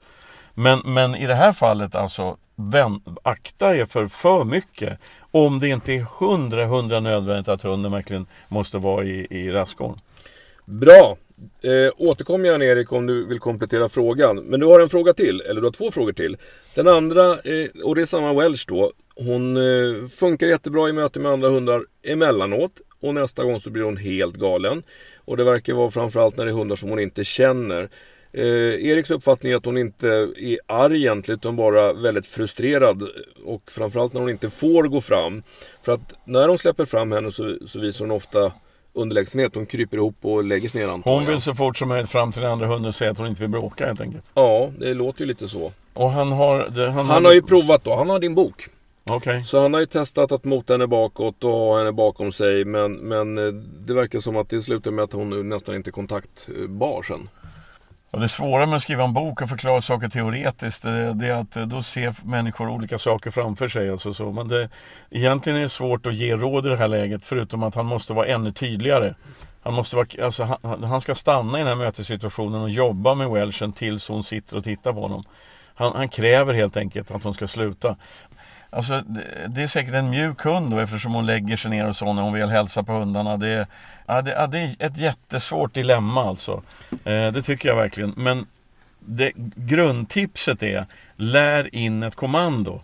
Men, 0.59 0.81
men 0.85 1.15
i 1.15 1.27
det 1.27 1.35
här 1.35 1.53
fallet 1.53 1.95
alltså, 1.95 2.37
vän, 2.57 3.01
akta 3.23 3.77
er 3.77 3.85
för 3.85 4.07
för 4.07 4.45
mycket. 4.45 4.99
Om 5.31 5.59
det 5.59 5.69
inte 5.69 5.93
är 5.93 6.07
hundra, 6.21 6.67
hundra 6.67 7.01
nödvändigt 7.01 7.49
att 7.49 7.63
hunden 7.63 7.93
verkligen 7.93 8.27
måste 8.49 8.79
vara 8.79 9.05
i, 9.05 9.27
i 9.31 9.51
rastgården. 9.51 10.01
Bra! 10.65 11.17
Eh, 11.63 11.93
återkom 11.97 12.45
gärna 12.45 12.65
Erik 12.65 12.93
om 12.93 13.07
du 13.07 13.27
vill 13.27 13.39
komplettera 13.39 13.89
frågan. 13.89 14.37
Men 14.37 14.61
du 14.61 14.67
har 14.67 14.81
en 14.81 14.89
fråga 14.89 15.15
till, 15.15 15.41
eller 15.41 15.61
du 15.61 15.67
har 15.67 15.73
två 15.73 15.91
frågor 15.91 16.13
till. 16.13 16.37
Den 16.75 16.89
andra, 16.89 17.31
eh, 17.31 17.85
och 17.85 17.95
det 17.95 18.03
är 18.03 18.07
samma 18.07 18.33
Welsh 18.33 18.65
då. 18.69 18.93
Hon 19.17 19.57
eh, 19.57 20.07
funkar 20.09 20.47
jättebra 20.47 20.89
i 20.89 20.93
möte 20.93 21.21
med 21.21 21.33
andra 21.33 21.49
hundar 21.49 21.83
emellanåt. 22.03 22.73
Och 23.01 23.15
nästa 23.15 23.45
gång 23.45 23.61
så 23.61 23.71
blir 23.71 23.83
hon 23.83 23.97
helt 23.97 24.37
galen. 24.37 24.83
Och 25.17 25.37
det 25.37 25.45
verkar 25.45 25.75
vara 25.75 25.91
framförallt 25.91 26.37
när 26.37 26.45
det 26.45 26.51
är 26.51 26.55
hundar 26.55 26.77
som 26.77 26.89
hon 26.89 27.01
inte 27.01 27.25
känner. 27.25 27.89
Eh, 28.33 28.43
Eriks 28.89 29.11
uppfattning 29.11 29.53
är 29.53 29.57
att 29.57 29.65
hon 29.65 29.79
inte 29.79 30.09
är 30.37 30.59
arg 30.67 30.97
egentligen 30.97 31.39
utan 31.39 31.57
bara 31.57 31.93
väldigt 31.93 32.27
frustrerad. 32.27 33.03
Och 33.45 33.63
framförallt 33.71 34.13
när 34.13 34.21
hon 34.21 34.31
inte 34.31 34.51
får 34.51 34.85
gå 34.85 35.01
fram. 35.01 35.43
För 35.83 35.93
att 35.93 36.13
när 36.25 36.49
hon 36.49 36.59
släpper 36.59 36.85
fram 36.85 37.13
henne 37.13 37.33
så, 37.33 37.57
så 37.67 37.81
visar 37.81 38.05
hon 38.05 38.11
ofta 38.11 38.53
underlägsenhet. 38.93 39.55
Hon 39.55 39.67
kryper 39.67 39.97
ihop 39.97 40.17
och 40.23 40.45
lägger 40.45 40.69
sig 40.69 40.81
ner 40.81 40.89
antar 40.89 41.11
Hon 41.11 41.27
vill 41.27 41.41
så 41.41 41.55
fort 41.55 41.77
som 41.77 41.89
möjligt 41.89 42.11
fram 42.11 42.33
till 42.33 42.43
den 42.43 42.51
andra 42.51 42.67
hunden 42.67 42.89
och 42.89 42.95
säga 42.95 43.11
att 43.11 43.19
hon 43.19 43.27
inte 43.27 43.41
vill 43.41 43.51
bråka 43.51 43.87
helt 43.87 44.01
enkelt. 44.01 44.25
Ja, 44.35 44.71
det 44.79 44.95
låter 44.95 45.21
ju 45.21 45.27
lite 45.27 45.49
så. 45.49 45.73
Och 45.95 46.11
han 46.11 46.33
har... 46.33 46.69
Det, 46.69 46.91
han, 46.91 47.07
Han 47.07 47.25
har 47.25 47.33
ju 47.33 47.43
provat 47.43 47.85
då. 47.85 47.97
Han 47.97 48.11
har 48.11 48.19
din 48.19 48.35
bok. 48.35 48.69
Okej. 49.11 49.43
Så 49.43 49.61
han 49.63 49.73
har 49.73 49.81
ju 49.81 49.87
testat 49.87 50.33
att 50.33 50.45
mota 50.45 50.75
henne 50.75 50.87
bakåt 50.87 51.45
och 51.45 51.51
ha 51.51 51.79
henne 51.79 51.93
bakom 51.93 52.33
sig. 52.33 52.65
Men, 52.65 52.93
men 52.93 53.39
eh, 53.39 53.53
det 53.87 53.95
verkar 53.95 54.21
som 54.21 54.37
att 54.37 54.51
det 54.51 54.63
slutar 54.63 54.91
med 54.91 55.05
att 55.05 55.13
hon 55.13 55.49
nästan 55.49 55.75
inte 55.75 55.91
är 55.91 55.93
kontaktbar 55.93 57.03
sen. 57.03 57.29
Och 58.11 58.21
det 58.21 58.29
svåra 58.29 58.67
med 58.67 58.77
att 58.77 58.83
skriva 58.83 59.05
en 59.05 59.13
bok 59.13 59.43
och 59.43 59.49
förklara 59.49 59.83
saker 59.83 60.09
teoretiskt 60.09 60.83
det, 60.83 61.15
det 61.15 61.27
är 61.27 61.41
att 61.41 61.57
eh, 61.57 61.67
då 61.67 61.83
ser 61.83 62.15
människor 62.25 62.69
olika 62.69 62.99
saker 62.99 63.31
framför 63.31 63.69
sig. 63.69 63.91
Alltså 63.91 64.15
så. 64.15 64.33
Men 64.33 64.49
det, 64.49 64.69
egentligen 65.11 65.57
är 65.59 65.63
det 65.63 65.69
svårt 65.69 66.07
att 66.07 66.15
ge 66.15 66.37
råd 66.37 66.67
i 66.67 66.69
det 66.69 66.77
här 66.77 66.89
läget 66.89 67.25
förutom 67.25 67.63
att 67.63 67.75
han 67.75 67.87
måste 67.87 68.13
vara 68.13 68.27
ännu 68.27 68.53
tydligare. 68.53 69.15
Han, 69.63 69.75
måste 69.75 69.97
vara, 69.97 70.25
alltså, 70.25 70.59
han, 70.63 70.85
han 70.85 71.01
ska 71.01 71.15
stanna 71.15 71.59
i 71.59 71.61
den 71.61 71.69
här 71.69 71.85
mötessituationen 71.85 72.63
och 72.63 72.71
jobba 72.71 73.15
med 73.15 73.31
Welchen 73.31 73.73
tills 73.73 74.09
hon 74.09 74.25
sitter 74.25 74.57
och 74.57 74.65
tittar 74.65 74.93
på 74.93 75.01
honom. 75.01 75.25
Han, 75.75 75.93
han 75.97 76.09
kräver 76.09 76.55
helt 76.55 76.77
enkelt 76.77 77.11
att 77.11 77.25
hon 77.25 77.35
ska 77.35 77.47
sluta. 77.47 77.97
Alltså, 78.71 79.01
det, 79.01 79.47
det 79.49 79.63
är 79.63 79.67
säkert 79.67 79.95
en 79.95 80.11
mjuk 80.11 80.45
hund 80.45 80.71
då 80.71 80.79
eftersom 80.79 81.15
hon 81.15 81.27
lägger 81.27 81.57
sig 81.57 81.71
ner 81.71 81.89
och 81.89 81.97
så 81.97 82.13
när 82.13 82.23
hon 82.23 82.33
vill 82.33 82.49
hälsa 82.49 82.83
på 82.83 82.93
hundarna. 82.93 83.37
Det, 83.37 83.67
ja, 84.07 84.23
det, 84.23 84.31
ja, 84.31 84.47
det 84.47 84.59
är 84.59 84.77
ett 84.79 84.97
jättesvårt 84.97 85.75
dilemma 85.75 86.29
alltså. 86.29 86.63
Eh, 87.05 87.33
det 87.33 87.43
tycker 87.43 87.69
jag 87.69 87.77
verkligen. 87.77 88.15
Men 88.17 88.47
det, 89.01 89.33
grundtipset 89.57 90.63
är 90.63 90.87
lär 91.17 91.75
in 91.75 92.03
ett 92.03 92.15
kommando. 92.15 92.81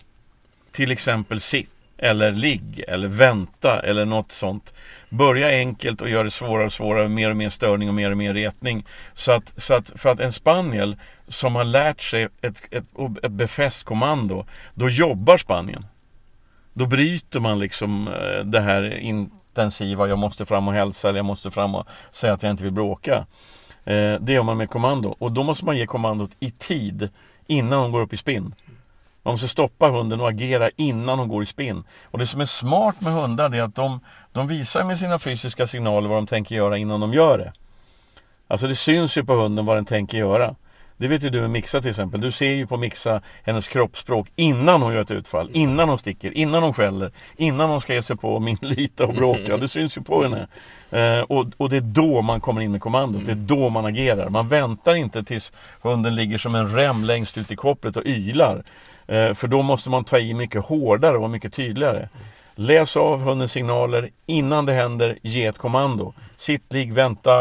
Till 0.73 0.91
exempel 0.91 1.41
sitt 1.41 1.74
eller 2.05 2.33
ligg 2.33 2.85
eller 2.89 3.09
vänta 3.09 3.81
eller 3.81 4.05
något 4.05 4.33
sånt. 4.33 4.75
Börja 5.09 5.49
enkelt 5.49 6.03
och 6.03 6.09
gör 6.09 6.25
det 6.25 6.31
svårare 6.31 6.67
och 6.67 6.73
svårare, 6.73 7.09
mer 7.09 7.31
och 7.31 7.37
mer 7.37 7.49
störning 7.49 7.89
och 7.89 7.95
mer 7.95 8.11
och 8.11 8.17
mer 8.17 8.35
retning. 8.35 8.87
Så 9.13 9.33
att, 9.33 9.55
så 9.57 9.75
att 9.75 9.93
för 9.97 10.09
att 10.09 10.21
en 10.21 10.33
spaniel 10.33 10.97
som 11.29 11.55
har 11.55 11.65
lärt 11.65 12.01
sig 12.01 12.23
ett, 12.23 12.63
ett, 12.71 12.85
ett 13.23 13.33
befäst 13.33 13.85
kommando, 13.85 14.47
då 14.75 14.89
jobbar 14.89 15.37
Spanien. 15.37 15.87
Då 16.73 16.87
bryter 16.87 17.41
man 17.41 17.59
liksom 17.59 18.09
eh, 18.09 18.45
det 18.45 18.61
här 18.61 18.99
intensiva, 18.99 20.09
jag 20.09 20.19
måste 20.19 20.45
fram 20.45 20.69
och 20.69 20.75
hälsa 20.75 21.09
eller 21.09 21.19
jag 21.19 21.27
måste 21.27 21.51
fram 21.51 21.75
och 21.75 21.87
säga 22.13 22.33
att 22.33 22.43
jag 22.43 22.51
inte 22.51 22.65
vill 22.65 22.73
bråka. 22.73 23.27
Eh, 23.85 24.15
det 24.21 24.33
gör 24.33 24.43
man 24.43 24.57
med 24.57 24.71
kommando 24.71 25.17
och 25.19 25.33
då 25.33 25.43
måste 25.43 25.65
man 25.65 25.77
ge 25.77 25.87
kommandot 25.87 26.31
i 26.41 26.51
tid 26.51 27.09
innan 27.47 27.83
de 27.83 27.93
går 27.93 28.01
upp 28.01 28.13
i 28.13 28.17
spinn. 28.17 28.55
Man 29.25 29.35
måste 29.35 29.49
stoppa 29.49 29.89
hunden 29.89 30.21
och 30.21 30.29
agera 30.29 30.71
innan 30.77 31.19
hon 31.19 31.29
går 31.29 31.43
i 31.43 31.47
spinn. 31.47 31.85
Och 32.05 32.19
det 32.19 32.27
som 32.27 32.41
är 32.41 32.47
smart 32.47 33.01
med 33.01 33.13
hundar 33.13 33.55
är 33.55 33.63
att 33.63 33.75
de, 33.75 34.01
de 34.33 34.49
visar 34.49 34.85
med 34.85 34.99
sina 34.99 35.19
fysiska 35.19 35.67
signaler 35.67 36.09
vad 36.09 36.19
de 36.19 36.27
tänker 36.27 36.55
göra 36.55 36.79
innan 36.79 37.01
de 37.01 37.13
gör 37.13 37.39
det. 37.39 37.53
Alltså 38.49 38.67
det 38.67 38.77
syns 38.77 39.19
ju 39.19 39.25
på 39.25 39.35
hunden 39.35 39.65
vad 39.65 39.77
den 39.77 39.85
tänker 39.85 40.19
göra. 40.19 40.55
Det 40.97 41.09
vet 41.09 41.23
ju 41.23 41.31
du 41.31 41.41
med 41.41 41.51
Mixa 41.51 41.81
till 41.81 41.91
exempel. 41.91 42.21
Du 42.21 42.33
ser 42.33 42.51
ju 42.51 42.67
på 42.67 42.77
Mixa 42.77 43.23
hennes 43.43 43.69
kroppsspråk 43.69 44.29
innan 44.37 44.83
hon 44.83 44.93
gör 44.93 45.03
ett 45.03 45.11
utfall, 45.11 45.51
innan 45.53 45.89
hon 45.89 45.99
sticker, 45.99 46.31
innan 46.31 46.63
hon 46.63 46.75
skäller, 46.75 47.13
innan 47.37 47.71
hon 47.71 47.81
ska 47.81 47.95
ge 47.95 48.03
sig 48.03 48.17
på 48.17 48.41
min 48.41 48.59
lita 48.61 49.07
och 49.07 49.15
bråka. 49.15 49.57
Det 49.57 49.69
syns 49.69 49.97
ju 49.97 50.03
på 50.03 50.23
henne. 50.23 50.49
Eh, 50.91 51.23
och, 51.23 51.47
och 51.57 51.71
det 51.71 51.77
är 51.77 51.81
då 51.81 52.23
man 52.23 52.41
kommer 52.41 52.61
in 52.61 52.73
med 52.73 52.81
kommandot. 52.81 53.27
Det 53.27 53.33
är 53.33 53.37
då 53.37 53.69
man 53.69 53.87
agerar. 53.87 54.29
Man 54.29 54.49
väntar 54.49 54.95
inte 54.95 55.25
tills 55.25 55.53
hunden 55.83 56.15
ligger 56.15 56.39
som 56.39 56.55
en 56.55 56.75
rem 56.77 57.05
längst 57.05 57.39
ut 57.39 57.53
i 57.53 57.57
kopplet 57.57 57.97
och 57.97 58.07
ylar. 58.07 58.63
Eh, 59.07 59.35
för 59.35 59.49
då 59.49 59.63
måste 59.63 59.91
man 59.91 60.05
ta 60.05 60.19
i 60.19 60.35
mycket 60.35 60.65
hårdare 60.65 61.19
och 61.19 61.31
mycket 61.31 61.53
tydligare. 61.53 62.09
Läs 62.55 62.97
av 62.97 63.21
hundens 63.21 63.53
signaler 63.53 64.11
innan 64.27 64.67
det 64.67 64.73
händer, 64.73 65.19
ge 65.23 65.47
ett 65.47 65.59
kommando. 65.59 66.15
Sitt, 66.37 66.73
ligg, 66.73 66.93
vänta. 66.93 67.41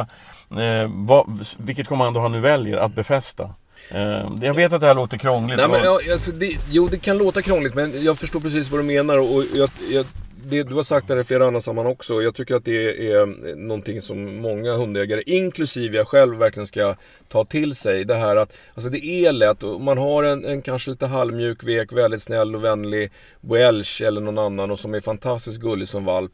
Eh, 0.52 0.90
vad, 0.90 1.46
vilket 1.58 1.88
kommando 1.88 2.20
han 2.20 2.32
nu 2.32 2.40
väljer 2.40 2.78
att 2.78 2.96
befästa. 2.96 3.50
Eh, 3.92 4.30
jag 4.42 4.54
vet 4.54 4.74
att 4.74 4.82
det 4.82 4.88
här 4.88 4.96
låter 4.96 5.18
krångligt. 5.18 5.58
Nej, 5.58 5.68
men, 5.68 5.84
ja, 5.84 6.00
alltså, 6.14 6.32
det, 6.32 6.58
jo, 6.70 6.88
det 6.88 6.98
kan 6.98 7.18
låta 7.18 7.42
krångligt 7.42 7.76
men 7.76 8.04
jag 8.04 8.20
förstår 8.20 8.40
precis 8.40 8.72
vad 8.72 8.80
du 8.80 8.84
menar. 8.84 9.18
Och 9.18 9.44
jag, 9.54 9.70
jag, 9.92 10.06
det, 10.50 10.64
du 10.64 10.76
har 10.76 10.84
sagt 10.84 11.08
det 11.08 11.20
i 11.20 11.24
flera 11.24 11.48
andra 11.48 11.62
sammanhang 11.62 11.94
också. 11.94 12.22
Jag 12.22 12.36
tycker 12.36 12.56
att 12.56 12.66
det 12.66 13.12
är 13.12 13.20
eh, 13.20 13.56
någonting 13.56 14.02
som 14.02 14.42
många 14.42 14.74
hundägare, 14.74 15.24
inklusive 15.26 15.98
jag 15.98 16.08
själv, 16.08 16.38
verkligen 16.38 16.68
ska 16.68 16.96
ta 17.30 17.46
till 17.46 17.76
sig. 17.76 18.06
Det 18.06 18.16
här 18.16 18.36
att 18.36 18.58
alltså, 18.74 18.90
det 18.90 19.06
är 19.06 19.32
lätt. 19.32 19.62
Man 19.80 19.98
har 19.98 20.24
en, 20.24 20.46
en 20.46 20.62
kanske 20.62 20.92
lite 20.92 21.08
halvmjuk, 21.08 21.64
vek, 21.64 21.94
väldigt 21.94 22.22
snäll 22.22 22.56
och 22.56 22.64
vänlig 22.64 23.12
Welsh 23.42 24.04
eller 24.04 24.22
någon 24.22 24.38
annan 24.38 24.72
och 24.72 24.80
som 24.80 24.94
är 24.94 25.00
fantastiskt 25.00 25.62
gullig 25.62 25.88
som 25.88 26.06
valp. 26.06 26.32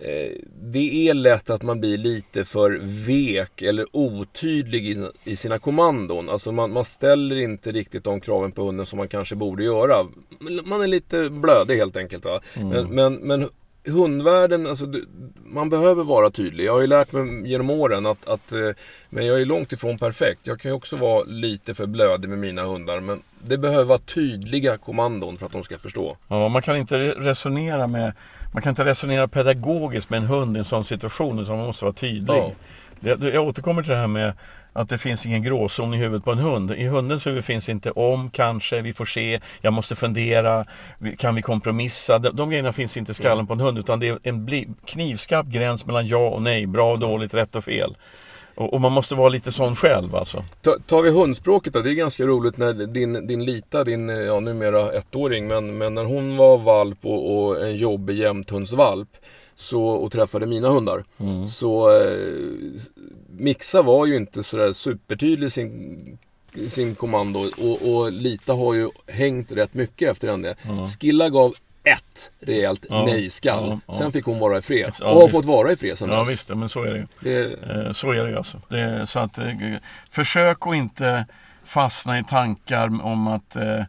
Eh, 0.00 0.32
Det 0.62 1.08
är 1.08 1.14
lätt 1.14 1.50
att 1.50 1.62
man 1.62 1.80
blir 1.80 1.98
lite 1.98 2.44
för 2.44 2.80
vek 3.06 3.62
eller 3.62 3.86
otydlig 3.92 4.98
i, 5.24 5.36
sina 5.36 5.58
kommandon. 5.58 6.28
Alltså 6.28 6.52
man, 6.52 6.72
man 6.72 6.84
ställer 6.84 7.36
inte 7.36 7.72
riktigt 7.72 8.04
de 8.04 8.20
kraven 8.20 8.52
på 8.52 8.64
hunden 8.64 8.86
som 8.86 8.96
man 8.96 9.08
kanske 9.08 9.34
borde 9.34 9.64
göra. 9.64 10.06
Man 10.64 10.82
är 10.82 10.86
lite 10.86 11.30
blödig 11.30 11.76
helt 11.76 11.96
enkelt. 11.96 12.24
Va? 12.24 12.40
Men, 12.54 12.88
men, 12.88 13.14
men 13.14 13.48
hundvärlden, 13.86 14.66
alltså, 14.66 14.86
man 15.44 15.70
behöver 15.70 16.04
vara 16.04 16.30
tydlig. 16.30 16.64
Jag 16.64 16.72
har 16.72 16.80
ju 16.80 16.86
lärt 16.86 17.12
mig 17.12 17.50
genom 17.50 17.70
åren 17.70 18.06
att, 18.06 18.28
att 18.28 18.52
eh, 18.52 18.58
men 19.10 19.26
jag 19.26 19.40
är 19.40 19.46
långt 19.46 19.72
ifrån 19.72 19.98
perfekt. 19.98 20.46
Jag 20.46 20.60
kan 20.60 20.70
ju 20.70 20.74
också 20.76 20.96
vara 20.96 21.24
lite 21.24 21.74
för 21.74 21.86
blödig 21.86 22.28
med 22.28 22.38
mina 22.38 22.62
hundar. 22.62 23.00
Men 23.00 23.22
det 23.46 23.58
behöver 23.58 23.84
vara 23.84 23.98
tydliga 23.98 24.78
kommandon 24.78 25.38
för 25.38 25.46
att 25.46 25.52
de 25.52 25.62
ska 25.62 25.78
förstå. 25.78 26.16
Ja, 26.28 26.48
man 26.48 26.62
kan 26.62 26.76
inte 26.76 26.96
resonera 26.98 27.86
med 27.86 28.12
Man 28.54 28.62
kan 28.62 28.70
inte 28.70 28.84
resonera 28.84 29.28
pedagogiskt 29.28 30.10
med 30.10 30.16
en 30.16 30.26
hund 30.26 30.56
i 30.56 30.58
en 30.58 30.64
sån 30.64 30.84
situation 30.84 31.38
utan 31.38 31.56
man 31.56 31.66
måste 31.66 31.84
vara 31.84 31.92
tydlig. 31.94 32.34
Ja. 32.36 32.50
Det- 33.00 33.28
Jag 33.34 33.44
återkommer 33.46 33.82
till 33.82 33.90
det 33.90 33.96
här 33.96 34.06
med 34.06 34.32
att 34.72 34.88
det 34.88 34.98
finns 34.98 35.26
ingen 35.26 35.42
gråzon 35.42 35.94
i 35.94 35.96
huvudet 35.96 36.24
på 36.24 36.32
en 36.32 36.38
hund. 36.38 36.70
I 36.70 36.84
hundens 36.86 37.26
huvud 37.26 37.44
finns 37.44 37.68
inte 37.68 37.90
om, 37.90 38.30
kanske, 38.30 38.80
vi 38.82 38.92
får 38.92 39.04
se, 39.04 39.40
jag 39.60 39.72
måste 39.72 39.96
fundera, 39.96 40.64
kan 41.18 41.34
vi 41.34 41.42
kompromissa? 41.42 42.18
De, 42.18 42.36
de 42.36 42.50
grejerna 42.50 42.72
finns 42.72 42.96
inte 42.96 43.12
i 43.12 43.14
skallen 43.14 43.46
på 43.46 43.52
en 43.52 43.60
hund 43.60 43.78
utan 43.78 44.00
det 44.00 44.08
är 44.08 44.18
en 44.22 44.74
knivskarp 44.86 45.46
gräns 45.46 45.86
mellan 45.86 46.06
ja 46.06 46.28
och 46.28 46.42
nej, 46.42 46.66
bra 46.66 46.92
och 46.92 46.98
dåligt, 46.98 47.34
rätt 47.34 47.56
och 47.56 47.64
fel. 47.64 47.96
Och, 48.56 48.72
och 48.74 48.80
man 48.80 48.92
måste 48.92 49.14
vara 49.14 49.28
lite 49.28 49.52
sån 49.52 49.76
själv 49.76 50.14
alltså. 50.16 50.44
Ta- 50.62 50.78
Tar 50.86 51.02
vi 51.02 51.10
hundspråket 51.10 51.72
då, 51.72 51.80
det 51.82 51.90
är 51.90 51.94
ganska 51.94 52.24
roligt 52.26 52.56
när 52.56 52.72
din, 52.72 53.26
din 53.26 53.44
Lita, 53.44 53.84
din 53.84 54.08
ja, 54.08 54.40
numera 54.40 54.92
ettåring, 54.92 55.46
men, 55.46 55.78
men 55.78 55.94
när 55.94 56.04
hon 56.04 56.36
var 56.36 56.58
valp 56.58 56.98
och, 57.06 57.36
och 57.46 57.66
en 57.66 57.76
jobbig 57.76 58.14
jämthundsvalp 58.18 59.08
så, 59.56 59.84
och 59.84 60.12
träffade 60.12 60.46
mina 60.46 60.68
hundar. 60.68 61.04
Så 61.46 61.96
eh, 62.00 62.12
Mixa 63.38 63.82
var 63.82 64.06
ju 64.06 64.16
inte 64.16 64.42
sådär 64.42 64.72
supertydlig 64.72 65.52
sin, 65.52 66.18
sin 66.68 66.94
kommando 66.94 67.40
och, 67.58 67.94
och 67.94 68.12
Lita 68.12 68.52
har 68.52 68.74
ju 68.74 68.88
hängt 69.06 69.52
rätt 69.52 69.74
mycket 69.74 70.10
efter 70.10 70.28
henne. 70.28 70.54
Skilla 71.00 71.28
gav 71.28 71.54
ett 71.84 72.30
rejält 72.40 72.86
Ja, 72.90 73.04
nej-skall. 73.06 73.68
ja, 73.70 73.80
ja. 73.86 73.94
Sen 73.94 74.12
fick 74.12 74.24
hon 74.24 74.38
vara 74.38 74.58
i 74.58 74.62
fred. 74.62 74.92
Och 75.02 75.08
har 75.20 75.28
fått 75.28 75.44
vara 75.44 75.72
i 75.72 75.76
fred 75.76 75.98
sen 75.98 76.10
Ja 76.10 76.20
dess. 76.20 76.30
visst, 76.30 76.48
men 76.48 76.68
så 76.68 76.82
är 76.84 76.92
det. 76.94 77.06
Det, 77.20 77.44
Eh, 77.86 77.92
Så 77.92 78.10
är 78.12 78.24
det 78.24 78.30
ju 78.30 78.36
alltså. 78.36 78.60
Det, 78.68 79.06
så 79.06 79.18
att, 79.18 79.38
eh, 79.38 79.46
försök 80.10 80.58
att 80.66 80.74
inte 80.74 81.26
fastna 81.64 82.18
i 82.18 82.24
tankar 82.24 82.86
om 83.04 83.28
att 83.28 83.56
eh, 83.56 83.82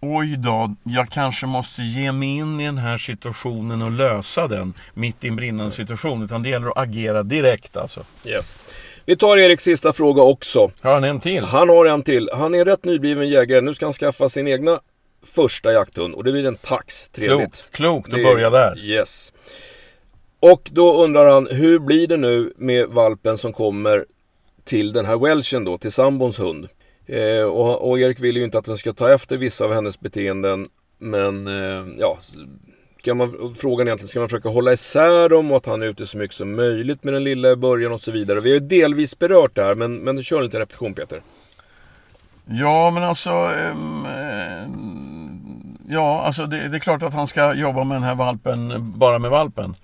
Oj 0.00 0.36
då, 0.36 0.74
jag 0.82 1.08
kanske 1.08 1.46
måste 1.46 1.82
ge 1.82 2.12
mig 2.12 2.28
in 2.38 2.60
i 2.60 2.64
den 2.64 2.78
här 2.78 2.98
situationen 2.98 3.82
och 3.82 3.90
lösa 3.90 4.48
den 4.48 4.74
mitt 4.94 5.24
i 5.24 5.28
en 5.28 5.36
brinnande 5.36 5.72
situation. 5.72 6.22
Utan 6.22 6.42
det 6.42 6.48
gäller 6.48 6.68
att 6.68 6.78
agera 6.78 7.22
direkt 7.22 7.76
alltså. 7.76 8.04
yes. 8.24 8.58
Vi 9.04 9.16
tar 9.16 9.36
Eriks 9.38 9.64
sista 9.64 9.92
fråga 9.92 10.22
också. 10.22 10.70
Har 10.82 10.94
han 10.94 11.04
en 11.04 11.20
till? 11.20 11.44
Han 11.44 11.68
har 11.68 11.86
en 11.86 12.02
till. 12.02 12.30
Han 12.34 12.54
är 12.54 12.64
rätt 12.64 12.84
nybliven 12.84 13.28
jägare. 13.28 13.60
Nu 13.60 13.74
ska 13.74 13.86
han 13.86 13.92
skaffa 13.92 14.28
sin 14.28 14.48
egna 14.48 14.80
första 15.26 15.72
jakthund 15.72 16.14
och 16.14 16.24
det 16.24 16.32
blir 16.32 16.46
en 16.46 16.56
tax. 16.56 17.08
Trevligt. 17.08 17.38
Klokt, 17.38 17.70
klokt 17.70 18.14
att 18.14 18.22
börja 18.22 18.50
där. 18.50 18.78
Yes. 18.78 19.32
Och 20.40 20.68
då 20.72 21.04
undrar 21.04 21.30
han, 21.30 21.46
hur 21.46 21.78
blir 21.78 22.06
det 22.06 22.16
nu 22.16 22.52
med 22.56 22.88
valpen 22.88 23.38
som 23.38 23.52
kommer 23.52 24.04
till 24.64 24.92
den 24.92 25.06
här 25.06 25.16
Welshen 25.16 25.64
då, 25.64 25.78
till 25.78 25.92
sambons 25.92 26.40
hund? 26.40 26.68
Eh, 27.06 27.42
och, 27.42 27.90
och 27.90 28.00
Erik 28.00 28.20
vill 28.20 28.36
ju 28.36 28.44
inte 28.44 28.58
att 28.58 28.64
den 28.64 28.78
ska 28.78 28.92
ta 28.92 29.10
efter 29.10 29.36
vissa 29.36 29.64
av 29.64 29.74
hennes 29.74 30.00
beteenden, 30.00 30.68
men 30.98 31.46
eh, 31.46 31.86
ja, 31.98 32.18
ska 33.00 33.14
man, 33.14 33.54
frågan 33.58 33.88
egentligen, 33.88 34.08
ska 34.08 34.20
man 34.20 34.28
försöka 34.28 34.48
hålla 34.48 34.72
isär 34.72 35.28
dem 35.28 35.50
och 35.50 35.56
att 35.56 35.66
han 35.66 35.82
är 35.82 35.86
ute 35.86 36.06
så 36.06 36.18
mycket 36.18 36.36
som 36.36 36.56
möjligt 36.56 37.04
med 37.04 37.14
den 37.14 37.24
lilla 37.24 37.50
i 37.50 37.56
början 37.56 37.92
och 37.92 38.00
så 38.00 38.10
vidare. 38.10 38.40
Vi 38.40 38.50
har 38.50 38.60
ju 38.60 38.66
delvis 38.66 39.18
berört 39.18 39.54
det 39.54 39.62
här, 39.62 39.74
men, 39.74 39.96
men 39.96 40.22
kör 40.22 40.42
lite 40.42 40.58
repetition 40.58 40.94
Peter. 40.94 41.22
Ja, 42.44 42.90
men 42.90 43.02
alltså... 43.02 43.30
Um, 43.30 44.06
ja, 45.88 46.22
alltså 46.22 46.46
det, 46.46 46.68
det, 46.68 46.76
är 46.76 46.80
klart 46.80 47.02
att 47.02 47.14
han 47.14 47.26
ska 47.26 47.54
jobba 47.54 47.84
med 47.84 47.96
den 47.96 48.02
här 48.02 48.14
valpen 48.14 48.92
bara 48.98 49.18
med 49.18 49.30
valpen. 49.30 49.74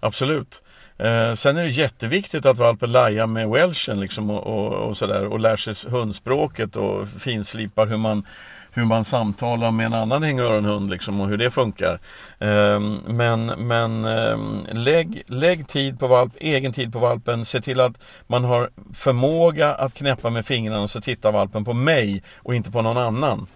Absolut. 0.00 0.62
Eh, 0.98 1.34
sen 1.34 1.56
är 1.56 1.64
det 1.64 1.70
jätteviktigt 1.70 2.46
att 2.46 2.58
valpen 2.58 2.92
lajar 2.92 3.26
med 3.26 3.48
welchen 3.48 4.00
liksom 4.00 4.30
och, 4.30 4.46
och, 4.46 4.72
och 4.72 4.96
sådär 4.96 5.24
och 5.26 5.40
lär 5.40 5.56
sig 5.56 5.74
hundspråket 5.90 6.76
och 6.76 7.08
finslipar 7.08 7.86
hur 7.86 7.96
man, 7.96 8.26
hur 8.70 8.84
man 8.84 9.04
samtalar 9.04 9.70
med 9.70 9.86
en 9.86 9.94
annan 9.94 10.22
hängöronhund 10.22 10.90
liksom 10.90 11.20
och 11.20 11.28
hur 11.28 11.36
det 11.36 11.50
funkar. 11.50 11.98
Eh, 12.38 12.80
men 13.06 13.46
men 13.46 14.04
eh, 14.04 14.38
lägg, 14.72 15.22
lägg 15.26 15.68
tid 15.68 15.98
på 15.98 16.06
valp, 16.06 16.32
egen 16.40 16.72
tid 16.72 16.92
på 16.92 16.98
valpen. 16.98 17.44
Se 17.44 17.60
till 17.60 17.80
att 17.80 17.92
man 18.26 18.44
har 18.44 18.70
förmåga 18.94 19.74
att 19.74 19.94
knäppa 19.94 20.30
med 20.30 20.46
fingrarna 20.46 20.82
och 20.82 20.90
så 20.90 21.00
tittar 21.00 21.32
valpen 21.32 21.64
på 21.64 21.72
mig 21.72 22.22
och 22.36 22.54
inte 22.54 22.70
på 22.70 22.82
någon 22.82 22.98
annan. 22.98 23.46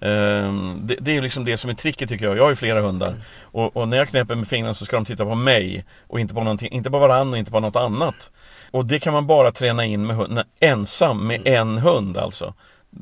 Ehm, 0.00 0.80
det, 0.82 0.96
det, 1.00 1.16
är 1.16 1.22
liksom 1.22 1.44
det 1.44 1.56
som 1.56 1.70
är 1.70 1.74
tricket 1.74 2.08
tycker 2.08 2.24
jag. 2.24 2.36
Jag 2.36 2.42
har 2.42 2.50
ju 2.50 2.56
flera 2.56 2.80
hundar. 2.80 3.14
Och, 3.40 3.76
och, 3.76 3.88
när 3.88 3.96
jag 3.96 4.08
knäpper 4.08 4.34
med 4.34 4.48
fingrarna 4.48 4.74
så 4.74 4.84
ska 4.84 4.96
de 4.96 5.04
titta 5.04 5.24
på 5.24 5.34
mig 5.34 5.84
och 6.06 6.20
inte 6.20 6.34
på 6.34 6.40
någonting, 6.40 6.68
inte 6.72 6.90
på 6.90 6.98
varandra 6.98 7.32
och 7.32 7.38
inte 7.38 7.50
på 7.50 7.60
något 7.60 7.76
annat. 7.76 8.30
Och 8.70 8.86
det 8.86 8.98
kan 8.98 9.12
man 9.12 9.26
bara 9.26 9.52
träna 9.52 9.84
in 9.84 10.06
med 10.06 10.16
hunden, 10.16 10.44
ensam 10.60 11.26
med 11.26 11.46
en 11.46 11.78
hund 11.78 12.18
alltså. 12.18 12.54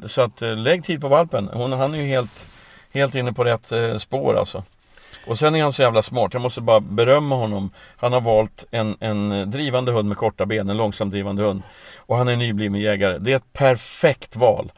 Så 0.06 0.22
att 0.22 0.42
eh, 0.42 0.56
lägg 0.56 0.84
tid 0.84 1.00
på 1.00 1.08
valpen. 1.08 1.50
Hon, 1.52 1.72
han 1.72 1.94
är 1.94 1.98
ju 1.98 2.04
helt, 2.04 2.46
helt 2.92 3.14
inne 3.14 3.32
på 3.32 3.44
rätt 3.44 3.72
eh, 3.72 3.98
spår 3.98 4.36
alltså. 4.36 4.62
Och 5.26 5.38
sen 5.38 5.54
är 5.54 5.62
han 5.62 5.72
så 5.72 5.82
jävla 5.82 6.02
smart. 6.02 6.32
Jag 6.32 6.42
måste 6.42 6.60
bara 6.60 6.80
berömma 6.80 7.36
honom. 7.36 7.70
Han 7.96 8.12
har 8.12 8.20
valt 8.20 8.64
en, 8.70 8.96
en 9.00 9.50
drivande 9.50 9.92
hund 9.92 10.08
med 10.08 10.16
korta 10.16 10.46
ben, 10.46 10.70
en 10.70 10.76
långsamt 10.76 11.12
drivande 11.12 11.42
hund. 11.42 11.62
Och 11.96 12.16
han 12.16 12.28
är 12.28 12.36
nybliven 12.36 12.80
jägare. 12.80 13.18
Det 13.18 13.32
är 13.32 13.36
ett 13.36 13.52
perfekt 13.52 14.36
val. 14.36 14.72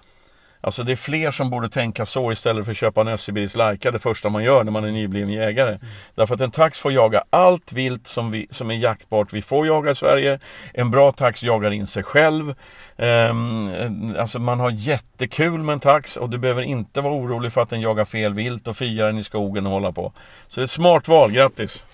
Alltså 0.61 0.83
det 0.83 0.93
är 0.93 0.97
fler 0.97 1.31
som 1.31 1.51
borde 1.51 1.69
tänka 1.69 2.07
så 2.07 2.33
istället 2.33 2.65
för 2.65 2.73
att 2.73 2.79
köpa 2.79 3.01
en 3.01 3.09
Össibils 3.09 3.57
Laika 3.57 3.91
det 3.91 3.99
första 3.99 4.29
man 4.29 4.45
gör 4.45 4.65
när 4.65 4.73
man 4.73 4.85
är 4.85 4.93
nybliven 4.93 5.33
jägare. 5.33 5.69
Mm. 5.69 5.87
Därför 6.15 6.35
att 6.35 6.41
en 6.41 6.51
tax 6.51 6.79
får 6.79 6.93
jaga 6.93 7.25
allt 7.31 7.73
vilt 7.73 8.07
som, 8.07 8.31
vi, 8.31 8.49
som 8.51 8.71
är 8.71 8.75
jaktbart 8.75 9.33
vi 9.33 9.43
får 9.43 9.67
jaga 9.67 9.91
i 9.91 9.95
Sverige. 9.95 10.41
En 10.75 10.91
bra 10.91 11.13
tax 11.13 11.43
jagar 11.43 11.71
in 11.71 11.87
sig 11.87 12.03
själv. 12.03 12.55
Um, 12.97 14.17
alltså 14.19 14.39
man 14.39 14.61
har 14.61 14.71
jättekul 14.71 15.63
med 15.63 15.73
en 15.73 15.81
tax 15.81 16.17
och 16.17 16.31
du 16.31 16.39
behöver 16.39 16.63
inte 16.63 17.01
vara 17.01 17.15
orolig 17.15 17.53
för 17.53 17.61
att 17.61 17.71
den 17.71 17.81
jagar 17.81 18.05
fel 18.05 18.35
vilt 18.35 18.69
och 18.69 18.77
fiar 18.77 19.07
den 19.07 19.19
i 19.19 19.25
skogen 19.25 19.67
och 19.67 19.73
hålla 19.73 19.93
på. 19.93 20.13
Så 20.49 20.61
det 20.61 20.63
är 20.63 20.65
ett 20.65 20.71
smart 20.71 21.09
val, 21.09 21.33
grattis! 21.33 21.85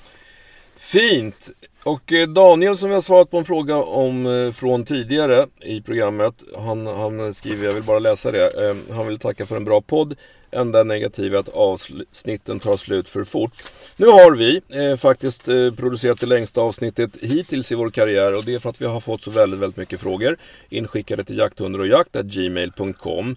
Fint! 0.78 1.50
Och 1.84 2.12
eh, 2.12 2.28
Daniel 2.28 2.76
som 2.76 2.88
vi 2.88 2.94
har 2.94 3.02
svarat 3.02 3.30
på 3.30 3.38
en 3.38 3.44
fråga 3.44 3.76
om 3.76 4.26
eh, 4.26 4.52
från 4.52 4.84
tidigare 4.84 5.46
i 5.60 5.80
programmet. 5.80 6.34
Han, 6.58 6.86
han 6.86 7.34
skriver, 7.34 7.66
jag 7.66 7.74
vill 7.74 7.82
bara 7.82 7.98
läsa 7.98 8.30
det. 8.30 8.68
Eh, 8.68 8.94
han 8.96 9.06
vill 9.06 9.18
tacka 9.18 9.46
för 9.46 9.56
en 9.56 9.64
bra 9.64 9.80
podd. 9.80 10.14
Enda 10.50 10.84
negativa 10.84 11.36
är 11.36 11.40
att 11.40 11.48
avsnitten 11.48 12.60
tar 12.60 12.76
slut 12.76 13.08
för 13.08 13.24
fort. 13.24 13.52
Nu 13.96 14.06
har 14.06 14.34
vi 14.34 14.60
eh, 14.68 14.96
faktiskt 14.96 15.48
eh, 15.48 15.70
producerat 15.76 16.20
det 16.20 16.26
längsta 16.26 16.60
avsnittet 16.60 17.10
hittills 17.22 17.72
i 17.72 17.74
vår 17.74 17.90
karriär 17.90 18.34
och 18.34 18.44
det 18.44 18.54
är 18.54 18.58
för 18.58 18.70
att 18.70 18.82
vi 18.82 18.86
har 18.86 19.00
fått 19.00 19.22
så 19.22 19.30
väldigt, 19.30 19.60
väldigt 19.60 19.76
mycket 19.76 20.00
frågor 20.00 20.36
inskickade 20.68 21.24
till 21.24 21.38
jakthundar 21.38 21.78
och 21.78 21.86
jakt 21.86 22.12
gmail.com. 22.12 23.36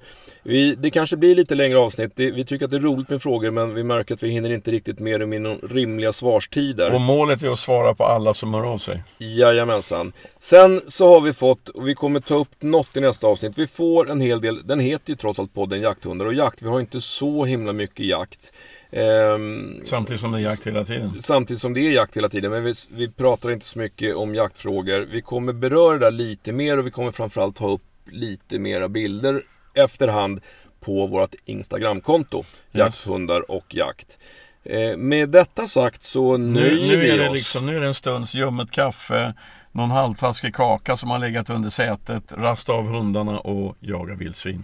det 0.77 0.91
kanske 0.93 1.17
blir 1.17 1.35
lite 1.35 1.55
längre 1.55 1.77
avsnitt. 1.77 2.11
Det, 2.15 2.31
vi 2.31 2.45
tycker 2.45 2.65
att 2.65 2.71
det 2.71 2.77
är 2.77 2.81
roligt 2.81 3.09
med 3.09 3.21
frågor 3.21 3.51
men 3.51 3.73
vi 3.73 3.83
märker 3.83 4.13
att 4.13 4.23
vi 4.23 4.29
hinner 4.29 4.49
inte 4.49 4.71
riktigt 4.71 4.99
med 4.99 5.19
dem 5.19 5.33
inom 5.33 5.59
rimliga 5.63 6.13
svarstider. 6.13 6.93
Och 6.93 7.01
målet 7.01 7.43
är 7.43 7.51
att 7.51 7.59
svara 7.59 7.95
på 7.95 8.03
alla 8.03 8.33
som 8.33 8.53
hör 8.53 8.63
av 8.63 8.77
sig. 8.77 9.03
Jajamensan. 9.17 10.13
Sen 10.39 10.81
så 10.87 11.13
har 11.13 11.21
vi 11.21 11.33
fått, 11.33 11.69
och 11.69 11.87
vi 11.87 11.95
kommer 11.95 12.19
ta 12.19 12.35
upp 12.35 12.61
något 12.61 12.97
i 12.97 13.01
nästa 13.01 13.27
avsnitt. 13.27 13.57
Vi 13.57 13.67
får 13.67 14.11
en 14.11 14.21
hel 14.21 14.41
del, 14.41 14.67
den 14.67 14.79
heter 14.79 15.09
ju 15.09 15.15
trots 15.15 15.39
allt 15.39 15.53
podden 15.53 15.81
Jakthundar 15.81 16.25
och 16.25 16.33
jakt. 16.33 16.61
Vi 16.61 16.67
har 16.67 16.79
inte 16.79 17.01
så 17.01 17.45
himla 17.45 17.73
mycket 17.73 18.05
jakt. 18.05 18.53
Ehm, 18.95 19.79
samtidigt 19.83 20.21
som 20.21 20.31
det 20.31 20.39
är 20.39 20.41
jakt 20.41 20.67
hela 20.67 20.83
tiden. 20.83 21.21
Samtidigt 21.21 21.61
som 21.61 21.73
det 21.73 21.79
är 21.79 21.91
jakt 21.91 22.17
hela 22.17 22.29
tiden. 22.29 22.51
Men 22.51 22.63
vi, 22.63 22.73
vi 22.89 23.11
pratar 23.11 23.51
inte 23.51 23.65
så 23.65 23.79
mycket 23.79 24.15
om 24.15 24.35
jaktfrågor. 24.35 25.07
Vi 25.11 25.21
kommer 25.21 25.53
beröra 25.53 25.93
det 25.93 26.05
där 26.05 26.11
lite 26.11 26.51
mer 26.51 26.77
och 26.77 26.87
vi 26.87 26.91
kommer 26.91 27.11
framförallt 27.11 27.55
ta 27.55 27.67
upp 27.67 27.81
lite 28.05 28.59
mera 28.59 28.89
bilder 28.89 29.43
efterhand 29.73 30.41
på 30.79 31.07
vårt 31.07 31.35
Instagramkonto. 31.45 32.37
Yes. 32.37 32.45
Jakthundar 32.71 33.51
och 33.51 33.75
jakt. 33.75 34.17
Eh, 34.63 34.97
med 34.97 35.29
detta 35.29 35.67
sagt 35.67 36.03
så 36.03 36.37
nöjer 36.37 36.75
nu, 36.75 36.87
nu 36.87 37.17
vi 37.17 37.27
oss. 37.27 37.33
Liksom, 37.33 37.65
nu 37.65 37.75
är 37.75 37.81
det 37.81 37.87
en 37.87 37.93
stunds 37.93 38.33
ljummet 38.33 38.71
kaffe, 38.71 39.33
någon 39.71 39.91
halvtaskig 39.91 40.55
kaka 40.55 40.97
som 40.97 41.09
har 41.09 41.19
legat 41.19 41.49
under 41.49 41.69
sätet, 41.69 42.33
rasta 42.33 42.73
av 42.73 42.87
hundarna 42.87 43.39
och 43.39 43.75
jaga 43.79 44.15
vildsvin. 44.15 44.63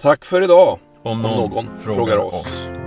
Tack 0.00 0.24
för 0.24 0.42
idag! 0.42 0.78
Om 1.02 1.22
någon, 1.22 1.32
om 1.32 1.50
någon 1.50 1.68
frågar, 1.80 1.96
frågar 1.96 2.16
oss. 2.16 2.34
oss. 2.34 2.81